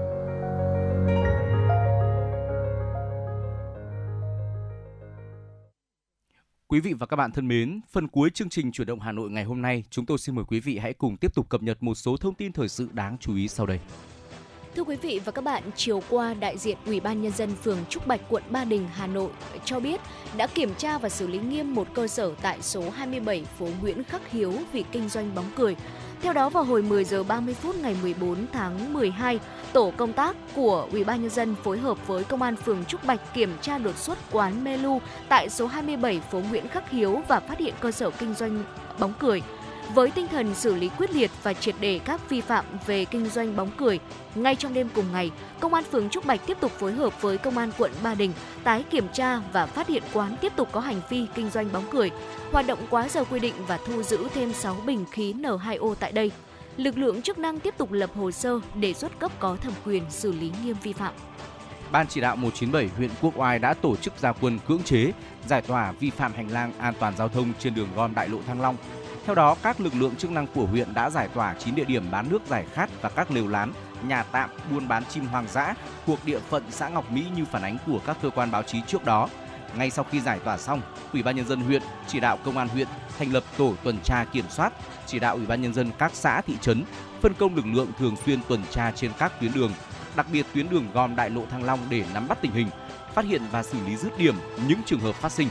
[6.71, 9.29] Quý vị và các bạn thân mến, phần cuối chương trình chuyển động Hà Nội
[9.29, 11.83] ngày hôm nay, chúng tôi xin mời quý vị hãy cùng tiếp tục cập nhật
[11.83, 13.79] một số thông tin thời sự đáng chú ý sau đây.
[14.75, 17.77] Thưa quý vị và các bạn, chiều qua, đại diện Ủy ban Nhân dân phường
[17.89, 19.31] Trúc Bạch, quận Ba Đình, Hà Nội
[19.65, 20.01] cho biết
[20.37, 24.03] đã kiểm tra và xử lý nghiêm một cơ sở tại số 27 phố Nguyễn
[24.03, 25.75] Khắc Hiếu vì kinh doanh bóng cười.
[26.21, 29.39] Theo đó, vào hồi 10 giờ 30 phút ngày 14 tháng 12,
[29.73, 33.03] tổ công tác của Ủy ban Nhân dân phối hợp với Công an phường Trúc
[33.03, 37.39] Bạch kiểm tra đột xuất quán Melu tại số 27 phố Nguyễn Khắc Hiếu và
[37.39, 38.63] phát hiện cơ sở kinh doanh
[38.99, 39.41] bóng cười
[39.95, 43.25] với tinh thần xử lý quyết liệt và triệt đề các vi phạm về kinh
[43.25, 43.99] doanh bóng cười.
[44.35, 47.37] Ngay trong đêm cùng ngày, Công an phường Trúc Bạch tiếp tục phối hợp với
[47.37, 50.79] Công an quận Ba Đình tái kiểm tra và phát hiện quán tiếp tục có
[50.79, 52.11] hành vi kinh doanh bóng cười,
[52.51, 56.11] hoạt động quá giờ quy định và thu giữ thêm 6 bình khí N2O tại
[56.11, 56.31] đây.
[56.77, 60.03] Lực lượng chức năng tiếp tục lập hồ sơ đề xuất cấp có thẩm quyền
[60.09, 61.13] xử lý nghiêm vi phạm.
[61.91, 65.11] Ban chỉ đạo 197 huyện Quốc Oai đã tổ chức gia quân cưỡng chế,
[65.47, 68.37] giải tỏa vi phạm hành lang an toàn giao thông trên đường gom đại lộ
[68.47, 68.75] Thăng Long.
[69.25, 72.11] Theo đó, các lực lượng chức năng của huyện đã giải tỏa 9 địa điểm
[72.11, 73.71] bán nước giải khát và các lều lán,
[74.07, 77.61] nhà tạm buôn bán chim hoang dã thuộc địa phận xã Ngọc Mỹ như phản
[77.61, 79.29] ánh của các cơ quan báo chí trước đó.
[79.77, 80.81] Ngay sau khi giải tỏa xong,
[81.13, 82.87] Ủy ban nhân dân huyện chỉ đạo công an huyện
[83.19, 84.73] thành lập tổ tuần tra kiểm soát,
[85.05, 86.83] chỉ đạo Ủy ban nhân dân các xã thị trấn
[87.21, 89.71] phân công lực lượng thường xuyên tuần tra trên các tuyến đường,
[90.15, 92.67] đặc biệt tuyến đường gom đại lộ Thăng Long để nắm bắt tình hình,
[93.15, 94.35] phát hiện và xử lý dứt điểm
[94.67, 95.47] những trường hợp phát sinh.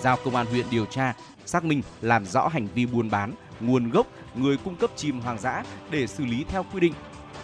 [0.00, 1.14] Giao công an huyện điều tra,
[1.46, 5.38] xác minh làm rõ hành vi buôn bán, nguồn gốc, người cung cấp chim hoang
[5.38, 6.94] dã để xử lý theo quy định.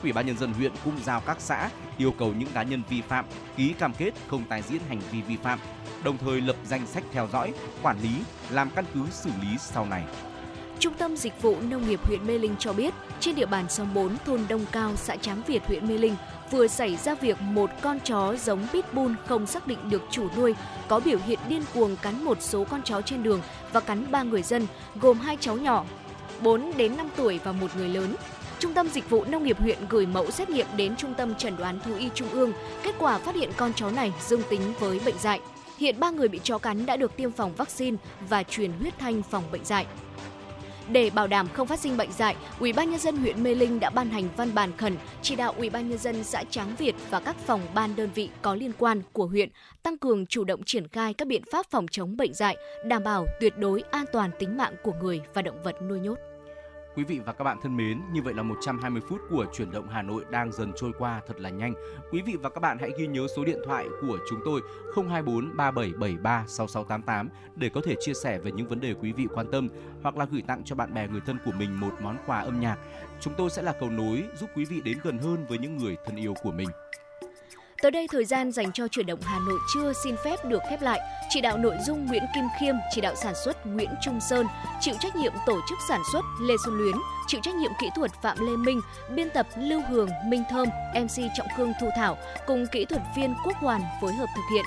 [0.02, 3.00] Ủy ban nhân dân huyện cũng giao các xã yêu cầu những cá nhân vi
[3.00, 3.24] phạm
[3.56, 5.58] ký cam kết không tái diễn hành vi vi phạm,
[6.04, 7.52] đồng thời lập danh sách theo dõi,
[7.82, 8.10] quản lý,
[8.50, 10.04] làm căn cứ xử lý sau này.
[10.78, 13.94] Trung tâm Dịch vụ Nông nghiệp huyện Mê Linh cho biết, trên địa bàn xóm
[13.94, 16.16] 4 thôn Đông Cao, xã Tráng Việt, huyện Mê Linh
[16.50, 20.54] vừa xảy ra việc một con chó giống pitbull không xác định được chủ nuôi
[20.88, 23.40] có biểu hiện điên cuồng cắn một số con chó trên đường
[23.72, 24.66] và cắn ba người dân,
[25.00, 25.84] gồm hai cháu nhỏ,
[26.42, 28.14] 4 đến 5 tuổi và một người lớn.
[28.58, 31.56] Trung tâm Dịch vụ Nông nghiệp huyện gửi mẫu xét nghiệm đến Trung tâm Chẩn
[31.56, 32.52] đoán Thú y Trung ương,
[32.82, 35.40] kết quả phát hiện con chó này dương tính với bệnh dại.
[35.78, 37.96] Hiện ba người bị chó cắn đã được tiêm phòng vaccine
[38.28, 39.86] và truyền huyết thanh phòng bệnh dại.
[40.92, 43.80] Để bảo đảm không phát sinh bệnh dại, Ủy ban nhân dân huyện Mê Linh
[43.80, 46.94] đã ban hành văn bản khẩn chỉ đạo Ủy ban nhân dân xã Tráng Việt
[47.10, 49.48] và các phòng ban đơn vị có liên quan của huyện
[49.82, 53.26] tăng cường chủ động triển khai các biện pháp phòng chống bệnh dại, đảm bảo
[53.40, 56.29] tuyệt đối an toàn tính mạng của người và động vật nuôi nhốt.
[56.96, 59.88] Quý vị và các bạn thân mến, như vậy là 120 phút của chuyển động
[59.88, 61.74] Hà Nội đang dần trôi qua thật là nhanh.
[62.10, 64.60] Quý vị và các bạn hãy ghi nhớ số điện thoại của chúng tôi
[64.96, 69.50] 024 3773 6688 để có thể chia sẻ về những vấn đề quý vị quan
[69.52, 69.68] tâm
[70.02, 72.60] hoặc là gửi tặng cho bạn bè người thân của mình một món quà âm
[72.60, 72.78] nhạc.
[73.20, 75.96] Chúng tôi sẽ là cầu nối giúp quý vị đến gần hơn với những người
[76.04, 76.68] thân yêu của mình.
[77.82, 80.82] Tới đây thời gian dành cho chuyển động Hà Nội chưa xin phép được khép
[80.82, 81.00] lại.
[81.28, 84.46] Chỉ đạo nội dung Nguyễn Kim Khiêm, chỉ đạo sản xuất Nguyễn Trung Sơn,
[84.80, 86.96] chịu trách nhiệm tổ chức sản xuất Lê Xuân Luyến,
[87.26, 88.80] chịu trách nhiệm kỹ thuật Phạm Lê Minh,
[89.14, 92.16] biên tập Lưu Hường, Minh Thơm, MC Trọng Khương Thu Thảo
[92.46, 94.64] cùng kỹ thuật viên Quốc Hoàn phối hợp thực hiện.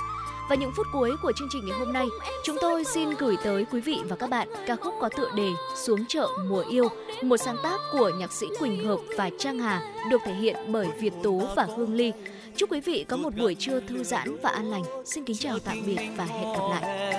[0.50, 2.08] Và những phút cuối của chương trình ngày hôm nay,
[2.44, 5.50] chúng tôi xin gửi tới quý vị và các bạn ca khúc có tựa đề
[5.76, 6.90] Xuống chợ mùa yêu,
[7.22, 10.88] một sáng tác của nhạc sĩ Quỳnh Hợp và Trang Hà, được thể hiện bởi
[11.00, 12.12] Việt Tú và Hương Ly.
[12.58, 14.84] Chúc quý vị có một buổi trưa thư giãn và an lành.
[15.06, 17.14] Xin kính chào tạm biệt và hẹn gặp lại.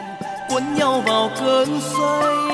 [0.48, 2.53] cuốn nhau vào cơn say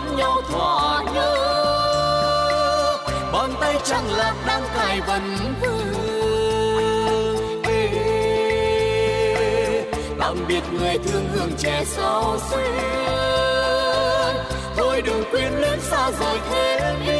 [0.00, 1.36] ngắm nhau thỏa nhớ.
[3.32, 5.80] Bàn tay trắng lạc đang cài vần vương
[10.18, 12.74] tạm biệt người thương hương trẻ sao xuyên
[14.76, 17.19] thôi đừng quên luyến xa rời thêm đi.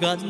[0.00, 0.29] gần